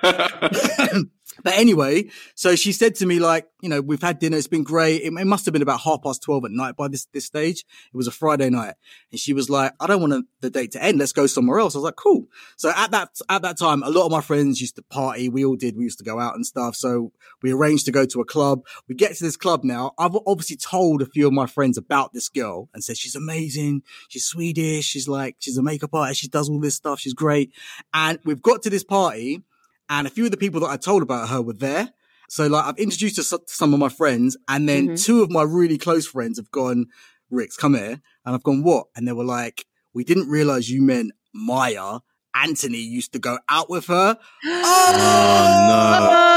but 1.42 1.54
anyway, 1.54 2.10
so 2.34 2.56
she 2.56 2.72
said 2.72 2.94
to 2.96 3.06
me, 3.06 3.18
like, 3.18 3.46
you 3.60 3.68
know, 3.68 3.80
we've 3.80 4.00
had 4.00 4.18
dinner. 4.18 4.36
It's 4.36 4.46
been 4.46 4.62
great. 4.62 5.02
It, 5.02 5.12
it 5.12 5.26
must 5.26 5.44
have 5.44 5.52
been 5.52 5.62
about 5.62 5.80
half 5.80 6.02
past 6.02 6.22
12 6.22 6.46
at 6.46 6.50
night 6.50 6.76
by 6.76 6.88
this, 6.88 7.06
this 7.12 7.26
stage. 7.26 7.64
It 7.92 7.96
was 7.96 8.06
a 8.06 8.10
Friday 8.12 8.50
night. 8.50 8.74
And 9.10 9.20
she 9.20 9.32
was 9.32 9.50
like, 9.50 9.72
I 9.80 9.86
don't 9.86 10.00
want 10.00 10.26
the 10.40 10.50
date 10.50 10.72
to 10.72 10.82
end. 10.82 10.98
Let's 10.98 11.12
go 11.12 11.26
somewhere 11.26 11.58
else. 11.58 11.74
I 11.74 11.78
was 11.78 11.84
like, 11.84 11.96
cool. 11.96 12.26
So 12.56 12.72
at 12.74 12.90
that, 12.92 13.10
at 13.28 13.42
that 13.42 13.58
time, 13.58 13.82
a 13.82 13.90
lot 13.90 14.06
of 14.06 14.12
my 14.12 14.20
friends 14.20 14.60
used 14.60 14.76
to 14.76 14.82
party. 14.82 15.28
We 15.28 15.44
all 15.44 15.56
did. 15.56 15.76
We 15.76 15.84
used 15.84 15.98
to 15.98 16.04
go 16.04 16.18
out 16.18 16.34
and 16.34 16.46
stuff. 16.46 16.76
So 16.76 17.12
we 17.42 17.52
arranged 17.52 17.86
to 17.86 17.92
go 17.92 18.06
to 18.06 18.20
a 18.20 18.24
club. 18.24 18.64
We 18.88 18.94
get 18.94 19.14
to 19.16 19.24
this 19.24 19.36
club 19.36 19.64
now. 19.64 19.92
I've 19.98 20.16
obviously 20.26 20.56
told 20.56 21.02
a 21.02 21.06
few 21.06 21.26
of 21.26 21.32
my 21.32 21.46
friends 21.46 21.76
about 21.76 22.12
this 22.12 22.28
girl 22.28 22.68
and 22.74 22.82
said, 22.82 22.96
she's 22.96 23.16
amazing. 23.16 23.82
She's 24.08 24.24
Swedish. 24.24 24.84
She's 24.84 25.08
like, 25.08 25.36
she's 25.38 25.58
a 25.58 25.62
makeup 25.62 25.94
artist. 25.94 26.20
She 26.20 26.28
does 26.28 26.48
all 26.48 26.60
this 26.60 26.74
stuff. 26.74 27.00
She's 27.00 27.14
great. 27.14 27.52
And 27.92 28.18
we've 28.24 28.42
got 28.42 28.62
to 28.62 28.70
this 28.70 28.84
party 28.84 29.42
and 29.90 30.06
a 30.06 30.10
few 30.10 30.24
of 30.24 30.30
the 30.30 30.36
people 30.36 30.60
that 30.60 30.70
I 30.70 30.76
told 30.76 31.02
about 31.02 31.28
her 31.28 31.42
were 31.42 31.52
there. 31.52 31.90
So 32.28 32.46
like 32.46 32.64
I've 32.64 32.78
introduced 32.78 33.16
her 33.16 33.24
to 33.38 33.42
some 33.46 33.74
of 33.74 33.80
my 33.80 33.88
friends 33.88 34.36
and 34.48 34.68
then 34.68 34.86
mm-hmm. 34.86 34.94
two 34.94 35.22
of 35.22 35.30
my 35.30 35.42
really 35.42 35.76
close 35.76 36.06
friends 36.06 36.38
have 36.38 36.52
gone, 36.52 36.86
Rix, 37.28 37.56
come 37.56 37.74
here. 37.74 38.00
And 38.24 38.34
I've 38.34 38.44
gone, 38.44 38.62
what? 38.62 38.86
And 38.94 39.06
they 39.06 39.12
were 39.12 39.24
like, 39.24 39.66
we 39.92 40.04
didn't 40.04 40.28
realize 40.28 40.70
you 40.70 40.80
meant 40.80 41.10
Maja. 41.34 42.00
Anthony 42.32 42.78
used 42.78 43.12
to 43.14 43.18
go 43.18 43.38
out 43.48 43.68
with 43.68 43.86
her. 43.86 44.16
Oh, 44.46 44.96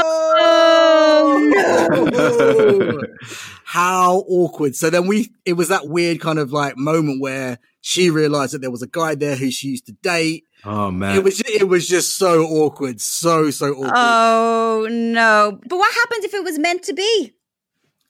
no. 2.90 3.00
How 3.64 4.24
awkward. 4.26 4.74
So 4.74 4.90
then 4.90 5.06
we, 5.06 5.32
it 5.44 5.52
was 5.52 5.68
that 5.68 5.86
weird 5.86 6.20
kind 6.20 6.40
of 6.40 6.52
like 6.52 6.76
moment 6.76 7.20
where 7.20 7.60
she 7.80 8.10
realized 8.10 8.54
that 8.54 8.62
there 8.62 8.72
was 8.72 8.82
a 8.82 8.88
guy 8.88 9.14
there 9.14 9.36
who 9.36 9.52
she 9.52 9.68
used 9.68 9.86
to 9.86 9.92
date. 9.92 10.44
Oh 10.64 10.90
man. 10.90 11.16
It 11.16 11.24
was, 11.24 11.40
it 11.40 11.68
was 11.68 11.86
just 11.86 12.16
so 12.16 12.44
awkward. 12.44 13.00
So, 13.00 13.50
so 13.50 13.72
awkward. 13.74 13.92
Oh, 13.94 14.88
no. 14.90 15.58
But 15.68 15.76
what 15.76 15.94
happens 15.94 16.24
if 16.24 16.34
it 16.34 16.42
was 16.44 16.58
meant 16.58 16.82
to 16.84 16.94
be? 16.94 17.32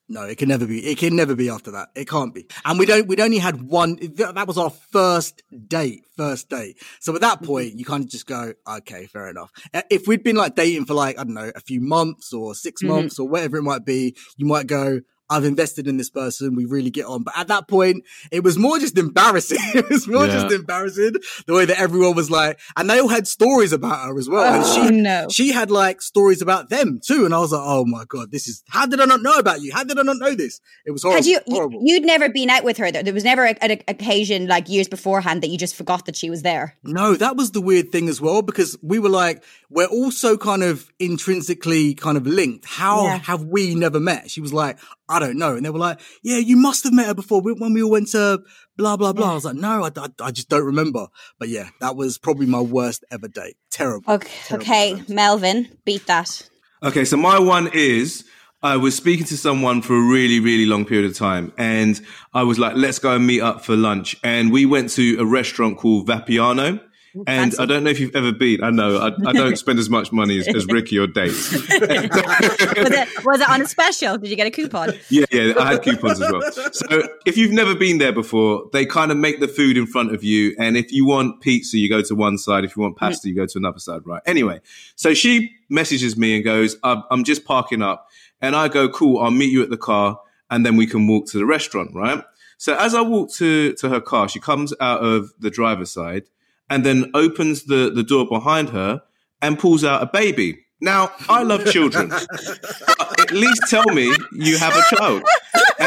No, 0.06 0.22
it 0.24 0.36
can 0.36 0.50
never 0.50 0.66
be. 0.66 0.84
It 0.86 0.98
can 0.98 1.16
never 1.16 1.34
be 1.34 1.48
after 1.48 1.70
that. 1.70 1.88
It 1.94 2.06
can't 2.08 2.34
be. 2.34 2.46
And 2.66 2.78
we 2.78 2.84
don't, 2.84 3.08
we'd 3.08 3.20
only 3.20 3.38
had 3.38 3.62
one, 3.62 3.96
that 4.16 4.46
was 4.46 4.58
our 4.58 4.68
first 4.68 5.42
date, 5.66 6.04
first 6.14 6.50
date. 6.50 6.76
So 7.00 7.14
at 7.14 7.22
that 7.22 7.42
point, 7.42 7.78
you 7.78 7.86
kind 7.86 8.04
of 8.04 8.10
just 8.10 8.26
go, 8.26 8.52
okay, 8.68 9.06
fair 9.06 9.28
enough. 9.28 9.50
If 9.90 10.06
we'd 10.06 10.22
been 10.22 10.36
like 10.36 10.56
dating 10.56 10.84
for 10.84 10.92
like, 10.92 11.18
I 11.18 11.24
don't 11.24 11.32
know, 11.32 11.50
a 11.56 11.60
few 11.60 11.80
months 11.80 12.34
or 12.34 12.54
6 12.54 12.82
mm-hmm. 12.82 12.92
months 12.92 13.18
or 13.18 13.26
whatever 13.26 13.56
it 13.56 13.62
might 13.62 13.86
be, 13.86 14.14
you 14.36 14.44
might 14.44 14.66
go, 14.66 15.00
I've 15.34 15.44
invested 15.44 15.86
in 15.86 15.96
this 15.96 16.10
person. 16.10 16.54
We 16.54 16.64
really 16.64 16.90
get 16.90 17.06
on. 17.06 17.22
But 17.22 17.34
at 17.36 17.48
that 17.48 17.68
point, 17.68 18.04
it 18.30 18.42
was 18.44 18.56
more 18.58 18.78
just 18.78 18.96
embarrassing. 18.98 19.58
it 19.74 19.88
was 19.90 20.06
more 20.08 20.26
Yeah. 20.26 20.42
just 20.42 20.54
embarrassing 20.54 21.14
the 21.46 21.54
way 21.54 21.64
that 21.64 21.78
everyone 21.78 22.14
was 22.14 22.30
like, 22.30 22.58
and 22.76 22.88
they 22.88 23.00
all 23.00 23.08
had 23.08 23.26
stories 23.26 23.72
about 23.72 24.06
her 24.06 24.18
as 24.18 24.28
well. 24.28 24.44
and 24.54 24.64
Oh, 24.64 24.74
she, 24.88 24.90
no. 24.94 25.26
she 25.30 25.52
had 25.52 25.70
like 25.70 26.00
stories 26.02 26.40
about 26.42 26.68
them 26.70 27.00
too. 27.04 27.24
And 27.24 27.34
I 27.34 27.38
was 27.38 27.52
like, 27.52 27.62
oh 27.64 27.84
my 27.84 28.04
God, 28.08 28.30
this 28.30 28.46
is, 28.48 28.62
how 28.68 28.86
did 28.86 29.00
I 29.00 29.04
not 29.06 29.22
know 29.22 29.34
about 29.38 29.60
you? 29.60 29.72
How 29.72 29.84
did 29.84 29.98
I 29.98 30.02
not 30.02 30.18
know 30.18 30.34
this? 30.34 30.60
It 30.86 30.90
was 30.92 31.02
horrible. 31.02 31.26
You, 31.26 31.40
horrible. 31.46 31.80
you'd 31.84 32.04
never 32.04 32.28
been 32.28 32.50
out 32.50 32.64
with 32.64 32.76
her. 32.78 32.90
There 32.92 33.02
there 33.02 33.14
was 33.14 33.24
never 33.24 33.44
a- 33.44 33.64
an 33.64 33.78
occasion 33.88 34.46
like 34.46 34.68
years 34.68 34.88
beforehand 34.88 35.42
that 35.42 35.48
you 35.48 35.58
just 35.58 35.74
forgot 35.74 36.06
that 36.06 36.16
she 36.16 36.30
was 36.30 36.42
there. 36.42 36.76
No, 36.84 37.14
that 37.14 37.36
was 37.36 37.50
the 37.52 37.60
weird 37.60 37.92
thing 37.92 38.08
as 38.08 38.20
well, 38.20 38.42
because 38.42 38.76
we 38.82 38.98
were 38.98 39.08
like, 39.08 39.42
we're 39.70 39.86
also 39.86 40.36
kind 40.36 40.62
of 40.62 40.90
intrinsically 41.28 41.94
kind 41.94 42.16
of 42.16 42.26
linked. 42.26 42.64
How 42.66 43.04
Yeah. 43.04 43.18
have 43.18 43.44
we 43.44 43.74
never 43.74 43.98
met? 43.98 44.30
She 44.30 44.40
was 44.40 44.52
like, 44.52 44.78
I 45.08 45.18
don't 45.18 45.36
know. 45.36 45.56
And 45.56 45.64
they 45.64 45.70
were 45.70 45.78
like, 45.78 46.00
yeah, 46.22 46.38
you 46.38 46.56
must 46.56 46.84
have 46.84 46.92
met 46.92 47.06
her 47.06 47.14
before 47.14 47.42
when 47.42 47.72
we 47.72 47.82
all 47.82 47.90
went 47.90 48.08
to 48.08 48.40
blah, 48.76 48.96
blah, 48.96 49.12
blah. 49.12 49.32
I 49.32 49.34
was 49.34 49.44
like, 49.44 49.56
no, 49.56 49.84
I, 49.84 49.90
I, 49.96 50.08
I 50.20 50.30
just 50.30 50.48
don't 50.48 50.64
remember. 50.64 51.08
But 51.38 51.48
yeah, 51.48 51.68
that 51.80 51.96
was 51.96 52.18
probably 52.18 52.46
my 52.46 52.60
worst 52.60 53.04
ever 53.10 53.28
date. 53.28 53.56
Terrible. 53.70 54.12
Okay, 54.12 54.32
Terrible 54.44 54.64
okay, 54.64 54.94
times. 54.94 55.08
Melvin, 55.08 55.68
beat 55.84 56.06
that. 56.06 56.48
Okay, 56.82 57.04
so 57.04 57.16
my 57.16 57.38
one 57.38 57.70
is 57.72 58.24
I 58.62 58.78
was 58.78 58.96
speaking 58.96 59.26
to 59.26 59.36
someone 59.36 59.82
for 59.82 59.94
a 59.94 60.00
really, 60.00 60.40
really 60.40 60.64
long 60.64 60.86
period 60.86 61.10
of 61.10 61.16
time. 61.16 61.52
And 61.58 62.00
I 62.32 62.44
was 62.44 62.58
like, 62.58 62.76
let's 62.76 62.98
go 62.98 63.14
and 63.14 63.26
meet 63.26 63.42
up 63.42 63.62
for 63.62 63.76
lunch. 63.76 64.16
And 64.24 64.50
we 64.50 64.64
went 64.64 64.88
to 64.90 65.18
a 65.18 65.26
restaurant 65.26 65.76
called 65.76 66.08
Vapiano. 66.08 66.80
And 67.14 67.26
Fancy. 67.26 67.58
I 67.58 67.66
don't 67.66 67.84
know 67.84 67.90
if 67.90 68.00
you've 68.00 68.14
ever 68.16 68.32
been. 68.32 68.62
I 68.64 68.70
know 68.70 68.98
I, 68.98 69.28
I 69.28 69.32
don't 69.32 69.56
spend 69.56 69.78
as 69.78 69.88
much 69.88 70.10
money 70.12 70.38
as, 70.38 70.48
as 70.48 70.66
Rickie 70.66 70.98
or 70.98 71.06
dates. 71.06 71.52
was, 71.52 71.68
it, 71.70 73.24
was 73.24 73.40
it 73.40 73.48
on 73.48 73.62
a 73.62 73.66
special? 73.66 74.18
Did 74.18 74.30
you 74.30 74.36
get 74.36 74.46
a 74.46 74.50
coupon? 74.50 74.92
Yeah, 75.10 75.24
yeah, 75.30 75.54
I 75.58 75.72
had 75.72 75.82
coupons 75.82 76.20
as 76.20 76.32
well. 76.32 76.42
So 76.72 77.02
if 77.24 77.36
you've 77.36 77.52
never 77.52 77.74
been 77.74 77.98
there 77.98 78.12
before, 78.12 78.68
they 78.72 78.84
kind 78.84 79.12
of 79.12 79.16
make 79.16 79.38
the 79.38 79.48
food 79.48 79.76
in 79.76 79.86
front 79.86 80.12
of 80.12 80.24
you. 80.24 80.56
And 80.58 80.76
if 80.76 80.92
you 80.92 81.06
want 81.06 81.40
pizza, 81.40 81.78
you 81.78 81.88
go 81.88 82.02
to 82.02 82.14
one 82.14 82.36
side. 82.36 82.64
If 82.64 82.76
you 82.76 82.82
want 82.82 82.96
pasta, 82.96 83.28
you 83.28 83.34
go 83.34 83.46
to 83.46 83.58
another 83.58 83.78
side, 83.78 84.02
right? 84.04 84.22
Anyway, 84.26 84.60
so 84.96 85.14
she 85.14 85.52
messages 85.68 86.16
me 86.16 86.36
and 86.36 86.44
goes, 86.44 86.76
I'm 86.82 87.22
just 87.24 87.44
parking 87.44 87.82
up. 87.82 88.08
And 88.40 88.56
I 88.56 88.68
go, 88.68 88.88
cool, 88.88 89.20
I'll 89.20 89.30
meet 89.30 89.52
you 89.52 89.62
at 89.62 89.70
the 89.70 89.76
car 89.76 90.18
and 90.50 90.66
then 90.66 90.76
we 90.76 90.86
can 90.86 91.06
walk 91.06 91.26
to 91.28 91.38
the 91.38 91.46
restaurant, 91.46 91.94
right? 91.94 92.22
So 92.58 92.76
as 92.76 92.94
I 92.94 93.00
walk 93.00 93.32
to, 93.34 93.72
to 93.74 93.88
her 93.88 94.00
car, 94.00 94.28
she 94.28 94.40
comes 94.40 94.72
out 94.80 95.00
of 95.00 95.32
the 95.38 95.50
driver's 95.50 95.90
side 95.90 96.24
and 96.70 96.84
then 96.84 97.10
opens 97.14 97.64
the, 97.64 97.90
the 97.94 98.02
door 98.02 98.26
behind 98.26 98.70
her 98.70 99.02
and 99.42 99.58
pulls 99.58 99.84
out 99.84 100.02
a 100.02 100.06
baby. 100.06 100.58
Now, 100.80 101.12
I 101.28 101.42
love 101.42 101.64
children. 101.66 102.12
at 102.12 103.30
least 103.30 103.62
tell 103.70 103.86
me 103.86 104.14
you 104.32 104.58
have 104.58 104.76
a 104.76 104.96
child. 104.96 105.22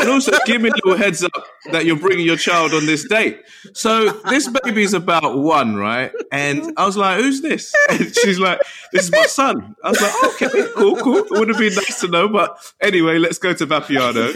And 0.01 0.09
also 0.09 0.31
give 0.45 0.61
me 0.61 0.69
a 0.69 0.73
little 0.73 0.97
heads 0.97 1.23
up 1.23 1.31
that 1.71 1.85
you're 1.85 1.97
bringing 1.97 2.25
your 2.25 2.37
child 2.37 2.73
on 2.73 2.85
this 2.85 3.07
date. 3.07 3.41
So 3.73 4.09
this 4.29 4.47
baby's 4.47 4.93
about 4.93 5.37
one, 5.37 5.75
right? 5.75 6.11
And 6.31 6.73
I 6.77 6.85
was 6.85 6.97
like, 6.97 7.19
who's 7.19 7.41
this? 7.41 7.73
And 7.89 8.13
she's 8.15 8.39
like, 8.39 8.59
this 8.91 9.05
is 9.05 9.11
my 9.11 9.25
son. 9.25 9.75
I 9.83 9.89
was 9.89 10.01
like, 10.01 10.23
okay, 10.41 10.67
cool, 10.75 10.95
cool. 10.97 11.17
It 11.17 11.31
would 11.31 11.49
have 11.49 11.57
been 11.57 11.73
nice 11.73 11.99
to 12.01 12.07
know. 12.07 12.27
But 12.27 12.57
anyway, 12.81 13.17
let's 13.17 13.37
go 13.37 13.53
to 13.53 13.65
Vapiano. 13.65 14.33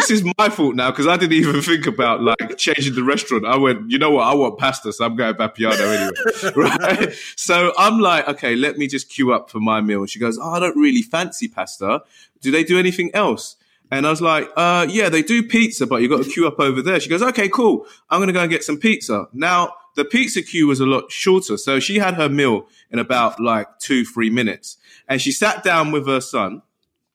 This 0.00 0.10
is 0.10 0.24
my 0.38 0.48
fault 0.48 0.74
now 0.74 0.90
because 0.90 1.06
I 1.06 1.16
didn't 1.16 1.34
even 1.34 1.60
think 1.60 1.86
about 1.86 2.22
like 2.22 2.56
changing 2.56 2.94
the 2.94 3.04
restaurant. 3.04 3.44
I 3.46 3.56
went, 3.56 3.90
you 3.90 3.98
know 3.98 4.10
what? 4.10 4.26
I 4.26 4.34
want 4.34 4.58
pasta, 4.58 4.92
so 4.92 5.04
I'm 5.04 5.16
going 5.16 5.34
Vapiano 5.34 5.80
anyway. 5.80 6.54
Right. 6.64 7.12
So 7.36 7.72
I'm 7.78 8.00
like, 8.00 8.28
okay, 8.28 8.56
let 8.56 8.78
me 8.78 8.86
just 8.86 9.08
queue 9.08 9.32
up 9.32 9.50
for 9.50 9.60
my 9.60 9.80
meal. 9.80 10.00
And 10.00 10.10
she 10.10 10.18
goes, 10.18 10.38
oh, 10.38 10.50
I 10.50 10.60
don't 10.60 10.76
really 10.76 11.02
fancy 11.02 11.48
pasta. 11.48 12.02
Do 12.40 12.50
they 12.50 12.64
do 12.64 12.78
anything 12.78 13.10
else? 13.14 13.56
And 13.94 14.06
I 14.06 14.10
was 14.10 14.20
like, 14.20 14.50
uh, 14.56 14.86
yeah, 14.88 15.08
they 15.08 15.22
do 15.22 15.42
pizza, 15.42 15.86
but 15.86 16.02
you 16.02 16.08
got 16.08 16.24
to 16.24 16.28
queue 16.28 16.48
up 16.48 16.58
over 16.58 16.82
there. 16.82 16.98
She 16.98 17.08
goes, 17.08 17.22
okay, 17.22 17.48
cool. 17.48 17.86
I'm 18.10 18.18
going 18.18 18.26
to 18.26 18.32
go 18.32 18.40
and 18.40 18.50
get 18.50 18.64
some 18.64 18.76
pizza. 18.76 19.28
Now, 19.32 19.72
the 19.94 20.04
pizza 20.04 20.42
queue 20.42 20.66
was 20.66 20.80
a 20.80 20.86
lot 20.86 21.12
shorter. 21.12 21.56
So 21.56 21.78
she 21.78 21.98
had 21.98 22.14
her 22.14 22.28
meal 22.28 22.66
in 22.90 22.98
about 22.98 23.38
like 23.38 23.78
two, 23.78 24.04
three 24.04 24.30
minutes. 24.30 24.78
And 25.08 25.20
she 25.22 25.30
sat 25.30 25.62
down 25.62 25.92
with 25.92 26.08
her 26.08 26.20
son 26.20 26.62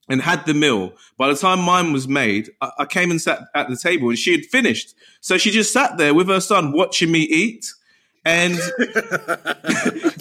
and 0.07 0.21
had 0.21 0.45
the 0.45 0.53
meal. 0.53 0.93
By 1.17 1.27
the 1.27 1.35
time 1.35 1.59
mine 1.59 1.91
was 1.91 2.07
made, 2.07 2.51
I, 2.61 2.71
I 2.79 2.85
came 2.85 3.11
and 3.11 3.21
sat 3.21 3.41
at 3.53 3.67
the 3.67 3.75
table 3.75 4.09
and 4.09 4.17
she 4.17 4.31
had 4.31 4.45
finished. 4.45 4.95
So 5.19 5.37
she 5.37 5.51
just 5.51 5.73
sat 5.73 5.97
there 5.97 6.13
with 6.13 6.29
her 6.29 6.39
son 6.39 6.71
watching 6.71 7.11
me 7.11 7.21
eat. 7.21 7.73
And 8.25 8.55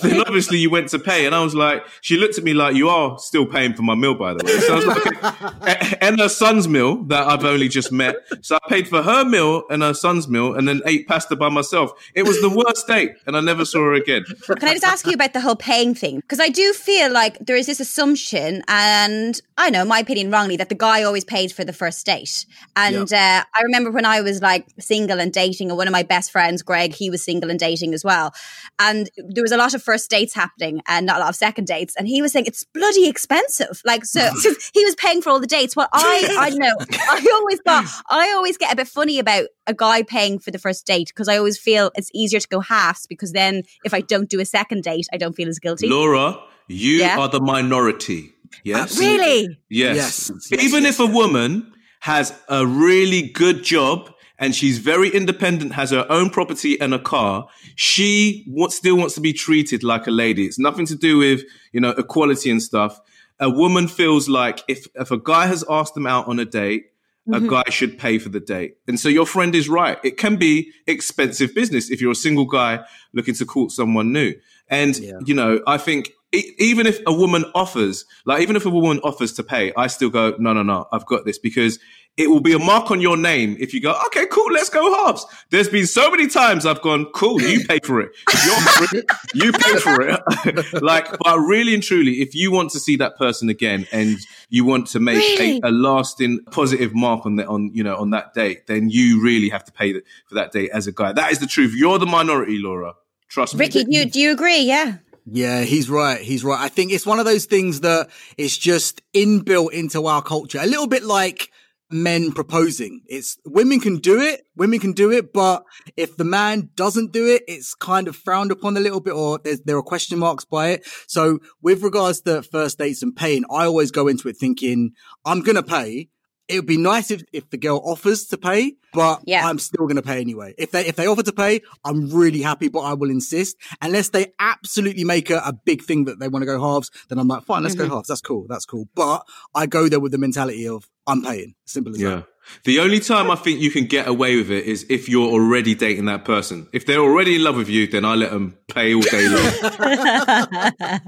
then 0.02 0.20
obviously 0.20 0.58
you 0.58 0.70
went 0.70 0.88
to 0.90 0.98
pay, 0.98 1.26
and 1.26 1.34
I 1.34 1.42
was 1.42 1.54
like, 1.54 1.84
she 2.00 2.16
looked 2.16 2.38
at 2.38 2.44
me 2.44 2.54
like, 2.54 2.76
"You 2.76 2.88
are 2.88 3.18
still 3.18 3.44
paying 3.44 3.74
for 3.74 3.82
my 3.82 3.94
meal, 3.96 4.14
by 4.14 4.34
the 4.34 4.44
way." 4.44 4.58
So 4.61 4.72
I 4.72 4.76
was 4.76 5.62
like, 5.62 5.98
and 6.02 6.20
her 6.20 6.28
son's 6.28 6.68
meal 6.68 7.02
that 7.04 7.26
I've 7.26 7.44
only 7.44 7.68
just 7.68 7.90
met. 7.90 8.16
So 8.40 8.56
I 8.56 8.68
paid 8.68 8.87
for 8.87 9.02
her 9.02 9.24
meal 9.24 9.64
and 9.68 9.82
her 9.82 9.94
son's 9.94 10.28
meal, 10.28 10.54
and 10.54 10.68
then 10.68 10.80
ate 10.87 11.08
pasta 11.08 11.34
by 11.34 11.48
myself. 11.48 11.92
It 12.14 12.22
was 12.22 12.40
the 12.40 12.50
worst 12.50 12.87
date, 12.87 13.16
and 13.26 13.37
I 13.37 13.40
never 13.40 13.64
saw 13.64 13.80
her 13.80 13.94
again. 13.94 14.24
Can 14.46 14.68
I 14.68 14.72
just 14.74 14.84
ask 14.84 15.06
you 15.06 15.14
about 15.14 15.32
the 15.32 15.40
whole 15.40 15.56
paying 15.56 15.94
thing? 15.94 16.16
Because 16.20 16.40
I 16.40 16.50
do 16.50 16.72
feel 16.72 17.12
like 17.12 17.38
there 17.40 17.56
is 17.56 17.66
this 17.66 17.80
assumption, 17.80 18.62
and 18.68 19.40
I 19.56 19.70
know 19.70 19.84
my 19.84 19.98
opinion 19.98 20.30
wrongly, 20.30 20.56
that 20.56 20.68
the 20.68 20.76
guy 20.76 21.02
always 21.02 21.24
pays 21.24 21.52
for 21.52 21.64
the 21.64 21.72
first 21.72 22.06
date. 22.06 22.46
And 22.76 23.12
uh, 23.12 23.44
I 23.54 23.62
remember 23.62 23.90
when 23.90 24.04
I 24.04 24.20
was 24.20 24.40
like 24.40 24.66
single 24.78 25.20
and 25.20 25.32
dating, 25.32 25.70
and 25.70 25.76
one 25.76 25.88
of 25.88 25.92
my 25.92 26.04
best 26.04 26.30
friends, 26.30 26.62
Greg, 26.62 26.94
he 26.94 27.11
was 27.11 27.22
single 27.22 27.50
and 27.50 27.58
dating 27.58 27.88
as 27.94 28.05
well. 28.05 28.35
And 28.79 29.11
there 29.16 29.42
was 29.42 29.53
a 29.53 29.57
lot 29.57 29.74
of 29.74 29.83
first 29.83 30.11
dates 30.11 30.35
happening 30.35 30.81
and 30.87 31.07
not 31.07 31.16
a 31.16 31.20
lot 31.20 31.29
of 31.29 31.37
second 31.37 31.66
dates. 31.66 31.94
And 31.96 32.09
he 32.09 32.22
was 32.22 32.33
saying 32.33 32.46
it's 32.46 32.64
bloody 32.64 33.09
expensive. 33.09 33.83
Like, 33.85 34.05
so 34.05 34.20
he 34.74 34.85
was 34.85 34.94
paying 34.96 35.22
for 35.22 35.31
all 35.31 35.40
the 35.40 35.46
dates. 35.46 35.77
Well, 35.77 35.88
I, 35.92 36.37
I 36.38 36.51
know, 36.51 36.74
I 36.90 37.31
always 37.35 37.61
thought, 37.61 38.03
I 38.09 38.33
always 38.33 38.57
get 38.57 38.72
a 38.72 38.77
bit 38.77 38.88
funny 38.88 39.18
about 39.18 39.46
a 39.66 39.74
guy 39.74 40.03
paying 40.03 40.38
for 40.38 40.51
the 40.51 40.59
first 40.59 40.87
date 40.87 41.09
because 41.09 41.29
I 41.29 41.37
always 41.37 41.59
feel 41.59 41.90
it's 41.94 42.11
easier 42.14 42.40
to 42.40 42.48
go 42.48 42.61
halves 42.61 43.07
because 43.07 43.33
then 43.33 43.62
if 43.85 43.92
I 43.94 44.01
don't 44.01 44.29
do 44.29 44.40
a 44.40 44.44
second 44.44 44.83
date, 44.83 45.07
I 45.12 45.16
don't 45.16 45.35
feel 45.35 45.48
as 45.48 45.59
guilty. 45.59 45.88
Laura, 45.88 46.38
you 46.68 46.98
yeah? 46.98 47.18
are 47.18 47.29
the 47.29 47.40
minority. 47.40 48.33
Yes. 48.64 48.98
Uh, 48.98 49.01
really? 49.01 49.59
Yes. 49.68 49.96
yes. 49.96 50.51
yes. 50.51 50.62
Even 50.62 50.85
yes. 50.85 50.94
if 50.94 51.01
a 51.01 51.07
woman 51.07 51.72
has 52.01 52.33
a 52.48 52.66
really 52.66 53.29
good 53.29 53.62
job 53.62 54.12
and 54.38 54.55
she's 54.55 54.79
very 54.79 55.09
independent, 55.09 55.72
has 55.72 55.90
her 55.90 56.07
own 56.09 56.31
property 56.31 56.81
and 56.81 56.94
a 56.94 56.98
car, 56.98 57.48
she 57.74 58.46
still 58.68 58.96
wants 58.96 59.14
to 59.16 59.20
be 59.20 59.33
treated 59.33 59.83
like 59.83 60.07
a 60.07 60.11
lady. 60.11 60.46
It's 60.46 60.59
nothing 60.59 60.87
to 60.87 60.94
do 60.94 61.18
with, 61.18 61.42
you 61.72 61.81
know, 61.81 61.90
equality 61.90 62.51
and 62.51 62.62
stuff. 62.62 63.01
A 63.40 63.51
woman 63.51 63.88
feels 63.88 64.29
like 64.29 64.62
if, 64.68 64.87
if 64.94 65.11
a 65.11 65.18
guy 65.18 65.46
has 65.46 65.64
asked 65.68 65.94
them 65.94 66.07
out 66.07 66.29
on 66.29 66.38
a 66.38 66.44
date, 66.44 66.87
mm-hmm. 67.29 67.44
a 67.44 67.48
guy 67.48 67.64
should 67.70 67.98
pay 67.98 68.18
for 68.18 68.29
the 68.29 68.40
date. 68.40 68.77
And 68.87 68.98
so 68.98 69.09
your 69.09 69.27
friend 69.27 69.55
is 69.55 69.68
right. 69.68 69.98
It 70.05 70.16
can 70.16 70.37
be 70.37 70.72
expensive 70.87 71.55
business 71.55 71.90
if 71.90 72.01
you're 72.01 72.12
a 72.12 72.16
single 72.16 72.46
guy 72.46 72.85
looking 73.12 73.35
to 73.35 73.44
court 73.44 73.72
someone 73.72 74.12
new. 74.12 74.35
And, 74.68 74.96
yeah. 74.98 75.18
you 75.24 75.35
know, 75.35 75.61
I 75.66 75.79
think 75.79 76.11
even 76.33 76.87
if 76.87 77.01
a 77.07 77.12
woman 77.12 77.44
offers, 77.55 78.05
like 78.27 78.42
even 78.42 78.55
if 78.55 78.66
a 78.66 78.70
woman 78.70 79.01
offers 79.01 79.33
to 79.35 79.42
pay, 79.42 79.72
I 79.77 79.87
still 79.87 80.11
go, 80.11 80.37
no, 80.38 80.53
no, 80.53 80.62
no, 80.62 80.87
I've 80.92 81.07
got 81.07 81.24
this 81.24 81.38
because 81.38 81.79
it 82.18 82.28
will 82.28 82.40
be 82.40 82.52
a 82.52 82.59
mark 82.59 82.90
on 82.90 83.00
your 83.00 83.16
name 83.16 83.57
if 83.61 83.72
you 83.72 83.81
go, 83.81 83.94
okay, 84.07 84.26
cool, 84.26 84.52
let's 84.52 84.68
go 84.68 84.92
halves. 85.07 85.24
There's 85.50 85.68
been 85.68 85.87
so 85.87 86.11
many 86.11 86.26
times 86.26 86.66
I've 86.66 86.83
gone, 86.83 87.07
cool, 87.14 87.40
you 87.40 87.64
pay 87.68 87.78
for 87.83 88.00
it. 88.00 88.11
You're, 88.44 89.02
you 89.35 89.52
pay 89.52 89.76
for 89.78 90.02
it. 90.02 90.83
like, 90.83 91.16
but 91.20 91.38
really 91.38 91.74
and 91.74 91.83
truly, 91.83 92.20
if 92.20 92.35
you 92.35 92.50
want 92.50 92.72
to 92.72 92.81
see 92.81 92.96
that 92.96 93.16
person 93.16 93.48
again 93.48 93.87
and 93.92 94.18
you 94.50 94.64
want 94.64 94.88
to 94.88 95.00
make 95.00 95.16
really? 95.16 95.61
a, 95.62 95.68
a, 95.68 95.70
lasting 95.70 96.40
positive 96.50 96.92
mark 96.92 97.24
on 97.24 97.37
that, 97.37 97.46
on, 97.46 97.70
you 97.72 97.85
know, 97.85 97.96
on 97.96 98.11
that 98.11 98.35
date, 98.35 98.66
then 98.66 98.90
you 98.90 99.22
really 99.22 99.48
have 99.48 99.64
to 99.64 99.72
pay 99.72 99.92
for 100.26 100.35
that 100.35 100.50
date 100.50 100.70
as 100.74 100.88
a 100.88 100.92
guy. 100.92 101.12
That 101.12 101.31
is 101.31 101.38
the 101.38 101.46
truth. 101.46 101.72
You're 101.76 102.00
the 102.00 102.07
minority, 102.07 102.59
Laura. 102.59 102.94
Trust 103.28 103.54
Rickie, 103.54 103.85
me. 103.85 103.85
Rickie, 103.85 103.90
do 103.92 103.98
you, 103.98 104.11
do 104.11 104.20
you 104.20 104.33
agree? 104.33 104.62
Yeah. 104.62 104.96
Yeah, 105.31 105.62
he's 105.62 105.88
right. 105.88 106.20
He's 106.20 106.42
right. 106.42 106.59
I 106.59 106.68
think 106.68 106.90
it's 106.90 107.07
one 107.07 107.20
of 107.20 107.26
those 107.26 107.44
things 107.44 107.83
that 107.83 108.09
is 108.37 108.59
just 108.59 109.02
inbuilt 109.12 109.72
into 109.72 110.07
our 110.07 110.22
culture. 110.22 110.59
A 110.61 110.66
little 110.66 110.87
bit 110.88 111.04
like 111.04 111.52
men 111.90 112.33
proposing. 112.33 113.03
It's 113.07 113.38
women 113.44 113.81
can 113.81 113.96
do 113.98 114.20
it, 114.20 114.42
women 114.57 114.79
can 114.79 114.92
do 114.92 115.11
it, 115.11 115.33
but 115.33 115.64
if 115.96 116.16
the 116.16 116.24
man 116.24 116.70
doesn't 116.74 117.12
do 117.12 117.27
it, 117.27 117.42
it's 117.48 117.74
kind 117.74 118.09
of 118.09 118.16
frowned 118.16 118.51
upon 118.51 118.77
a 118.77 118.81
little 118.81 119.01
bit 119.01 119.14
or 119.14 119.40
there 119.64 119.77
are 119.77 119.83
question 119.83 120.18
marks 120.18 120.44
by 120.44 120.70
it. 120.70 120.87
So 121.07 121.38
with 121.62 121.83
regards 121.83 122.20
to 122.22 122.42
first 122.42 122.79
dates 122.79 123.03
and 123.03 123.16
paying, 123.16 123.44
I 123.51 123.64
always 123.64 123.90
go 123.90 124.09
into 124.09 124.29
it 124.29 124.37
thinking, 124.37 124.92
I'm 125.24 125.40
going 125.40 125.57
to 125.57 125.62
pay 125.62 126.09
it 126.48 126.57
would 126.57 126.66
be 126.66 126.79
nice 126.79 127.11
if, 127.11 127.22
if 127.33 127.51
the 127.51 127.59
girl 127.59 127.81
offers 127.85 128.27
to 128.29 128.38
pay, 128.38 128.74
but 128.94 129.20
yeah. 129.27 129.46
I'm 129.46 129.59
still 129.59 129.87
going 129.87 129.96
to 129.96 130.03
pay 130.03 130.20
anyway. 130.20 130.55
If 130.57 130.70
they, 130.70 130.87
if 130.87 130.96
they 130.96 131.07
offer 131.07 131.22
to 131.22 131.33
pay, 131.33 131.61
I'm 131.85 132.09
really 132.09 132.40
happy, 132.40 132.68
but 132.68 132.81
I 132.81 132.94
will 132.94 133.11
insist 133.11 133.57
unless 133.83 134.09
they 134.09 134.33
absolutely 134.38 135.05
make 135.05 135.29
a, 135.29 135.42
a 135.44 135.53
big 135.53 135.83
thing 135.83 136.07
that 136.07 136.18
they 136.18 136.29
want 136.29 136.42
to 136.42 136.46
go 136.46 136.59
halves. 136.59 136.90
Then 137.09 137.18
I'm 137.18 137.29
like, 137.29 137.44
fine, 137.44 137.62
let's 137.62 137.74
mm-hmm. 137.74 137.88
go 137.88 137.96
halves. 137.96 138.09
That's 138.09 138.22
cool. 138.22 138.46
That's 138.48 138.64
cool. 138.64 138.88
But 138.94 139.27
I 139.55 139.66
go 139.66 139.88
there 139.88 140.01
with 140.01 140.12
the 140.12 140.18
mentality 140.18 140.66
of 140.66 140.88
I'm 141.09 141.23
paying. 141.23 141.55
Simple 141.64 141.94
as 141.94 142.01
yeah. 142.01 142.09
that. 142.11 142.27
The 142.64 142.81
only 142.81 143.01
time 143.01 143.31
I 143.31 143.37
think 143.37 143.61
you 143.61 143.71
can 143.71 143.87
get 143.87 144.09
away 144.09 144.37
with 144.37 144.51
it 144.51 144.64
is 144.64 144.87
if 144.88 145.09
you're 145.09 145.29
already 145.29 145.75
dating 145.75 146.07
that 146.07 146.25
person. 146.25 146.68
If 146.73 146.87
they're 146.87 147.01
already 147.01 147.37
in 147.37 147.44
love 147.44 147.57
with 147.57 147.68
you, 147.68 147.87
then 147.87 148.05
I 148.05 148.14
let 148.14 148.31
them 148.31 148.57
pay 148.68 148.94
all 148.94 149.03
day 149.03 149.29
long. 149.29 151.01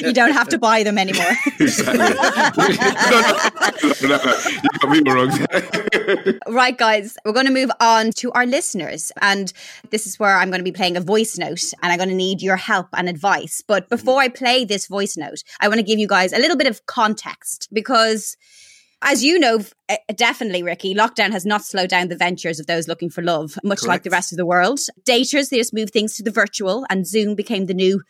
you 0.00 0.12
don't 0.12 0.32
have 0.32 0.48
to 0.48 0.58
buy 0.58 0.82
them 0.82 0.98
anymore. 0.98 1.32
exactly. 1.60 1.98
no, 1.98 2.08
no, 4.02 4.16
no, 4.16 4.34
you 4.62 4.68
got 4.80 4.90
me 4.90 5.00
wrong. 5.10 5.46
right, 6.48 6.76
guys, 6.76 7.16
we're 7.24 7.32
going 7.32 7.46
to 7.46 7.52
move 7.52 7.70
on 7.80 8.10
to 8.12 8.32
our 8.32 8.46
listeners. 8.46 9.12
And 9.20 9.52
this 9.90 10.06
is 10.06 10.18
where 10.18 10.36
I'm 10.36 10.50
going 10.50 10.60
to 10.60 10.64
be 10.64 10.72
playing 10.72 10.96
a 10.96 11.00
voice 11.00 11.36
note 11.38 11.72
and 11.82 11.92
I'm 11.92 11.98
going 11.98 12.08
to 12.08 12.14
need 12.14 12.42
your 12.42 12.56
help 12.56 12.88
and 12.94 13.08
advice. 13.08 13.62
But 13.66 13.88
before 13.88 14.20
I 14.20 14.28
play 14.28 14.64
this 14.64 14.86
voice 14.86 15.16
note, 15.16 15.42
I 15.60 15.68
want 15.68 15.78
to 15.78 15.84
give 15.84 15.98
you 15.98 16.08
guys 16.08 16.32
a 16.32 16.38
little 16.38 16.56
bit 16.56 16.66
of 16.66 16.86
context 16.86 17.68
because 17.72 18.36
as 19.04 19.22
you 19.22 19.38
know, 19.38 19.60
eh, 19.88 19.96
definitely, 20.16 20.62
Rickie, 20.62 20.94
lockdown 20.94 21.30
has 21.32 21.46
not 21.46 21.62
slowed 21.62 21.90
down 21.90 22.08
the 22.08 22.16
ventures 22.16 22.58
of 22.58 22.66
those 22.66 22.88
looking 22.88 23.10
for 23.10 23.22
love, 23.22 23.56
much 23.62 23.80
Correct. 23.80 23.88
like 23.88 24.02
the 24.02 24.10
rest 24.10 24.32
of 24.32 24.38
the 24.38 24.46
world. 24.46 24.80
Daters, 25.04 25.50
they 25.50 25.58
just 25.58 25.74
moved 25.74 25.92
things 25.92 26.16
to 26.16 26.22
the 26.22 26.30
virtual, 26.30 26.86
and 26.90 27.06
Zoom 27.06 27.34
became 27.34 27.66
the 27.66 27.74
new 27.74 28.02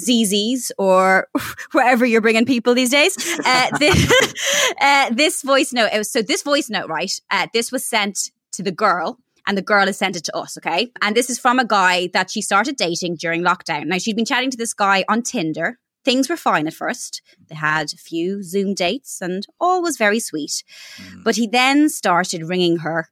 ZZs 0.00 0.70
or 0.78 1.28
wherever 1.72 2.06
you're 2.06 2.20
bringing 2.20 2.46
people 2.46 2.74
these 2.74 2.90
days. 2.90 3.16
Uh, 3.44 3.76
this, 3.78 4.34
uh, 4.80 5.10
this, 5.10 5.42
voice 5.42 5.72
note, 5.72 5.90
was, 5.92 6.10
so 6.10 6.22
this 6.22 6.42
voice 6.42 6.70
note, 6.70 6.88
right? 6.88 7.12
Uh, 7.30 7.48
this 7.52 7.72
was 7.72 7.84
sent 7.84 8.30
to 8.52 8.62
the 8.62 8.72
girl 8.72 9.18
and 9.46 9.56
the 9.56 9.62
girl 9.62 9.86
has 9.86 9.98
sent 9.98 10.16
it 10.16 10.24
to 10.24 10.36
us, 10.36 10.56
okay? 10.58 10.90
And 11.02 11.16
this 11.16 11.30
is 11.30 11.38
from 11.38 11.58
a 11.58 11.64
guy 11.64 12.08
that 12.12 12.30
she 12.30 12.42
started 12.42 12.76
dating 12.76 13.16
during 13.16 13.42
lockdown. 13.42 13.86
Now, 13.86 13.98
she'd 13.98 14.16
been 14.16 14.24
chatting 14.24 14.50
to 14.50 14.56
this 14.56 14.74
guy 14.74 15.04
on 15.08 15.22
Tinder 15.22 15.78
things 16.06 16.28
were 16.28 16.36
fine 16.36 16.68
at 16.68 16.72
first. 16.72 17.20
They 17.48 17.56
had 17.56 17.92
a 17.92 17.96
few 17.96 18.42
Zoom 18.44 18.74
dates 18.74 19.20
and 19.20 19.44
all 19.60 19.82
was 19.82 19.98
very 19.98 20.20
sweet. 20.20 20.62
Mm. 20.96 21.24
But 21.24 21.34
he 21.34 21.48
then 21.48 21.88
started 21.88 22.48
ringing 22.48 22.78
her 22.78 23.08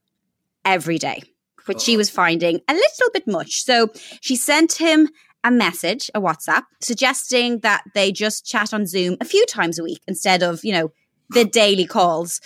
every 0.64 0.98
day, 0.98 1.24
which 1.66 1.80
she 1.80 1.96
was 1.96 2.08
finding 2.08 2.60
a 2.68 2.72
little 2.72 3.10
bit 3.12 3.26
much. 3.26 3.64
So 3.64 3.90
she 4.20 4.36
sent 4.36 4.74
him 4.74 5.08
a 5.42 5.50
message, 5.50 6.08
a 6.14 6.20
WhatsApp, 6.20 6.62
suggesting 6.80 7.58
that 7.60 7.82
they 7.94 8.12
just 8.12 8.46
chat 8.46 8.72
on 8.72 8.86
Zoom 8.86 9.16
a 9.20 9.24
few 9.24 9.44
times 9.46 9.76
a 9.78 9.82
week 9.82 10.00
instead 10.06 10.44
of, 10.44 10.64
you 10.64 10.72
know, 10.72 10.92
the 11.30 11.44
daily 11.62 11.86
calls. 11.86 12.40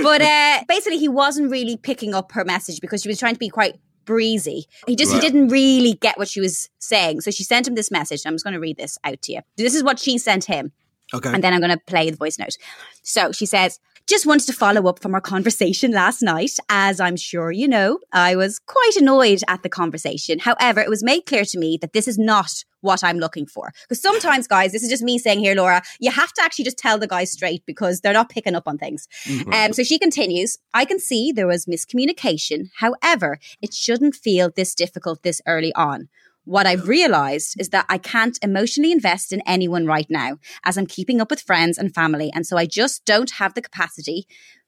but 0.00 0.20
uh, 0.34 0.64
basically, 0.68 0.98
he 0.98 1.08
wasn't 1.08 1.48
really 1.48 1.76
picking 1.76 2.12
up 2.12 2.32
her 2.32 2.44
message 2.44 2.80
because 2.80 3.02
she 3.02 3.08
was 3.08 3.20
trying 3.20 3.34
to 3.34 3.38
be 3.38 3.48
quite 3.48 3.76
breezy. 4.04 4.66
He 4.86 4.96
just 4.96 5.12
right. 5.12 5.22
he 5.22 5.28
didn't 5.28 5.48
really 5.48 5.94
get 5.94 6.18
what 6.18 6.28
she 6.28 6.40
was 6.40 6.68
saying. 6.78 7.20
So 7.20 7.30
she 7.30 7.44
sent 7.44 7.66
him 7.66 7.74
this 7.74 7.90
message. 7.90 8.22
I'm 8.26 8.34
just 8.34 8.44
going 8.44 8.54
to 8.54 8.60
read 8.60 8.76
this 8.76 8.98
out 9.04 9.22
to 9.22 9.32
you. 9.32 9.40
This 9.56 9.74
is 9.74 9.82
what 9.82 9.98
she 9.98 10.18
sent 10.18 10.44
him. 10.44 10.72
Okay. 11.14 11.32
And 11.32 11.42
then 11.42 11.52
I'm 11.52 11.60
going 11.60 11.70
to 11.70 11.80
play 11.86 12.10
the 12.10 12.16
voice 12.16 12.38
note. 12.38 12.56
So 13.02 13.32
she 13.32 13.46
says, 13.46 13.78
just 14.08 14.26
wanted 14.26 14.46
to 14.46 14.52
follow 14.52 14.88
up 14.88 15.00
from 15.00 15.14
our 15.14 15.20
conversation 15.20 15.92
last 15.92 16.22
night. 16.22 16.52
As 16.68 17.00
I'm 17.00 17.16
sure 17.16 17.52
you 17.52 17.68
know, 17.68 17.98
I 18.12 18.34
was 18.34 18.58
quite 18.58 18.96
annoyed 18.96 19.40
at 19.46 19.62
the 19.62 19.68
conversation. 19.68 20.40
However, 20.40 20.80
it 20.80 20.88
was 20.88 21.04
made 21.04 21.22
clear 21.22 21.44
to 21.44 21.58
me 21.58 21.78
that 21.80 21.92
this 21.92 22.08
is 22.08 22.18
not 22.18 22.64
what 22.80 23.04
I'm 23.04 23.18
looking 23.18 23.46
for. 23.46 23.72
Because 23.82 24.02
sometimes, 24.02 24.48
guys, 24.48 24.72
this 24.72 24.82
is 24.82 24.90
just 24.90 25.04
me 25.04 25.18
saying 25.18 25.38
here, 25.38 25.54
Laura, 25.54 25.82
you 26.00 26.10
have 26.10 26.32
to 26.32 26.42
actually 26.42 26.64
just 26.64 26.78
tell 26.78 26.98
the 26.98 27.06
guys 27.06 27.30
straight 27.30 27.64
because 27.64 28.00
they're 28.00 28.12
not 28.12 28.28
picking 28.28 28.56
up 28.56 28.66
on 28.66 28.76
things. 28.76 29.06
Mm-hmm. 29.24 29.52
Um, 29.52 29.72
so 29.72 29.84
she 29.84 29.98
continues, 29.98 30.58
I 30.74 30.84
can 30.84 30.98
see 30.98 31.30
there 31.30 31.46
was 31.46 31.66
miscommunication. 31.66 32.70
However, 32.78 33.38
it 33.60 33.72
shouldn't 33.72 34.16
feel 34.16 34.50
this 34.54 34.74
difficult 34.74 35.22
this 35.22 35.40
early 35.46 35.72
on. 35.74 36.08
What 36.44 36.66
I've 36.66 36.88
realized 36.88 37.60
is 37.60 37.68
that 37.68 37.86
I 37.88 37.98
can't 37.98 38.38
emotionally 38.42 38.92
invest 38.92 39.32
in 39.32 39.42
anyone 39.46 39.86
right 39.86 40.06
now 40.10 40.38
as 40.64 40.76
I'm 40.76 40.86
keeping 40.86 41.20
up 41.20 41.30
with 41.30 41.40
friends 41.40 41.78
and 41.78 41.94
family. 41.94 42.30
And 42.34 42.46
so 42.46 42.56
I 42.56 42.66
just 42.66 43.04
don't 43.04 43.30
have 43.32 43.54
the 43.54 43.62
capacity 43.62 44.26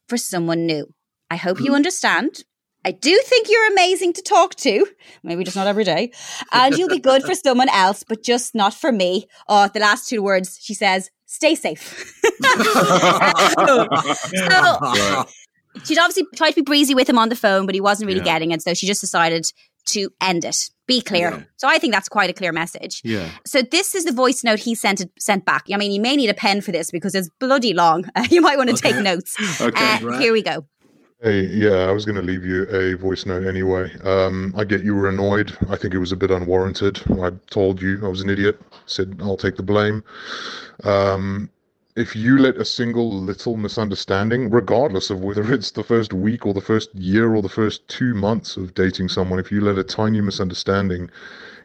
for 0.08 0.16
someone 0.16 0.66
new. 0.66 0.94
I 1.30 1.36
hope 1.36 1.58
you 1.58 1.66
mm-hmm. 1.66 1.74
understand. 1.74 2.44
I 2.84 2.92
do 2.92 3.18
think 3.24 3.48
you're 3.48 3.72
amazing 3.72 4.12
to 4.12 4.22
talk 4.22 4.54
to, 4.56 4.86
maybe 5.22 5.42
just 5.42 5.56
not 5.56 5.66
every 5.66 5.84
day, 5.84 6.12
and 6.52 6.76
you'll 6.76 6.88
be 6.88 7.00
good 7.00 7.22
for 7.22 7.34
someone 7.46 7.70
else, 7.70 8.04
but 8.06 8.22
just 8.22 8.54
not 8.54 8.74
for 8.74 8.92
me. 8.92 9.26
Oh, 9.48 9.68
the 9.72 9.80
last 9.80 10.08
two 10.08 10.22
words, 10.22 10.58
she 10.60 10.74
says, 10.74 11.10
stay 11.24 11.54
safe. 11.54 12.12
so, 12.44 13.88
so, 14.34 15.24
she'd 15.84 15.98
obviously 15.98 16.26
tried 16.36 16.50
to 16.50 16.56
be 16.56 16.62
breezy 16.62 16.94
with 16.94 17.08
him 17.08 17.18
on 17.18 17.30
the 17.30 17.36
phone, 17.36 17.64
but 17.64 17.74
he 17.74 17.80
wasn't 17.80 18.06
really 18.06 18.18
yeah. 18.18 18.24
getting 18.24 18.50
it. 18.50 18.60
So 18.62 18.74
she 18.74 18.86
just 18.86 19.00
decided 19.00 19.50
to 19.86 20.10
end 20.20 20.44
it. 20.44 20.70
Be 20.86 21.00
clear. 21.00 21.30
Yeah. 21.30 21.42
So 21.56 21.68
I 21.68 21.78
think 21.78 21.94
that's 21.94 22.08
quite 22.08 22.28
a 22.28 22.34
clear 22.34 22.52
message. 22.52 23.00
Yeah. 23.04 23.30
So 23.46 23.62
this 23.62 23.94
is 23.94 24.04
the 24.04 24.12
voice 24.12 24.44
note 24.44 24.58
he 24.58 24.74
sent 24.74 25.02
sent 25.18 25.46
back. 25.46 25.64
I 25.72 25.76
mean, 25.76 25.92
you 25.92 26.00
may 26.00 26.14
need 26.14 26.28
a 26.28 26.34
pen 26.34 26.60
for 26.60 26.72
this 26.72 26.90
because 26.90 27.14
it's 27.14 27.30
bloody 27.40 27.72
long. 27.72 28.04
Uh, 28.14 28.26
you 28.30 28.40
might 28.40 28.58
want 28.58 28.68
to 28.68 28.74
okay. 28.74 28.92
take 28.92 29.02
notes. 29.02 29.36
okay. 29.60 29.96
Uh, 29.96 30.00
right. 30.06 30.20
Here 30.20 30.32
we 30.32 30.42
go. 30.42 30.66
Hey, 31.22 31.46
yeah, 31.46 31.86
I 31.88 31.92
was 31.92 32.04
going 32.04 32.16
to 32.16 32.22
leave 32.22 32.44
you 32.44 32.64
a 32.64 32.98
voice 32.98 33.24
note 33.24 33.46
anyway. 33.46 33.90
Um, 34.02 34.52
I 34.58 34.64
get 34.64 34.84
you 34.84 34.94
were 34.94 35.08
annoyed. 35.08 35.56
I 35.70 35.76
think 35.76 35.94
it 35.94 35.98
was 35.98 36.12
a 36.12 36.16
bit 36.16 36.30
unwarranted. 36.30 37.00
I 37.18 37.30
told 37.48 37.80
you 37.80 38.04
I 38.04 38.08
was 38.08 38.20
an 38.20 38.28
idiot. 38.28 38.60
Said 38.84 39.18
I'll 39.22 39.38
take 39.38 39.56
the 39.56 39.62
blame. 39.62 40.04
Um, 40.82 41.48
if 41.96 42.16
you 42.16 42.36
let 42.38 42.56
a 42.56 42.64
single 42.64 43.20
little 43.20 43.56
misunderstanding, 43.56 44.50
regardless 44.50 45.10
of 45.10 45.20
whether 45.20 45.52
it's 45.52 45.70
the 45.70 45.84
first 45.84 46.12
week 46.12 46.44
or 46.44 46.52
the 46.52 46.60
first 46.60 46.92
year 46.94 47.34
or 47.34 47.40
the 47.40 47.48
first 47.48 47.86
two 47.86 48.14
months 48.14 48.56
of 48.56 48.74
dating 48.74 49.08
someone, 49.08 49.38
if 49.38 49.52
you 49.52 49.60
let 49.60 49.78
a 49.78 49.84
tiny 49.84 50.20
misunderstanding 50.20 51.08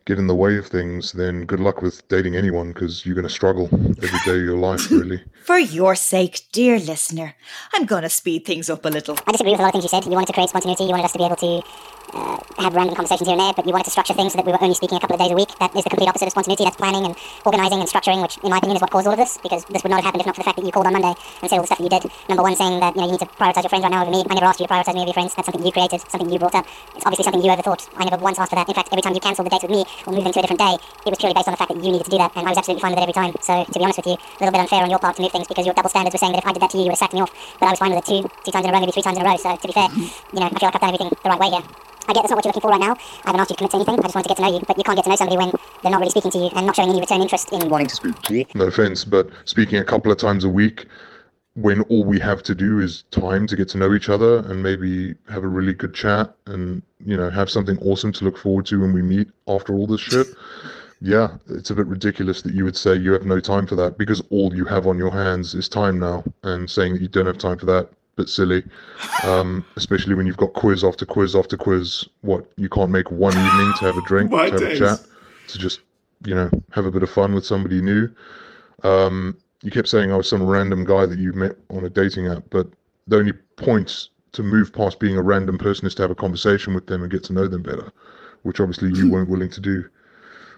get 0.05 0.17
in 0.17 0.27
the 0.27 0.35
way 0.35 0.57
of 0.57 0.67
things, 0.67 1.11
then 1.11 1.45
good 1.45 1.59
luck 1.59 1.81
with 1.81 2.07
dating 2.07 2.35
anyone 2.35 2.73
because 2.73 3.05
you're 3.05 3.15
going 3.15 3.27
to 3.27 3.33
struggle 3.33 3.69
every 3.71 4.19
day 4.25 4.39
of 4.39 4.43
your 4.43 4.57
life, 4.57 4.89
really. 4.91 5.23
For 5.43 5.59
your 5.59 5.95
sake, 5.95 6.47
dear 6.51 6.79
listener, 6.79 7.35
I'm 7.73 7.85
going 7.85 8.03
to 8.03 8.09
speed 8.09 8.45
things 8.45 8.69
up 8.69 8.85
a 8.85 8.89
little. 8.89 9.17
I 9.27 9.31
disagree 9.31 9.51
with 9.51 9.59
a 9.59 9.63
lot 9.63 9.69
of 9.69 9.73
things 9.73 9.83
you 9.85 9.89
said. 9.89 10.05
You 10.05 10.11
wanted 10.11 10.27
to 10.27 10.33
create 10.33 10.49
spontaneity, 10.49 10.83
you 10.83 10.89
wanted 10.91 11.05
us 11.05 11.13
to 11.13 11.17
be 11.17 11.25
able 11.25 11.35
to 11.37 11.61
uh, 12.13 12.37
have 12.57 12.73
random 12.73 12.95
conversations 12.95 13.27
here 13.27 13.37
and 13.37 13.41
there, 13.41 13.53
but 13.53 13.65
you 13.65 13.71
wanted 13.71 13.85
to 13.85 13.91
structure 13.91 14.13
things 14.13 14.33
so 14.33 14.37
that 14.37 14.45
we 14.45 14.51
were 14.51 14.61
only 14.61 14.75
speaking 14.75 14.97
a 14.97 14.99
couple 14.99 15.15
of 15.15 15.21
days 15.21 15.31
a 15.31 15.35
week. 15.35 15.49
That 15.59 15.75
is 15.75 15.83
the 15.83 15.89
complete 15.89 16.09
opposite 16.09 16.25
of 16.25 16.31
spontaneity. 16.31 16.63
That's 16.63 16.77
planning 16.77 17.05
and 17.05 17.15
organising 17.45 17.79
and 17.79 17.89
structuring, 17.89 18.21
which, 18.21 18.37
in 18.43 18.49
my 18.49 18.57
opinion, 18.57 18.77
is 18.77 18.81
what 18.81 18.91
caused 18.91 19.07
all 19.07 19.13
of 19.13 19.19
this, 19.19 19.37
because 19.37 19.65
this 19.65 19.83
would 19.83 19.89
not 19.89 20.01
have 20.01 20.05
happened 20.05 20.21
if 20.21 20.25
not 20.25 20.35
for 20.35 20.41
the 20.41 20.49
fact 20.49 20.57
that 20.57 20.65
you 20.65 20.71
called 20.71 20.87
on 20.87 20.93
Monday 20.93 21.13
and 21.41 21.49
said 21.49 21.57
all 21.57 21.63
the 21.63 21.69
stuff 21.69 21.77
that 21.77 21.85
you 21.85 21.93
did. 21.93 22.03
Number 22.27 22.43
one, 22.43 22.55
saying 22.55 22.79
that 22.79 22.95
you 22.95 23.01
know 23.01 23.07
you 23.07 23.13
need 23.13 23.23
to 23.23 23.29
prioritise 23.37 23.63
your 23.63 23.69
friends 23.69 23.83
right 23.83 23.91
now 23.91 24.01
over 24.01 24.11
me. 24.11 24.25
I 24.29 24.33
never 24.33 24.47
asked 24.47 24.59
you 24.59 24.67
to 24.67 24.73
prioritise 24.73 24.93
me 24.93 25.01
over 25.05 25.09
your 25.09 25.17
friends. 25.17 25.35
That's 25.35 25.45
something 25.45 25.65
you 25.65 25.71
created, 25.71 26.01
something 26.09 26.29
you 26.29 26.39
brought 26.39 26.55
up. 26.55 26.65
It's 26.95 27.05
obviously 27.05 27.23
something 27.23 27.43
you 27.43 27.51
overthought. 27.51 27.85
I 27.97 28.05
never 28.05 28.17
once 28.17 28.39
asked 28.39 28.49
for 28.49 28.57
that. 28.57 28.67
In 28.67 28.73
fact, 28.73 28.89
every 28.91 29.01
time 29.01 29.13
you 29.13 29.21
cancelled 29.21 29.45
the 29.45 29.53
dates 29.53 29.63
with 29.63 29.71
me 29.71 29.85
or 30.05 30.13
moved 30.13 30.25
them 30.25 30.33
to 30.33 30.39
a 30.39 30.43
different 30.43 30.59
day, 30.59 30.75
it 31.05 31.09
was 31.09 31.19
purely 31.19 31.33
based 31.33 31.47
on 31.47 31.53
the 31.53 31.61
fact 31.61 31.73
that 31.73 31.79
you 31.81 31.91
needed 31.91 32.05
to 32.05 32.11
do 32.11 32.17
that, 32.17 32.31
and 32.35 32.45
I 32.45 32.51
was 32.51 32.57
absolutely 32.57 32.81
fine 32.81 32.91
with 32.91 32.99
it 32.99 33.07
every 33.09 33.17
time. 33.17 33.33
So, 33.41 33.63
to 33.63 33.77
be 33.79 33.83
honest 33.83 33.99
with 33.99 34.07
you, 34.07 34.17
a 34.17 34.39
little 34.39 34.53
bit 34.53 34.61
unfair 34.61 34.83
on 34.83 34.89
your 34.89 34.99
part 34.99 35.15
to 35.17 35.21
move 35.21 35.31
things 35.31 35.47
because 35.47 35.65
your 35.65 35.75
double 35.75 35.89
standards 35.89 36.13
were 36.13 36.21
saying 36.21 36.33
that 36.33 36.43
if 36.43 36.47
I 36.47 36.53
did 36.53 36.61
that 36.61 36.71
to 36.71 36.77
you, 36.77 36.83
you 36.85 36.89
would 36.89 36.97
have 36.97 37.03
sacked 37.03 37.13
me 37.13 37.21
off. 37.21 37.31
But 37.59 37.67
I 37.67 37.71
was 37.73 37.79
fine 37.79 37.91
with 37.93 38.03
it 38.03 38.07
two, 38.09 38.21
two 38.43 38.51
times 38.51 38.65
in 38.65 38.71
a 38.71 38.73
row, 38.73 38.81
maybe 38.81 38.91
three 38.91 39.05
times 39.05 39.17
in 39.17 39.25
a 39.25 39.29
row. 39.29 39.37
So, 39.37 39.55
to 39.55 39.67
be 39.67 39.73
fair, 39.73 39.89
mm-hmm. 39.89 40.35
you 40.35 40.39
know, 40.39 40.47
I 40.47 40.57
feel 40.57 40.67
like 40.67 40.75
I've 40.75 40.81
done 40.81 40.93
everything 40.93 41.09
the 41.09 41.29
right 41.29 41.39
way 41.39 41.49
here. 41.49 41.65
I 42.09 42.13
get 42.13 42.23
that's 42.23 42.31
not 42.31 42.37
what 42.37 42.45
you're 42.45 42.49
looking 42.49 42.65
for 42.65 42.71
right 42.71 42.81
now. 42.81 42.97
I 42.97 43.29
haven't 43.29 43.41
asked 43.41 43.51
you 43.51 43.55
to 43.55 43.69
commit 43.69 43.71
to 43.71 43.77
anything. 43.77 43.99
I 43.99 44.07
just 44.09 44.15
wanted 44.15 44.29
to 44.29 44.33
get 44.33 44.37
to 44.37 44.43
know 44.43 44.53
you. 44.57 44.61
But 44.65 44.77
you 44.77 44.83
can't 44.83 44.97
get 44.97 45.03
to 45.03 45.09
know 45.09 45.15
somebody 45.15 45.37
when 45.37 45.51
they're 45.83 45.91
not 45.91 45.99
really 45.99 46.09
speaking 46.09 46.31
to 46.31 46.37
you 46.39 46.49
and 46.55 46.65
not 46.65 46.75
showing 46.75 46.89
any 46.89 46.99
return 46.99 47.21
interest 47.21 47.53
in 47.53 47.69
wanting 47.69 47.85
to 47.85 47.95
speak. 47.95 48.55
No 48.55 48.65
offense, 48.65 49.05
but 49.05 49.29
speaking 49.45 49.77
a 49.77 49.85
couple 49.85 50.11
of 50.11 50.17
times 50.17 50.43
a 50.43 50.49
week 50.49 50.87
when 51.61 51.81
all 51.83 52.03
we 52.03 52.19
have 52.19 52.41
to 52.43 52.55
do 52.55 52.79
is 52.79 53.03
time 53.11 53.45
to 53.47 53.55
get 53.55 53.67
to 53.69 53.77
know 53.77 53.93
each 53.93 54.09
other 54.09 54.39
and 54.49 54.63
maybe 54.63 55.15
have 55.29 55.43
a 55.43 55.47
really 55.47 55.73
good 55.73 55.93
chat 55.93 56.33
and 56.45 56.81
you 57.05 57.17
know 57.17 57.29
have 57.29 57.49
something 57.49 57.77
awesome 57.79 58.11
to 58.13 58.25
look 58.25 58.37
forward 58.37 58.65
to 58.65 58.79
when 58.79 58.93
we 58.93 59.01
meet 59.01 59.27
after 59.47 59.73
all 59.73 59.85
this 59.87 60.01
shit 60.01 60.27
yeah 61.01 61.29
it's 61.49 61.69
a 61.69 61.75
bit 61.75 61.85
ridiculous 61.87 62.41
that 62.41 62.53
you 62.53 62.63
would 62.63 62.77
say 62.77 62.95
you 62.95 63.11
have 63.11 63.25
no 63.25 63.39
time 63.39 63.65
for 63.67 63.75
that 63.75 63.97
because 63.97 64.21
all 64.29 64.55
you 64.55 64.65
have 64.65 64.87
on 64.87 64.97
your 64.97 65.11
hands 65.11 65.53
is 65.53 65.67
time 65.67 65.99
now 65.99 66.23
and 66.43 66.69
saying 66.69 66.93
that 66.93 67.01
you 67.01 67.07
don't 67.07 67.25
have 67.25 67.37
time 67.37 67.57
for 67.57 67.65
that 67.65 67.89
bit 68.19 68.29
silly, 68.29 68.63
um, 69.23 69.65
especially 69.77 70.13
when 70.13 70.27
you've 70.27 70.37
got 70.37 70.53
quiz 70.53 70.83
after 70.83 71.05
quiz 71.05 71.35
after 71.35 71.55
quiz. 71.55 72.03
What 72.21 72.45
you 72.57 72.67
can't 72.67 72.91
make 72.91 73.09
one 73.09 73.31
evening 73.31 73.73
to 73.79 73.85
have 73.85 73.97
a 73.97 74.01
drink, 74.01 74.29
to 74.31 74.37
have 74.37 74.59
days. 74.59 74.81
a 74.81 74.85
chat, 74.85 74.99
to 75.47 75.57
just 75.57 75.79
you 76.25 76.35
know 76.35 76.49
have 76.71 76.85
a 76.85 76.91
bit 76.91 77.01
of 77.01 77.09
fun 77.09 77.33
with 77.33 77.45
somebody 77.45 77.81
new. 77.81 78.09
Um, 78.83 79.37
you 79.63 79.71
kept 79.71 79.87
saying 79.87 80.11
I 80.11 80.15
was 80.15 80.29
some 80.29 80.43
random 80.43 80.85
guy 80.85 81.05
that 81.05 81.19
you 81.19 81.33
met 81.33 81.55
on 81.69 81.85
a 81.85 81.89
dating 81.89 82.27
app, 82.27 82.43
but 82.49 82.67
the 83.07 83.17
only 83.17 83.33
point 83.57 84.09
to 84.31 84.43
move 84.43 84.71
past 84.71 84.99
being 84.99 85.17
a 85.17 85.21
random 85.21 85.57
person 85.57 85.87
is 85.87 85.95
to 85.95 86.03
have 86.03 86.11
a 86.11 86.15
conversation 86.15 86.73
with 86.73 86.87
them 86.87 87.01
and 87.01 87.11
get 87.11 87.23
to 87.25 87.33
know 87.33 87.47
them 87.47 87.63
better, 87.63 87.91
which 88.43 88.59
obviously 88.59 88.91
you 88.93 89.09
weren't 89.09 89.29
willing 89.29 89.49
to 89.49 89.59
do. 89.59 89.89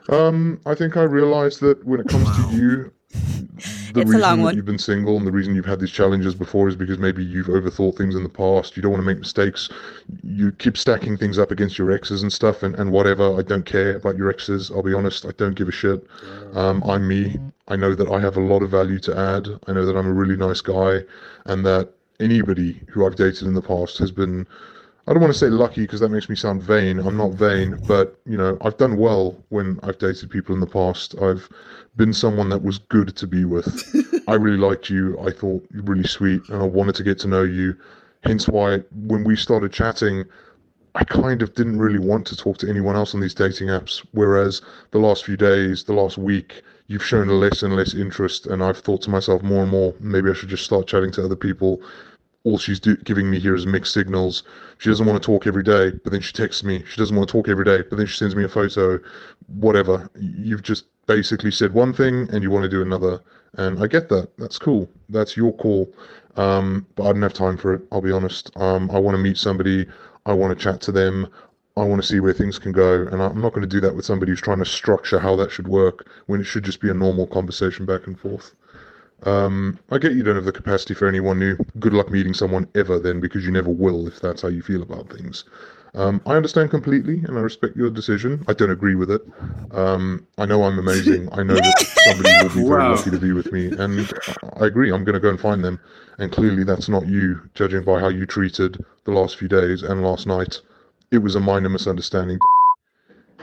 Um, 0.10 0.60
I 0.66 0.76
think 0.76 0.97
I 0.97 1.04
realized 1.04 1.62
that 1.62 1.84
when 1.86 1.99
it 1.99 2.08
comes 2.08 2.26
wow. 2.26 2.49
to 2.49 2.56
you, 2.56 2.93
the 3.93 4.01
it's 4.01 4.09
reason 4.09 4.43
that 4.43 4.55
you've 4.55 4.66
been 4.66 4.78
single 4.78 5.18
and 5.18 5.28
the 5.28 5.32
reason 5.32 5.55
you've 5.55 5.66
had 5.66 5.80
these 5.80 5.91
challenges 5.91 6.34
before 6.34 6.68
is 6.68 6.76
because 6.76 6.97
maybe 6.97 7.24
you've 7.24 7.47
overthought 7.47 7.97
things 7.97 8.16
in 8.16 8.24
the 8.24 8.30
past. 8.30 8.76
You 8.76 8.82
don't 8.82 8.91
want 8.91 9.01
to 9.01 9.05
make 9.05 9.20
mistakes. 9.20 9.70
You 10.24 10.51
keep 10.53 10.78
stacking 10.78 11.18
things 11.18 11.38
up 11.38 11.51
against 11.51 11.78
your 11.78 11.91
exes 11.91 12.22
and 12.22 12.32
stuff 12.32 12.64
and, 12.64 12.76
and 12.76 12.91
whatever. 12.91 13.38
I 13.38 13.41
don't 13.41 13.66
care 13.66 13.95
about 13.95 14.18
your 14.18 14.30
exes. 14.30 14.72
I'll 14.72 14.84
be 14.84 14.93
honest. 14.93 15.26
I 15.26 15.32
don't 15.38 15.55
give 15.55 15.68
a 15.68 15.72
shit. 15.72 16.05
Um, 16.53 16.84
I'm 16.84 17.07
me. 17.07 17.38
I 17.68 17.76
know 17.76 17.95
that 17.95 18.09
I 18.09 18.20
have 18.20 18.38
a 18.38 18.41
lot 18.41 18.64
of 18.64 18.72
value 18.72 18.99
to 18.99 19.18
add. 19.18 19.47
I 19.68 19.74
know 19.74 19.86
that 19.86 19.97
I'm 19.97 20.07
a 20.07 20.14
really 20.14 20.38
nice 20.38 20.62
guy 20.62 21.01
and 21.45 21.66
that 21.66 21.89
anybody 22.20 22.82
who 22.89 23.05
I've 23.05 23.16
dated 23.16 23.43
in 23.43 23.53
the 23.53 23.62
past 23.62 23.97
has 23.97 24.12
been 24.12 24.47
I 25.07 25.14
don't 25.14 25.22
want 25.22 25.34
to 25.34 25.39
say 25.39 25.47
lucky 25.47 25.82
because 25.82 25.99
that 26.01 26.09
makes 26.09 26.30
me 26.30 26.36
sound 26.36 26.62
vain. 26.62 26.99
I'm 26.99 27.18
not 27.18 27.32
vain, 27.32 27.82
but 27.88 28.20
you 28.26 28.38
know, 28.38 28.57
I've 28.62 28.78
done 28.78 28.97
well 28.97 29.36
when 29.49 29.80
I've 29.82 29.97
dated 29.97 30.30
people 30.30 30.53
in 30.53 30.62
the 30.62 30.68
past. 30.68 31.16
I've 31.20 31.49
been 31.98 32.14
someone 32.14 32.50
that 32.50 32.64
was 32.64 32.78
good 32.78 33.16
to 33.16 33.28
be 33.28 33.46
with. 33.46 34.24
I 34.28 34.36
really 34.36 34.58
liked 34.58 34.89
you. 34.89 35.20
I 35.20 35.32
thought 35.32 35.66
you 35.74 35.84
were 35.84 35.96
really 35.96 36.08
sweet, 36.08 36.42
and 36.50 36.62
I 36.62 36.66
wanted 36.66 36.96
to 36.96 37.04
get 37.04 37.20
to 37.20 37.28
know 37.28 37.44
you. 37.44 37.76
Hence 38.24 38.48
why 38.48 38.80
when 39.08 39.24
we 39.24 39.36
started 39.36 39.74
chatting, 39.74 40.26
I 40.94 41.04
kind 41.04 41.42
of 41.42 41.54
didn't 41.56 41.80
really 41.80 42.00
want 42.00 42.28
to 42.28 42.36
talk 42.36 42.58
to 42.60 42.70
anyone 42.70 42.96
else 42.96 43.16
on 43.16 43.22
these 43.22 43.34
dating 43.34 43.70
apps. 43.70 44.06
Whereas 44.12 44.62
the 44.92 45.00
last 45.00 45.26
few 45.26 45.38
days, 45.38 45.84
the 45.84 45.94
last 45.94 46.18
week, 46.18 46.62
you've 46.88 47.04
shown 47.04 47.28
less 47.28 47.64
and 47.64 47.76
less 47.76 47.94
interest, 47.94 48.48
and 48.48 48.64
I've 48.64 48.80
thought 48.80 49.02
to 49.04 49.10
myself 49.10 49.42
more 49.42 49.64
and 49.64 49.72
more, 49.72 49.94
maybe 50.00 50.30
I 50.30 50.34
should 50.34 50.50
just 50.50 50.66
start 50.66 50.88
chatting 50.88 51.12
to 51.12 51.26
other 51.26 51.36
people 51.36 51.82
all 52.44 52.58
she's 52.58 52.80
do- 52.80 52.98
giving 52.98 53.30
me 53.30 53.39
here 53.39 53.56
is 53.56 53.66
mixed 53.66 53.94
signals. 53.94 54.44
She 54.80 54.89
doesn't 54.89 55.06
want 55.06 55.22
to 55.22 55.26
talk 55.26 55.46
every 55.46 55.64
day, 55.64 55.92
but 56.04 56.12
then 56.12 56.22
she 56.22 56.34
texts 56.34 56.64
me. 56.64 56.84
She 56.89 56.98
doesn't 56.98 57.16
want 57.16 57.30
to 57.30 57.32
talk 57.32 57.48
every 57.48 57.66
day, 57.66 57.84
but 57.88 57.98
then 57.98 58.08
she 58.08 58.18
sends 58.18 58.36
me 58.36 58.44
a 58.44 58.50
photo. 58.50 59.00
Whatever. 59.48 60.10
You've 60.20 60.64
just 60.64 60.86
basically 61.06 61.52
said 61.52 61.74
one 61.74 61.94
thing 61.94 62.30
and 62.32 62.42
you 62.44 62.50
want 62.50 62.64
to 62.64 62.70
do 62.70 62.82
another. 62.82 63.22
And 63.56 63.84
I 63.84 63.88
get 63.88 64.10
that. 64.10 64.30
That's 64.38 64.58
cool. 64.58 64.89
That's 65.10 65.36
your 65.36 65.54
call. 65.54 65.94
Um, 66.38 66.88
but 66.96 67.04
I 67.04 67.12
don't 67.12 67.22
have 67.22 67.34
time 67.34 67.58
for 67.58 67.74
it. 67.74 67.82
I'll 67.92 68.02
be 68.02 68.12
honest. 68.12 68.52
Um, 68.56 68.89
I 68.92 68.98
want 68.98 69.16
to 69.16 69.22
meet 69.22 69.38
somebody. 69.38 69.86
I 70.26 70.34
want 70.34 70.58
to 70.58 70.64
chat 70.64 70.82
to 70.82 70.92
them. 70.92 71.28
I 71.78 71.84
want 71.84 72.02
to 72.02 72.08
see 72.08 72.20
where 72.20 72.34
things 72.34 72.60
can 72.60 72.72
go. 72.72 73.08
And 73.12 73.22
I'm 73.22 73.42
not 73.42 73.54
going 73.54 73.62
to 73.62 73.68
do 73.68 73.82
that 73.82 73.96
with 73.96 74.06
somebody 74.06 74.32
who's 74.32 74.42
trying 74.42 74.60
to 74.60 74.66
structure 74.66 75.20
how 75.20 75.36
that 75.38 75.52
should 75.52 75.68
work 75.68 76.10
when 76.28 76.39
it 76.42 76.46
should 76.46 76.64
just 76.64 76.82
be 76.82 76.89
a 76.89 76.94
normal 76.94 77.28
conversation 77.28 77.86
back 77.86 78.08
and 78.08 78.20
forth. 78.20 78.56
Um, 79.24 79.78
I 79.92 79.98
get 79.98 80.14
you 80.14 80.24
don't 80.24 80.36
have 80.36 80.46
the 80.46 80.52
capacity 80.52 80.94
for 80.94 81.08
anyone 81.08 81.40
new. 81.40 81.58
Good 81.80 81.94
luck 81.94 82.10
meeting 82.10 82.34
someone 82.34 82.68
ever 82.76 83.00
then, 83.00 83.20
because 83.20 83.46
you 83.46 83.52
never 83.52 83.70
will 83.70 84.08
if 84.08 84.20
that's 84.20 84.42
how 84.42 84.48
you 84.48 84.62
feel 84.62 84.82
about 84.82 85.10
things. 85.10 85.44
Um, 85.94 86.22
I 86.26 86.36
understand 86.36 86.72
completely 86.72 87.16
and 87.26 87.38
I 87.38 87.42
respect 87.42 87.76
your 87.76 87.90
decision. 87.90 88.46
I 88.48 88.54
don't 88.54 88.72
agree 88.72 88.96
with 88.96 89.12
it. 89.12 89.22
Um, 89.72 90.26
I 90.38 90.46
know 90.46 90.64
I'm 90.64 90.80
amazing. 90.80 91.28
I 91.34 91.44
know 91.44 91.56
that 91.56 91.86
somebody 92.08 92.30
will 92.42 92.50
be 92.50 92.70
very 92.70 92.82
Wow. 92.84 92.96
lucky 92.96 93.12
to 93.12 93.18
be 93.20 93.34
with 93.34 93.52
me. 93.52 93.68
And 93.78 94.10
I 94.60 94.68
agree. 94.68 94.92
I'm 94.94 95.04
going 95.04 95.16
to 95.16 95.20
go 95.20 95.30
and 95.30 95.40
find 95.40 95.64
them. 95.64 95.80
And 96.18 96.32
clearly, 96.32 96.64
that's 96.64 96.88
not 96.88 97.08
you, 97.08 97.42
judging 97.56 97.84
by 97.84 98.00
how 98.00 98.08
you 98.08 98.26
treated 98.26 98.84
the 99.04 99.12
last 99.12 99.38
few 99.38 99.48
days 99.50 99.84
and 99.84 100.02
last 100.02 100.28
night. 100.28 100.62
It 101.12 101.18
was 101.18 101.36
a 101.36 101.40
minor 101.42 101.68
misunderstanding. 101.70 102.40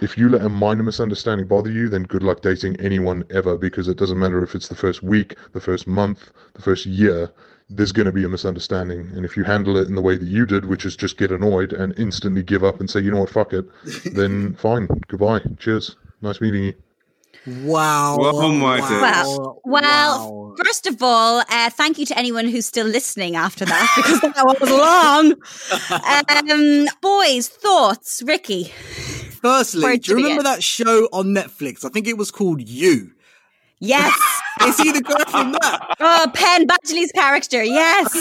If 0.00 0.16
you 0.16 0.28
let 0.28 0.42
a 0.42 0.48
minor 0.48 0.84
misunderstanding 0.84 1.48
bother 1.48 1.70
you, 1.70 1.88
then 1.88 2.04
good 2.04 2.22
luck 2.22 2.40
dating 2.40 2.78
anyone 2.80 3.24
ever 3.30 3.58
because 3.58 3.88
it 3.88 3.96
doesn't 3.96 4.18
matter 4.18 4.42
if 4.44 4.54
it's 4.54 4.68
the 4.68 4.76
first 4.76 5.02
week, 5.02 5.36
the 5.52 5.60
first 5.60 5.88
month, 5.88 6.30
the 6.54 6.62
first 6.62 6.86
year, 6.86 7.32
there's 7.68 7.90
going 7.90 8.06
to 8.06 8.12
be 8.12 8.24
a 8.24 8.28
misunderstanding. 8.28 9.10
And 9.14 9.24
if 9.24 9.36
you 9.36 9.42
handle 9.44 9.76
it 9.76 9.88
in 9.88 9.96
the 9.96 10.00
way 10.00 10.16
that 10.16 10.28
you 10.28 10.46
did, 10.46 10.66
which 10.66 10.84
is 10.84 10.96
just 10.96 11.18
get 11.18 11.32
annoyed 11.32 11.72
and 11.72 11.98
instantly 11.98 12.42
give 12.42 12.62
up 12.62 12.78
and 12.78 12.88
say, 12.88 13.00
you 13.00 13.10
know 13.10 13.20
what, 13.20 13.30
fuck 13.30 13.52
it, 13.52 13.66
then 14.14 14.54
fine, 14.54 14.86
goodbye, 15.08 15.40
cheers, 15.58 15.96
nice 16.22 16.40
meeting 16.40 16.64
you. 16.64 16.74
Wow. 17.46 18.16
Oh 18.20 18.52
my 18.52 18.80
days. 18.80 18.90
Well, 18.90 19.60
well, 19.64 20.54
first 20.62 20.86
of 20.86 21.02
all, 21.02 21.42
uh, 21.48 21.70
thank 21.70 21.98
you 21.98 22.06
to 22.06 22.18
anyone 22.18 22.46
who's 22.46 22.66
still 22.66 22.86
listening 22.86 23.36
after 23.36 23.64
that 23.64 23.92
because 23.96 24.20
that 24.20 24.58
was 24.60 24.70
long. 24.70 25.34
Um, 26.50 26.88
boys, 27.00 27.48
thoughts, 27.48 28.22
Rickie. 28.24 28.72
Firstly, 29.40 29.98
do 29.98 30.12
you 30.12 30.16
remember 30.16 30.42
that 30.42 30.62
show 30.62 31.08
on 31.12 31.26
Netflix? 31.28 31.84
I 31.84 31.88
think 31.88 32.06
it 32.06 32.16
was 32.16 32.30
called 32.30 32.60
You. 32.60 33.12
Yes. 33.80 34.12
Is 34.66 34.78
he 34.78 34.92
the 34.92 35.00
guy 35.02 35.24
from 35.30 35.52
that? 35.52 35.96
oh, 36.00 36.30
Penn 36.34 36.66
Badgley's 36.66 37.12
character. 37.12 37.62
Yes. 37.62 38.12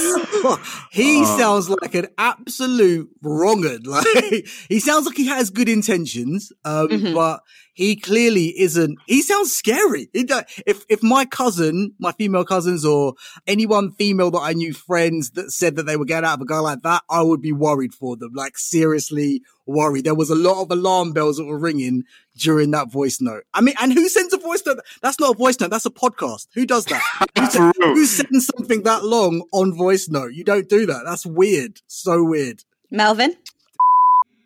he 0.92 1.24
sounds 1.26 1.70
like 1.70 1.96
an 1.96 2.08
absolute 2.18 3.10
wronged. 3.22 3.86
Like 3.88 4.48
he 4.70 4.80
sounds 4.80 5.06
like 5.06 5.18
he 5.18 5.28
has 5.28 5.50
good 5.50 5.70
intentions, 5.70 6.52
um, 6.66 6.88
Mhm. 6.90 7.14
but 7.16 7.42
he 7.74 7.96
clearly 7.96 8.48
isn't. 8.60 8.98
He 9.06 9.22
sounds 9.22 9.54
scary. 9.56 10.10
He 10.14 10.24
do- 10.24 10.42
if 10.66 10.84
if 10.90 11.02
my 11.04 11.26
cousin, 11.26 11.94
my 12.00 12.12
female 12.14 12.44
cousins, 12.46 12.84
or 12.86 13.14
anyone 13.46 13.92
female 13.94 14.32
that 14.32 14.40
I 14.42 14.54
knew, 14.54 14.74
friends 14.74 15.32
that 15.32 15.52
said 15.52 15.76
that 15.76 15.84
they 15.86 15.96
would 15.98 16.08
get 16.08 16.24
out 16.24 16.36
of 16.36 16.42
a 16.42 16.46
guy 16.46 16.60
like 16.60 16.82
that, 16.84 17.04
I 17.10 17.22
would 17.22 17.42
be 17.42 17.52
worried 17.52 17.94
for 17.94 18.16
them. 18.18 18.32
Like 18.34 18.58
seriously 18.58 19.42
worried. 19.66 20.06
There 20.06 20.16
was 20.16 20.30
a 20.30 20.36
lot 20.36 20.62
of 20.62 20.72
alarm 20.72 21.12
bells 21.14 21.38
that 21.38 21.46
were 21.46 21.60
ringing 21.60 22.04
during 22.38 22.72
that 22.72 22.92
voice 22.92 23.20
note. 23.22 23.44
I 23.54 23.62
mean, 23.62 23.76
and 23.82 23.92
who 23.94 24.08
sends 24.10 24.34
a 24.34 24.38
voice 24.38 24.64
note? 24.66 24.80
That's 25.02 25.20
not 25.20 25.36
a 25.36 25.38
voice 25.38 25.60
note. 25.60 25.70
That's 25.72 25.86
a 25.86 25.90
podcast. 25.92 26.27
Who 26.54 26.66
does 26.66 26.86
that? 26.86 27.02
Who, 27.38 27.46
For 27.46 27.52
sen- 27.52 27.72
real. 27.80 27.94
who 27.96 28.06
sends 28.06 28.48
something 28.58 28.84
that 28.84 29.04
long 29.04 29.44
on 29.52 29.74
voice 29.76 30.08
note? 30.10 30.34
You 30.34 30.44
don't 30.44 30.68
do 30.70 30.86
that. 30.86 31.04
That's 31.06 31.26
weird. 31.26 31.82
So 31.88 32.24
weird. 32.24 32.64
Melvin. 32.92 33.36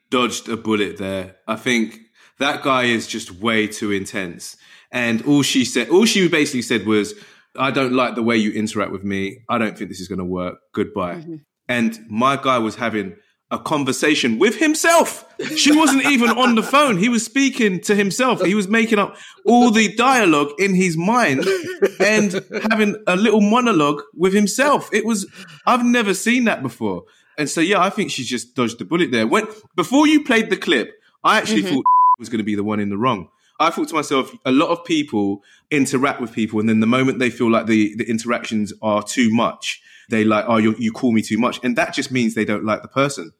dodged 0.09 0.49
a 0.49 0.57
bullet 0.57 0.97
there. 0.97 1.35
I 1.47 1.55
think 1.55 1.99
that 2.39 2.63
guy 2.63 2.83
is 2.83 3.07
just 3.07 3.31
way 3.31 3.67
too 3.67 3.91
intense. 3.91 4.57
And 4.91 5.25
all 5.25 5.41
she 5.41 5.63
said, 5.63 5.89
all 5.89 6.05
she 6.05 6.27
basically 6.27 6.63
said 6.63 6.85
was, 6.85 7.13
I 7.57 7.71
don't 7.71 7.93
like 7.93 8.15
the 8.15 8.23
way 8.23 8.37
you 8.37 8.51
interact 8.51 8.91
with 8.91 9.03
me. 9.03 9.39
I 9.49 9.57
don't 9.57 9.77
think 9.77 9.89
this 9.89 9.99
is 9.99 10.07
going 10.07 10.19
to 10.19 10.25
work. 10.25 10.55
Goodbye. 10.73 11.15
Mm-hmm. 11.15 11.35
And 11.69 11.99
my 12.09 12.35
guy 12.35 12.57
was 12.57 12.75
having 12.75 13.15
a 13.51 13.59
conversation 13.59 14.39
with 14.39 14.57
himself. 14.57 15.25
She 15.57 15.75
wasn't 15.75 16.05
even 16.05 16.29
on 16.29 16.55
the 16.55 16.63
phone. 16.63 16.97
He 16.97 17.09
was 17.09 17.25
speaking 17.25 17.81
to 17.81 17.95
himself. 17.95 18.43
He 18.43 18.55
was 18.55 18.67
making 18.67 18.97
up 18.97 19.17
all 19.45 19.71
the 19.71 19.93
dialogue 19.95 20.49
in 20.57 20.73
his 20.73 20.95
mind 20.95 21.45
and 21.99 22.41
having 22.69 22.95
a 23.07 23.15
little 23.15 23.41
monologue 23.41 24.01
with 24.15 24.33
himself. 24.33 24.89
It 24.93 25.05
was, 25.05 25.27
I've 25.65 25.83
never 25.83 26.13
seen 26.13 26.45
that 26.45 26.63
before. 26.63 27.03
And 27.37 27.49
so, 27.49 27.59
yeah, 27.59 27.81
I 27.81 27.89
think 27.89 28.11
she 28.11 28.23
just 28.23 28.55
dodged 28.55 28.79
the 28.79 28.85
bullet 28.85 29.11
there. 29.11 29.27
When, 29.27 29.45
before 29.75 30.07
you 30.07 30.23
played 30.23 30.49
the 30.49 30.57
clip, 30.57 30.93
I 31.23 31.37
actually 31.37 31.63
mm-hmm. 31.63 31.75
thought 31.75 31.85
was 32.19 32.29
going 32.29 32.39
to 32.39 32.43
be 32.43 32.55
the 32.55 32.63
one 32.63 32.79
in 32.79 32.89
the 32.89 32.97
wrong. 32.97 33.29
I 33.59 33.69
thought 33.69 33.89
to 33.89 33.95
myself, 33.95 34.31
a 34.45 34.51
lot 34.51 34.69
of 34.69 34.83
people 34.85 35.43
interact 35.69 36.19
with 36.19 36.33
people, 36.33 36.59
and 36.59 36.67
then 36.67 36.79
the 36.79 36.87
moment 36.87 37.19
they 37.19 37.29
feel 37.29 37.51
like 37.51 37.67
the, 37.67 37.95
the 37.95 38.09
interactions 38.09 38.73
are 38.81 39.03
too 39.03 39.31
much, 39.31 39.81
they 40.09 40.23
like, 40.23 40.45
oh, 40.47 40.57
you, 40.57 40.75
you 40.79 40.91
call 40.91 41.11
me 41.11 41.21
too 41.21 41.37
much. 41.37 41.59
And 41.63 41.75
that 41.77 41.93
just 41.93 42.11
means 42.11 42.33
they 42.33 42.45
don't 42.45 42.65
like 42.65 42.81
the 42.81 42.87
person. 42.87 43.31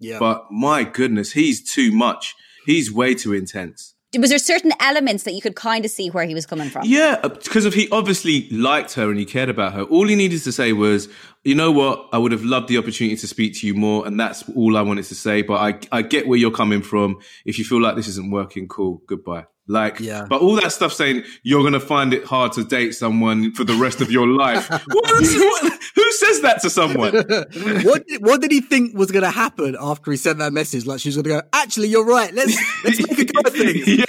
Yeah. 0.00 0.18
But 0.18 0.50
my 0.50 0.82
goodness, 0.82 1.32
he's 1.32 1.62
too 1.62 1.92
much. 1.92 2.34
He's 2.66 2.92
way 2.92 3.14
too 3.14 3.32
intense. 3.32 3.94
Was 4.18 4.30
there 4.30 4.40
certain 4.40 4.72
elements 4.80 5.22
that 5.22 5.34
you 5.34 5.40
could 5.40 5.54
kind 5.54 5.84
of 5.84 5.90
see 5.90 6.10
where 6.10 6.26
he 6.26 6.34
was 6.34 6.44
coming 6.44 6.68
from? 6.68 6.82
Yeah, 6.84 7.20
uh, 7.22 7.28
because 7.28 7.64
if 7.64 7.74
he 7.74 7.88
obviously 7.90 8.48
liked 8.50 8.94
her 8.94 9.08
and 9.08 9.16
he 9.16 9.24
cared 9.24 9.48
about 9.48 9.72
her. 9.74 9.82
All 9.82 10.08
he 10.08 10.16
needed 10.16 10.42
to 10.42 10.50
say 10.50 10.72
was, 10.72 11.08
"You 11.44 11.54
know 11.54 11.70
what? 11.70 12.08
I 12.12 12.18
would 12.18 12.32
have 12.32 12.42
loved 12.42 12.66
the 12.68 12.76
opportunity 12.76 13.16
to 13.16 13.28
speak 13.28 13.54
to 13.60 13.68
you 13.68 13.74
more, 13.74 14.04
and 14.04 14.18
that's 14.18 14.48
all 14.56 14.76
I 14.76 14.82
wanted 14.82 15.04
to 15.04 15.14
say. 15.14 15.42
But 15.42 15.54
I, 15.54 15.98
I 15.98 16.02
get 16.02 16.26
where 16.26 16.38
you're 16.38 16.50
coming 16.50 16.82
from. 16.82 17.18
If 17.44 17.56
you 17.56 17.64
feel 17.64 17.80
like 17.80 17.94
this 17.94 18.08
isn't 18.08 18.32
working, 18.32 18.66
cool, 18.66 19.00
goodbye." 19.06 19.44
Like, 19.70 20.00
Yeah. 20.00 20.26
but 20.28 20.40
all 20.40 20.56
that 20.56 20.72
stuff 20.72 20.92
saying 20.92 21.22
you're 21.44 21.62
gonna 21.62 21.78
find 21.78 22.12
it 22.12 22.24
hard 22.24 22.52
to 22.54 22.64
date 22.64 22.92
someone 22.92 23.52
for 23.52 23.62
the 23.62 23.74
rest 23.74 24.00
of 24.00 24.10
your 24.10 24.26
life. 24.26 24.68
what, 24.88 25.22
is- 25.22 25.36
what- 25.36 25.78
who 25.94 26.12
says 26.12 26.40
that 26.40 26.60
to 26.62 26.70
someone? 26.70 27.12
what 27.84 28.06
did, 28.06 28.24
what 28.26 28.40
did 28.40 28.50
he 28.50 28.60
think 28.60 28.96
was 28.96 29.10
going 29.10 29.22
to 29.24 29.30
happen 29.30 29.76
after 29.80 30.10
he 30.10 30.16
sent 30.16 30.38
that 30.38 30.52
message? 30.52 30.86
Like 30.86 31.00
she's 31.00 31.14
going 31.14 31.24
to 31.24 31.30
go, 31.30 31.42
actually, 31.52 31.88
you're 31.88 32.04
right. 32.04 32.32
Let's 32.34 32.56
let's 32.84 32.98
make 33.08 33.18
a 33.18 33.24
go 33.24 33.40
of 33.44 33.52
things. 33.52 33.86
yeah, 33.88 34.04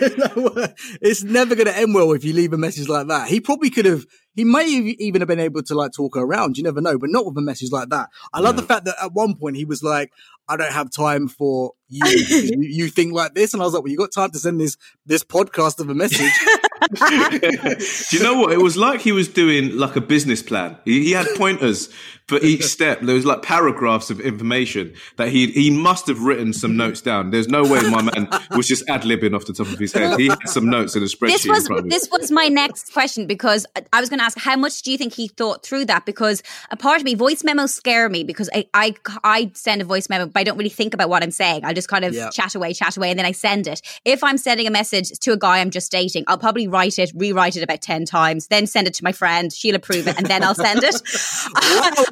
yeah. 0.00 0.66
it's 1.00 1.22
never 1.22 1.54
going 1.54 1.66
to 1.66 1.76
end 1.76 1.94
well 1.94 2.12
if 2.12 2.24
you 2.24 2.32
leave 2.32 2.52
a 2.52 2.58
message 2.58 2.88
like 2.88 3.08
that. 3.08 3.28
He 3.28 3.40
probably 3.40 3.70
could 3.70 3.84
have. 3.86 4.06
He 4.34 4.44
may 4.44 4.70
have 4.72 4.84
even 4.98 5.20
have 5.20 5.28
been 5.28 5.40
able 5.40 5.62
to 5.62 5.74
like 5.74 5.92
talk 5.92 6.14
her 6.14 6.22
around. 6.22 6.56
You 6.56 6.64
never 6.64 6.80
know, 6.80 6.98
but 6.98 7.10
not 7.10 7.26
with 7.26 7.36
a 7.36 7.42
message 7.42 7.70
like 7.70 7.90
that. 7.90 8.08
I 8.32 8.40
love 8.40 8.56
the 8.56 8.62
fact 8.62 8.86
that 8.86 8.96
at 9.02 9.12
one 9.12 9.34
point 9.34 9.56
he 9.56 9.64
was 9.64 9.82
like, 9.82 10.10
"I 10.48 10.56
don't 10.56 10.72
have 10.72 10.90
time 10.90 11.28
for 11.28 11.72
you. 11.88 12.06
you, 12.06 12.62
you 12.62 12.88
think 12.88 13.12
like 13.12 13.34
this," 13.34 13.52
and 13.52 13.62
I 13.62 13.66
was 13.66 13.74
like, 13.74 13.82
"Well, 13.82 13.90
you 13.90 13.98
got 13.98 14.12
time 14.12 14.30
to 14.30 14.38
send 14.38 14.60
this 14.60 14.76
this 15.06 15.24
podcast 15.24 15.80
of 15.80 15.88
a 15.90 15.94
message." 15.94 16.32
Do 16.90 18.16
you 18.16 18.22
know 18.22 18.38
what? 18.38 18.52
It 18.52 18.60
was 18.60 18.76
like 18.76 19.00
he 19.00 19.12
was 19.12 19.28
doing 19.28 19.76
like 19.76 19.96
a 19.96 20.00
business 20.00 20.42
plan. 20.42 20.76
He, 20.84 21.04
he 21.04 21.12
had 21.12 21.26
pointers 21.36 21.88
for 22.28 22.38
each 22.38 22.62
step. 22.64 23.00
There 23.00 23.14
was 23.14 23.26
like 23.26 23.42
paragraphs 23.42 24.10
of 24.10 24.20
information 24.20 24.94
that 25.16 25.28
he 25.28 25.48
he 25.48 25.70
must 25.70 26.06
have 26.06 26.20
written 26.22 26.52
some 26.52 26.76
notes 26.76 27.00
down. 27.00 27.30
There's 27.30 27.48
no 27.48 27.62
way 27.62 27.80
my 27.90 28.02
man 28.02 28.28
was 28.52 28.68
just 28.68 28.88
ad 28.88 29.02
libbing 29.02 29.34
off 29.34 29.44
the 29.46 29.52
top 29.52 29.66
of 29.68 29.78
his 29.78 29.92
head. 29.92 30.18
He 30.18 30.28
had 30.28 30.38
some 30.48 30.68
notes 30.70 30.94
in 30.96 31.02
a 31.02 31.06
spreadsheet. 31.06 31.26
This 31.32 31.46
was 31.48 31.66
front 31.66 31.78
of 31.80 31.84
him. 31.86 31.88
this 31.90 32.08
was 32.10 32.30
my 32.30 32.48
next 32.48 32.92
question 32.92 33.26
because 33.26 33.66
I 33.92 34.00
was 34.00 34.08
going 34.08 34.18
to 34.20 34.24
ask 34.24 34.38
how 34.38 34.56
much 34.56 34.82
do 34.82 34.92
you 34.92 34.98
think 34.98 35.12
he 35.14 35.28
thought 35.28 35.64
through 35.64 35.86
that? 35.86 36.06
Because 36.06 36.42
a 36.70 36.76
part 36.76 36.98
of 36.98 37.04
me, 37.04 37.14
voice 37.14 37.42
memos 37.44 37.74
scare 37.74 38.08
me 38.08 38.24
because 38.24 38.48
I 38.54 38.66
I, 38.74 38.94
I 39.24 39.50
send 39.54 39.82
a 39.82 39.84
voice 39.84 40.08
memo, 40.08 40.26
but 40.26 40.38
I 40.40 40.44
don't 40.44 40.56
really 40.56 40.70
think 40.70 40.94
about 40.94 41.08
what 41.08 41.22
I'm 41.22 41.30
saying. 41.30 41.64
I 41.64 41.72
just 41.72 41.88
kind 41.88 42.04
of 42.04 42.14
Yeah. 42.14 42.30
chat 42.30 42.54
away, 42.54 42.72
chat 42.72 42.96
away, 42.96 43.10
and 43.10 43.18
then 43.18 43.26
I 43.26 43.32
send 43.32 43.66
it. 43.66 43.80
If 44.04 44.22
I'm 44.24 44.38
sending 44.38 44.66
a 44.66 44.70
message 44.70 45.10
to 45.20 45.32
a 45.32 45.36
guy 45.36 45.58
I'm 45.60 45.70
just 45.70 45.90
dating, 45.90 46.24
I'll 46.28 46.38
probably 46.38 46.68
write 46.72 46.98
it, 46.98 47.12
rewrite 47.14 47.56
it 47.56 47.62
about 47.62 47.82
ten 47.82 48.04
times, 48.04 48.48
then 48.48 48.66
send 48.66 48.86
it 48.88 48.94
to 48.94 49.04
my 49.04 49.12
friend. 49.12 49.52
She'll 49.52 49.74
approve 49.76 50.08
it, 50.08 50.16
and 50.16 50.26
then 50.26 50.42
I'll 50.42 50.54
send 50.54 50.80
it. 50.82 50.94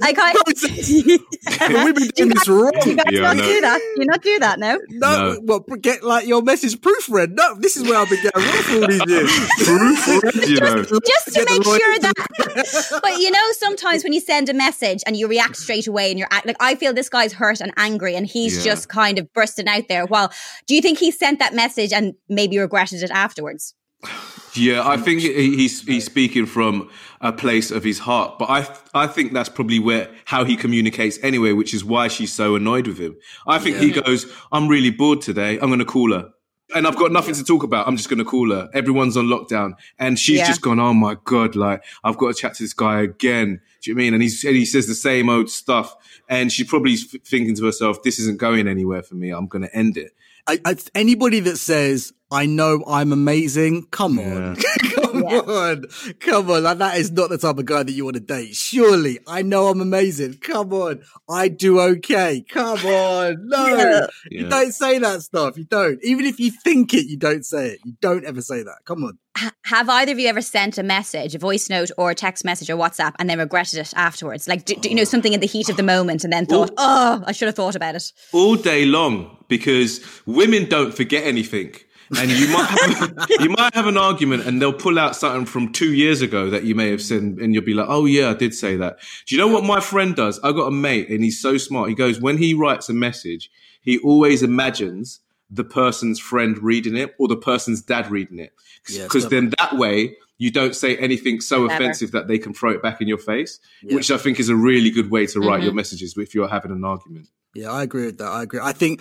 I 0.02 0.12
kind 0.14 0.36
We've 1.84 1.94
been 1.94 2.08
doing 2.08 2.28
this 2.30 2.46
wrong. 2.48 2.72
you 2.86 2.96
guys 2.96 3.06
Yeah, 3.10 3.20
not 3.22 3.36
no. 3.36 3.42
do 3.44 3.60
that. 3.62 3.80
You 3.96 4.04
not 4.06 4.22
do 4.22 4.38
that, 4.38 4.58
no. 4.58 4.78
No, 4.90 5.32
No. 5.32 5.40
well, 5.42 5.60
get 5.80 6.02
like 6.02 6.26
your 6.26 6.42
message 6.42 6.78
proofread. 6.80 7.32
No, 7.32 7.54
this 7.58 7.76
is 7.76 7.82
where 7.84 7.98
I've 7.98 8.08
been 8.08 8.22
getting 8.22 8.42
wrong 8.42 8.62
for 8.62 8.74
all 8.82 8.86
these 8.88 9.02
years. 9.08 9.30
Proofread, 9.64 10.48
you 10.48 10.60
know. 10.60 10.82
just 10.84 11.26
to 11.26 11.32
Get 11.32 11.48
make 11.48 11.64
sure 11.64 11.98
that 12.00 13.00
but 13.02 13.18
you 13.18 13.30
know 13.30 13.40
sometimes 13.52 14.02
when 14.04 14.12
you 14.12 14.20
send 14.20 14.48
a 14.48 14.54
message 14.54 15.02
and 15.06 15.16
you 15.16 15.28
react 15.28 15.56
straight 15.56 15.86
away 15.86 16.10
and 16.10 16.18
you're 16.18 16.28
act- 16.30 16.46
like 16.46 16.56
i 16.60 16.74
feel 16.74 16.92
this 16.92 17.08
guy's 17.08 17.32
hurt 17.32 17.60
and 17.60 17.72
angry 17.76 18.14
and 18.16 18.26
he's 18.26 18.58
Yeah. 18.64 18.72
just 18.74 18.88
kind 18.88 19.18
of 19.18 19.32
bursting 19.32 19.68
out 19.68 19.88
there 19.88 20.06
well 20.06 20.32
do 20.66 20.74
you 20.74 20.82
think 20.82 20.98
he 20.98 21.10
sent 21.10 21.38
that 21.38 21.54
message 21.54 21.92
and 21.92 22.14
maybe 22.28 22.58
regretted 22.58 23.02
it 23.02 23.10
afterwards 23.10 23.74
Yeah, 24.54 24.86
I 24.86 24.96
think 24.96 25.20
he's 25.20 25.82
he's 25.82 26.04
speaking 26.04 26.46
from 26.46 26.90
a 27.20 27.32
place 27.32 27.70
of 27.70 27.84
his 27.84 28.00
heart, 28.00 28.38
but 28.38 28.46
I 28.50 28.66
I 28.94 29.06
think 29.06 29.32
that's 29.32 29.48
probably 29.48 29.78
where 29.78 30.10
how 30.24 30.44
he 30.44 30.56
communicates 30.56 31.18
anyway, 31.22 31.52
which 31.52 31.72
is 31.72 31.84
why 31.84 32.08
she's 32.08 32.32
so 32.32 32.56
annoyed 32.56 32.86
with 32.88 32.98
him. 32.98 33.16
I 33.46 33.58
think 33.58 33.76
he 33.76 33.90
goes, 33.90 34.26
"I'm 34.50 34.66
really 34.68 34.90
bored 34.90 35.20
today. 35.22 35.58
I'm 35.60 35.68
going 35.68 35.78
to 35.78 35.84
call 35.84 36.12
her." 36.12 36.30
And 36.72 36.86
I've 36.86 36.96
got 36.96 37.10
nothing 37.10 37.34
to 37.34 37.42
talk 37.42 37.64
about. 37.64 37.88
I'm 37.88 37.96
just 37.96 38.08
going 38.08 38.20
to 38.20 38.24
call 38.24 38.52
her. 38.52 38.70
Everyone's 38.72 39.16
on 39.16 39.26
lockdown, 39.26 39.72
and 39.98 40.16
she's 40.18 40.38
Yeah. 40.38 40.46
just 40.46 40.60
gone. 40.62 40.78
Oh 40.78 40.94
my 40.94 41.16
god! 41.24 41.54
Like 41.56 41.82
I've 42.04 42.16
got 42.16 42.34
to 42.34 42.40
chat 42.40 42.54
to 42.54 42.62
this 42.62 42.72
guy 42.74 43.02
again. 43.02 43.60
Do 43.82 43.90
you 43.90 43.94
know 43.94 44.00
I 44.00 44.04
mean? 44.04 44.14
And 44.14 44.22
he's 44.22 44.42
and 44.44 44.56
he 44.56 44.64
says 44.64 44.86
the 44.86 44.94
same 44.94 45.28
old 45.28 45.50
stuff, 45.50 45.94
and 46.28 46.50
she's 46.52 46.66
probably 46.68 46.96
thinking 46.96 47.54
to 47.56 47.64
herself, 47.66 48.02
"This 48.02 48.18
isn't 48.20 48.38
going 48.38 48.66
anywhere 48.68 49.02
for 49.02 49.14
me. 49.16 49.30
I'm 49.30 49.46
going 49.46 49.62
to 49.62 49.76
end 49.76 49.96
it." 49.96 50.12
I, 50.46 50.60
I, 50.64 50.76
anybody 50.94 51.40
that 51.40 51.56
says 51.56 52.12
I 52.30 52.46
know 52.46 52.84
I'm 52.86 53.12
amazing, 53.12 53.86
come 53.90 54.18
on, 54.18 54.56
come 54.94 55.00
Come 55.10 55.24
yeah. 55.28 55.38
on. 55.40 55.84
Come 56.20 56.50
on. 56.50 56.62
Like, 56.62 56.78
that 56.78 56.98
is 56.98 57.12
not 57.12 57.30
the 57.30 57.38
type 57.38 57.58
of 57.58 57.64
guy 57.64 57.82
that 57.82 57.92
you 57.92 58.04
want 58.04 58.14
to 58.14 58.20
date. 58.20 58.54
Surely. 58.54 59.18
I 59.26 59.42
know 59.42 59.68
I'm 59.68 59.80
amazing. 59.80 60.34
Come 60.34 60.72
on. 60.72 61.02
I 61.28 61.48
do 61.48 61.80
okay. 61.80 62.44
Come 62.48 62.78
on. 62.78 63.48
No. 63.48 63.66
Yeah. 63.66 64.06
You 64.30 64.48
don't 64.48 64.72
say 64.72 64.98
that 64.98 65.22
stuff. 65.22 65.56
You 65.56 65.64
don't. 65.64 65.98
Even 66.02 66.26
if 66.26 66.38
you 66.38 66.50
think 66.50 66.94
it, 66.94 67.06
you 67.06 67.16
don't 67.16 67.44
say 67.44 67.70
it. 67.70 67.80
You 67.84 67.94
don't 68.00 68.24
ever 68.24 68.42
say 68.42 68.62
that. 68.62 68.78
Come 68.84 69.04
on. 69.04 69.18
have 69.64 69.88
either 69.88 70.12
of 70.12 70.18
you 70.18 70.28
ever 70.28 70.42
sent 70.42 70.78
a 70.78 70.82
message, 70.82 71.34
a 71.34 71.38
voice 71.38 71.68
note 71.68 71.90
or 71.96 72.10
a 72.10 72.14
text 72.14 72.44
message 72.44 72.70
or 72.70 72.76
WhatsApp 72.76 73.14
and 73.18 73.28
then 73.28 73.38
regretted 73.38 73.80
it 73.80 73.92
afterwards? 73.96 74.48
Like, 74.48 74.64
do, 74.64 74.74
do 74.74 74.88
you 74.88 74.94
know 74.94 75.02
oh. 75.02 75.06
something 75.06 75.32
in 75.32 75.40
the 75.40 75.46
heat 75.46 75.68
of 75.68 75.76
the 75.76 75.82
moment 75.82 76.24
and 76.24 76.32
then 76.32 76.46
thought, 76.46 76.70
oh, 76.76 77.22
I 77.26 77.32
should 77.32 77.46
have 77.46 77.56
thought 77.56 77.76
about 77.76 77.94
it? 77.94 78.12
All 78.32 78.56
day 78.56 78.84
long 78.84 79.36
because 79.50 80.00
women 80.24 80.66
don't 80.66 80.94
forget 80.94 81.24
anything 81.24 81.74
and 82.18 82.30
you 82.30 82.48
might 82.48 82.66
have, 82.66 83.26
you 83.40 83.50
might 83.50 83.74
have 83.74 83.86
an 83.86 83.96
argument 83.96 84.46
and 84.46 84.60
they'll 84.60 84.72
pull 84.72 84.98
out 84.98 85.14
something 85.14 85.46
from 85.46 85.72
two 85.72 85.92
years 85.92 86.22
ago 86.22 86.50
that 86.50 86.64
you 86.64 86.74
may 86.74 86.90
have 86.90 87.02
said 87.02 87.22
and 87.22 87.54
you'll 87.54 87.64
be 87.64 87.74
like 87.74 87.86
oh 87.88 88.06
yeah 88.06 88.30
i 88.30 88.34
did 88.34 88.54
say 88.54 88.76
that 88.76 88.98
do 89.26 89.34
you 89.34 89.40
know 89.40 89.48
what 89.48 89.64
my 89.64 89.80
friend 89.80 90.16
does 90.16 90.40
i 90.40 90.52
got 90.52 90.66
a 90.66 90.70
mate 90.70 91.08
and 91.08 91.22
he's 91.22 91.40
so 91.40 91.56
smart 91.56 91.88
he 91.88 91.94
goes 91.94 92.20
when 92.20 92.38
he 92.38 92.54
writes 92.54 92.88
a 92.88 92.94
message 92.94 93.50
he 93.82 93.98
always 93.98 94.42
imagines 94.42 95.20
the 95.50 95.64
person's 95.64 96.20
friend 96.20 96.58
reading 96.62 96.96
it 96.96 97.14
or 97.18 97.28
the 97.28 97.36
person's 97.36 97.82
dad 97.82 98.10
reading 98.10 98.38
it 98.38 98.52
because 98.86 99.24
yeah, 99.24 99.30
then 99.30 99.52
that 99.58 99.76
way 99.76 100.16
you 100.38 100.50
don't 100.50 100.74
say 100.74 100.96
anything 100.96 101.40
so 101.40 101.66
Never. 101.66 101.74
offensive 101.74 102.12
that 102.12 102.28
they 102.28 102.38
can 102.38 102.54
throw 102.54 102.70
it 102.70 102.82
back 102.82 103.00
in 103.00 103.08
your 103.08 103.18
face 103.18 103.60
yeah. 103.82 103.94
which 103.94 104.10
i 104.10 104.16
think 104.16 104.40
is 104.40 104.48
a 104.48 104.56
really 104.56 104.90
good 104.90 105.10
way 105.10 105.26
to 105.26 105.40
write 105.40 105.56
mm-hmm. 105.56 105.64
your 105.64 105.74
messages 105.74 106.16
if 106.16 106.34
you're 106.34 106.48
having 106.48 106.72
an 106.72 106.84
argument 106.84 107.28
yeah, 107.54 107.70
I 107.70 107.82
agree 107.82 108.06
with 108.06 108.18
that. 108.18 108.28
I 108.28 108.42
agree. 108.44 108.60
I 108.62 108.72
think 108.72 109.00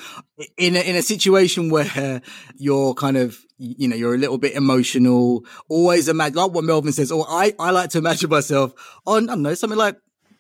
in 0.58 0.76
a, 0.76 0.80
in 0.80 0.96
a 0.96 1.02
situation 1.02 1.70
where 1.70 2.22
you're 2.58 2.94
kind 2.94 3.18
of, 3.18 3.38
you 3.58 3.88
know, 3.88 3.96
you're 3.96 4.16
a 4.16 4.18
little 4.18 4.38
bit 4.38 4.56
emotional, 4.56 5.46
always 5.68 6.08
imagine, 6.08 6.38
like 6.38 6.52
what 6.52 6.64
Melvin 6.64 6.94
says, 6.94 7.12
or 7.12 7.26
I, 7.28 7.54
I 7.60 7.72
like 7.72 7.92
to 7.92 8.00
imagine 8.00 8.30
myself 8.30 8.74
on, 9.06 9.30
I 9.30 9.34
don't 9.34 9.44
know, 9.44 9.54
something 9.54 9.78
like 9.78 9.98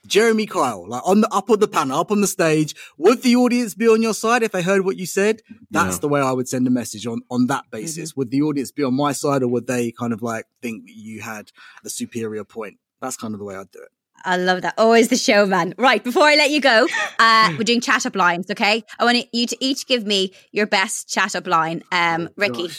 Jeremy 0.07 0.47
Kyle, 0.47 0.87
like 0.87 1.05
on 1.05 1.21
the 1.21 1.31
up 1.31 1.49
on 1.49 1.59
the 1.59 1.67
panel, 1.67 1.99
up 1.99 2.09
on 2.09 2.21
the 2.21 2.27
stage. 2.27 2.73
Would 2.97 3.21
the 3.21 3.35
audience 3.35 3.75
be 3.75 3.87
on 3.87 4.01
your 4.01 4.13
side 4.13 4.41
if 4.43 4.53
they 4.53 4.61
heard 4.61 4.85
what 4.85 4.97
you 4.97 5.05
said? 5.05 5.41
That's 5.69 5.97
yeah. 5.97 5.99
the 5.99 6.07
way 6.07 6.21
I 6.21 6.31
would 6.31 6.47
send 6.47 6.65
a 6.65 6.71
message 6.71 7.05
on 7.05 7.21
on 7.29 7.47
that 7.47 7.65
basis. 7.69 8.11
Mm-hmm. 8.11 8.19
Would 8.21 8.31
the 8.31 8.41
audience 8.41 8.71
be 8.71 8.83
on 8.83 8.95
my 8.95 9.11
side, 9.11 9.43
or 9.43 9.49
would 9.49 9.67
they 9.67 9.91
kind 9.91 10.13
of 10.13 10.23
like 10.23 10.45
think 10.61 10.85
you 10.87 11.21
had 11.21 11.51
the 11.83 11.89
superior 11.89 12.43
point? 12.43 12.77
That's 13.01 13.17
kind 13.17 13.35
of 13.35 13.39
the 13.39 13.45
way 13.45 13.55
I'd 13.55 13.71
do 13.71 13.81
it. 13.81 13.89
I 14.25 14.37
love 14.37 14.61
that. 14.61 14.73
Always 14.77 15.09
the 15.09 15.17
showman. 15.17 15.73
Right, 15.77 16.03
before 16.03 16.23
I 16.23 16.35
let 16.35 16.51
you 16.51 16.61
go, 16.61 16.87
uh, 17.19 17.53
we're 17.57 17.63
doing 17.63 17.81
chat 17.81 18.05
up 18.05 18.15
lines, 18.15 18.49
okay? 18.51 18.83
I 18.99 19.05
want 19.05 19.27
you 19.33 19.47
to 19.47 19.57
each 19.59 19.87
give 19.87 20.05
me 20.05 20.33
your 20.51 20.67
best 20.67 21.09
chat 21.09 21.35
up 21.35 21.47
line. 21.47 21.83
Um, 21.91 22.29
oh, 22.29 22.33
Rickie. 22.37 22.69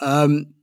Um, 0.00 0.54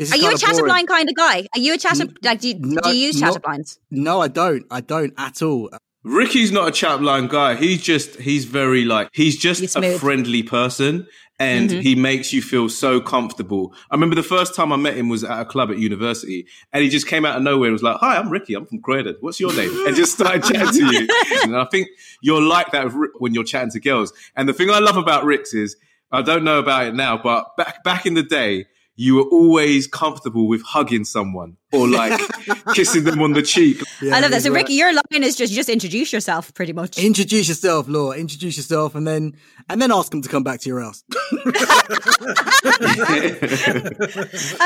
are 0.00 0.16
you 0.16 0.32
a 0.32 0.38
chat 0.38 0.58
up 0.58 0.66
line 0.66 0.86
kind 0.86 1.08
of 1.08 1.14
guy? 1.14 1.48
Are 1.54 1.60
you 1.60 1.74
a 1.74 1.78
chat 1.78 2.00
up, 2.00 2.10
like, 2.22 2.40
do 2.40 2.48
you, 2.48 2.54
no, 2.58 2.80
do 2.82 2.96
you 2.96 3.06
use 3.06 3.20
chat 3.20 3.36
up 3.36 3.46
lines? 3.46 3.78
No, 3.90 4.20
I 4.20 4.28
don't. 4.28 4.64
I 4.70 4.80
don't 4.80 5.12
at 5.18 5.42
all. 5.42 5.70
Rickie's 6.04 6.52
not 6.52 6.68
a 6.68 6.70
chat 6.70 7.02
line 7.02 7.26
guy. 7.26 7.56
He's 7.56 7.82
just, 7.82 8.20
he's 8.20 8.44
very 8.44 8.84
like, 8.84 9.10
he's 9.12 9.36
just 9.36 9.76
a 9.76 9.98
friendly 9.98 10.42
person 10.42 11.08
and 11.38 11.70
mm-hmm. 11.70 11.80
he 11.80 11.94
makes 11.94 12.32
you 12.32 12.42
feel 12.42 12.68
so 12.68 13.00
comfortable. 13.00 13.72
I 13.90 13.94
remember 13.94 14.16
the 14.16 14.22
first 14.22 14.54
time 14.54 14.72
I 14.72 14.76
met 14.76 14.96
him 14.96 15.08
was 15.08 15.22
at 15.22 15.40
a 15.40 15.44
club 15.44 15.70
at 15.70 15.78
university, 15.78 16.46
and 16.72 16.82
he 16.82 16.88
just 16.88 17.06
came 17.06 17.24
out 17.24 17.36
of 17.36 17.42
nowhere 17.42 17.68
and 17.68 17.74
was 17.74 17.82
like, 17.82 17.96
"Hi, 17.98 18.16
I'm 18.16 18.28
Rickie. 18.28 18.54
I'm 18.54 18.66
from 18.66 18.80
Croydon. 18.80 19.16
What's 19.20 19.38
your 19.38 19.54
name?" 19.54 19.86
and 19.86 19.94
just 19.94 20.12
started 20.12 20.42
chatting 20.52 20.80
to 20.80 20.94
you. 20.94 21.08
and 21.42 21.56
I 21.56 21.64
think 21.66 21.88
you're 22.20 22.42
like 22.42 22.72
that 22.72 22.88
when 23.18 23.34
you're 23.34 23.44
chatting 23.44 23.70
to 23.70 23.80
girls. 23.80 24.12
And 24.36 24.48
the 24.48 24.52
thing 24.52 24.70
I 24.70 24.80
love 24.80 24.96
about 24.96 25.24
Ricks 25.24 25.54
is 25.54 25.76
I 26.10 26.22
don't 26.22 26.44
know 26.44 26.58
about 26.58 26.86
it 26.86 26.94
now, 26.94 27.18
but 27.18 27.56
back 27.56 27.84
back 27.84 28.06
in 28.06 28.14
the 28.14 28.22
day, 28.22 28.66
you 29.00 29.14
were 29.14 29.22
always 29.30 29.86
comfortable 29.86 30.48
with 30.48 30.60
hugging 30.62 31.04
someone 31.04 31.56
or 31.72 31.86
like 31.86 32.20
kissing 32.74 33.04
them 33.04 33.22
on 33.22 33.32
the 33.32 33.42
cheek. 33.42 33.80
Yeah, 34.02 34.16
I 34.16 34.20
love 34.20 34.32
that. 34.32 34.42
So, 34.42 34.50
Rickie, 34.52 34.74
your 34.74 34.92
line 34.92 35.22
is 35.22 35.36
just 35.36 35.52
just 35.52 35.68
introduce 35.68 36.12
yourself, 36.12 36.52
pretty 36.52 36.72
much. 36.72 36.98
Introduce 36.98 37.48
yourself, 37.48 37.86
Laura. 37.86 38.18
Introduce 38.18 38.56
yourself, 38.56 38.96
and 38.96 39.06
then 39.06 39.36
and 39.68 39.80
then 39.80 39.92
ask 39.92 40.10
them 40.10 40.20
to 40.22 40.28
come 40.28 40.42
back 40.42 40.60
to 40.62 40.68
your 40.68 40.80
house. 40.80 41.04
and 41.12 41.52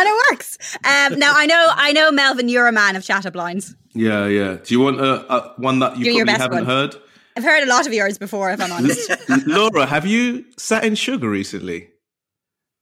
it 0.09 0.31
works. 0.31 0.79
Um, 0.83 1.19
now, 1.19 1.35
I 1.37 1.45
know, 1.47 1.67
I 1.77 1.93
know, 1.93 2.11
Melvin, 2.11 2.49
you're 2.49 2.69
a 2.69 2.73
man 2.73 2.97
of 2.97 3.05
chatter 3.05 3.31
blinds. 3.31 3.77
Yeah, 3.93 4.27
yeah. 4.29 4.57
Do 4.65 4.75
you 4.75 4.81
want 4.81 4.99
a, 4.99 5.31
a 5.31 5.55
one 5.59 5.81
that 5.81 5.99
you 5.99 6.15
probably 6.15 6.33
haven't 6.33 6.59
one. 6.59 6.65
heard? 6.65 6.97
I've 7.37 7.45
heard 7.45 7.65
a 7.65 7.67
lot 7.67 7.87
of 7.87 7.93
yours 7.93 8.17
before, 8.17 8.51
if 8.51 8.63
I'm 8.63 8.73
honest. 8.73 9.11
Laura, 9.47 9.85
have 9.85 10.07
you 10.07 10.47
sat 10.57 10.85
in 10.85 10.95
sugar 10.95 11.29
recently? 11.29 11.91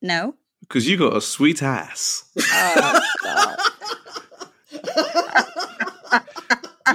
No. 0.01 0.36
Because 0.70 0.86
you 0.86 0.96
got 0.96 1.16
a 1.16 1.20
sweet 1.20 1.64
ass. 1.64 2.22
Oh, 2.38 3.00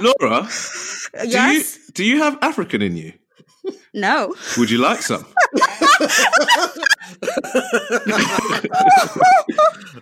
Laura, 0.00 0.44
yes? 1.24 1.28
do 1.34 1.52
you 1.52 1.62
do 1.92 2.02
you 2.04 2.22
have 2.22 2.38
African 2.40 2.80
in 2.80 2.96
you? 2.96 3.12
No. 3.92 4.34
Would 4.56 4.70
you 4.70 4.78
like 4.78 5.02
some? 5.02 5.26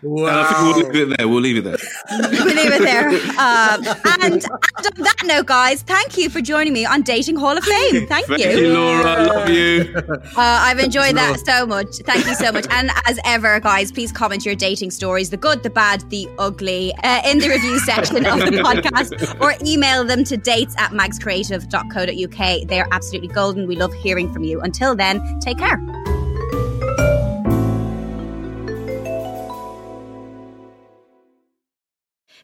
wow. 0.03 0.27
And 0.27 0.39
I 0.39 0.45
think 0.49 0.59
we'll 0.61 0.77
leave 0.77 0.95
it 0.95 1.17
there. 1.17 1.29
We'll 1.29 1.41
leave 1.41 1.57
it 1.57 1.65
there. 1.65 1.77
we'll 2.11 2.55
leave 2.55 2.73
it 2.73 2.83
there. 2.83 3.09
Um, 3.09 3.85
and, 4.23 4.35
and 4.35 4.47
on 4.47 5.05
that 5.05 5.23
note, 5.25 5.47
guys, 5.47 5.83
thank 5.83 6.17
you 6.17 6.31
for 6.31 6.41
joining 6.41 6.73
me 6.73 6.85
on 6.85 7.03
Dating 7.03 7.37
Hall 7.37 7.57
of 7.57 7.65
Fame. 7.65 8.07
Thank, 8.07 8.27
thank 8.27 8.41
you. 8.41 8.51
you. 8.51 8.73
Laura. 8.75 9.25
Love 9.25 9.51
you. 9.51 9.95
Uh, 9.97 10.33
I've 10.37 10.79
enjoyed 10.79 11.17
that 11.17 11.41
so 11.41 11.67
much. 11.67 11.97
Thank 12.05 12.27
you 12.27 12.35
so 12.35 12.53
much. 12.53 12.67
And 12.71 12.91
as 13.07 13.19
ever, 13.25 13.61
guys, 13.61 13.93
please 13.93 14.13
comment 14.13 14.45
your 14.45 14.55
dating 14.55 14.91
stories 14.91 15.31
the 15.31 15.37
good, 15.37 15.63
the 15.63 15.71
bad, 15.71 16.09
the 16.11 16.29
ugly 16.39 16.93
uh, 17.03 17.23
in 17.25 17.39
the 17.39 17.49
review 17.49 17.79
section 17.81 18.27
of 18.27 18.41
the 18.41 18.63
podcast 18.65 19.41
or 19.41 19.55
email 19.65 20.05
them 20.05 20.25
to 20.25 20.37
dates 20.37 20.75
at 20.79 20.91
magscreative.co.uk. 20.91 22.69
They 22.69 22.81
are 22.81 22.89
absolutely 22.93 23.29
golden. 23.29 23.67
We 23.67 23.77
love 23.77 23.93
hearing 23.95 24.33
from 24.33 24.45
you. 24.45 24.61
Until 24.61 24.95
then, 24.95 25.41
take 25.41 25.59
care. 25.59 25.79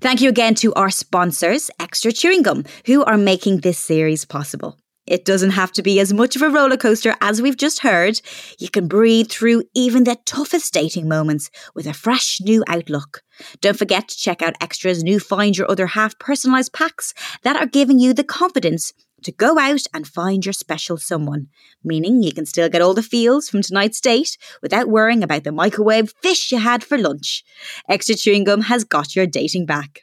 Thank 0.01 0.22
you 0.22 0.30
again 0.30 0.55
to 0.57 0.72
our 0.74 0.88
sponsors, 0.88 1.70
Extra 1.78 2.11
Chewing 2.11 2.42
Gum, 2.42 2.64
who 2.86 3.05
are 3.05 3.18
making 3.18 3.59
this 3.59 3.78
series 3.78 4.24
possible. 4.24 4.78
It 5.07 5.26
doesn't 5.26 5.51
have 5.51 5.72
to 5.72 5.82
be 5.82 6.01
as 6.01 6.11
much 6.11 6.36
of 6.36 6.42
a 6.42 6.48
roller 6.48 6.78
coaster 6.78 7.16
as 7.20 7.42
we've 7.42 7.57
just 7.57 7.80
heard. 7.80 8.18
You 8.59 8.70
can 8.70 8.88
breathe 8.88 9.28
through 9.28 9.64
even 9.74 10.05
the 10.05 10.16
toughest 10.24 10.72
dating 10.72 11.07
moments 11.07 11.51
with 11.74 11.86
a 11.86 11.92
fresh 11.92 12.40
new 12.40 12.64
outlook. 12.66 13.20
Don't 13.61 13.76
forget 13.76 14.09
to 14.09 14.16
check 14.16 14.40
out 14.40 14.59
Extra's 14.59 15.05
new 15.05 15.20
Find 15.20 15.59
Your 15.59 15.70
Other 15.70 15.88
Half 15.88 16.18
personalised 16.18 16.72
packs 16.72 17.12
that 17.42 17.57
are 17.57 17.66
giving 17.66 17.98
you 17.98 18.14
the 18.14 18.24
confidence 18.24 18.94
to 19.24 19.32
go 19.32 19.58
out 19.58 19.82
and 19.94 20.06
find 20.06 20.44
your 20.44 20.52
special 20.52 20.96
someone, 20.96 21.48
meaning 21.84 22.22
you 22.22 22.32
can 22.32 22.46
still 22.46 22.68
get 22.68 22.82
all 22.82 22.94
the 22.94 23.02
feels 23.02 23.48
from 23.48 23.62
tonight's 23.62 24.00
date 24.00 24.36
without 24.62 24.88
worrying 24.88 25.22
about 25.22 25.44
the 25.44 25.52
microwave 25.52 26.12
fish 26.22 26.52
you 26.52 26.58
had 26.58 26.82
for 26.82 26.98
lunch. 26.98 27.44
Extra 27.88 28.14
Chewing 28.14 28.44
Gum 28.44 28.62
has 28.62 28.84
got 28.84 29.16
your 29.16 29.26
dating 29.26 29.66
back. 29.66 30.02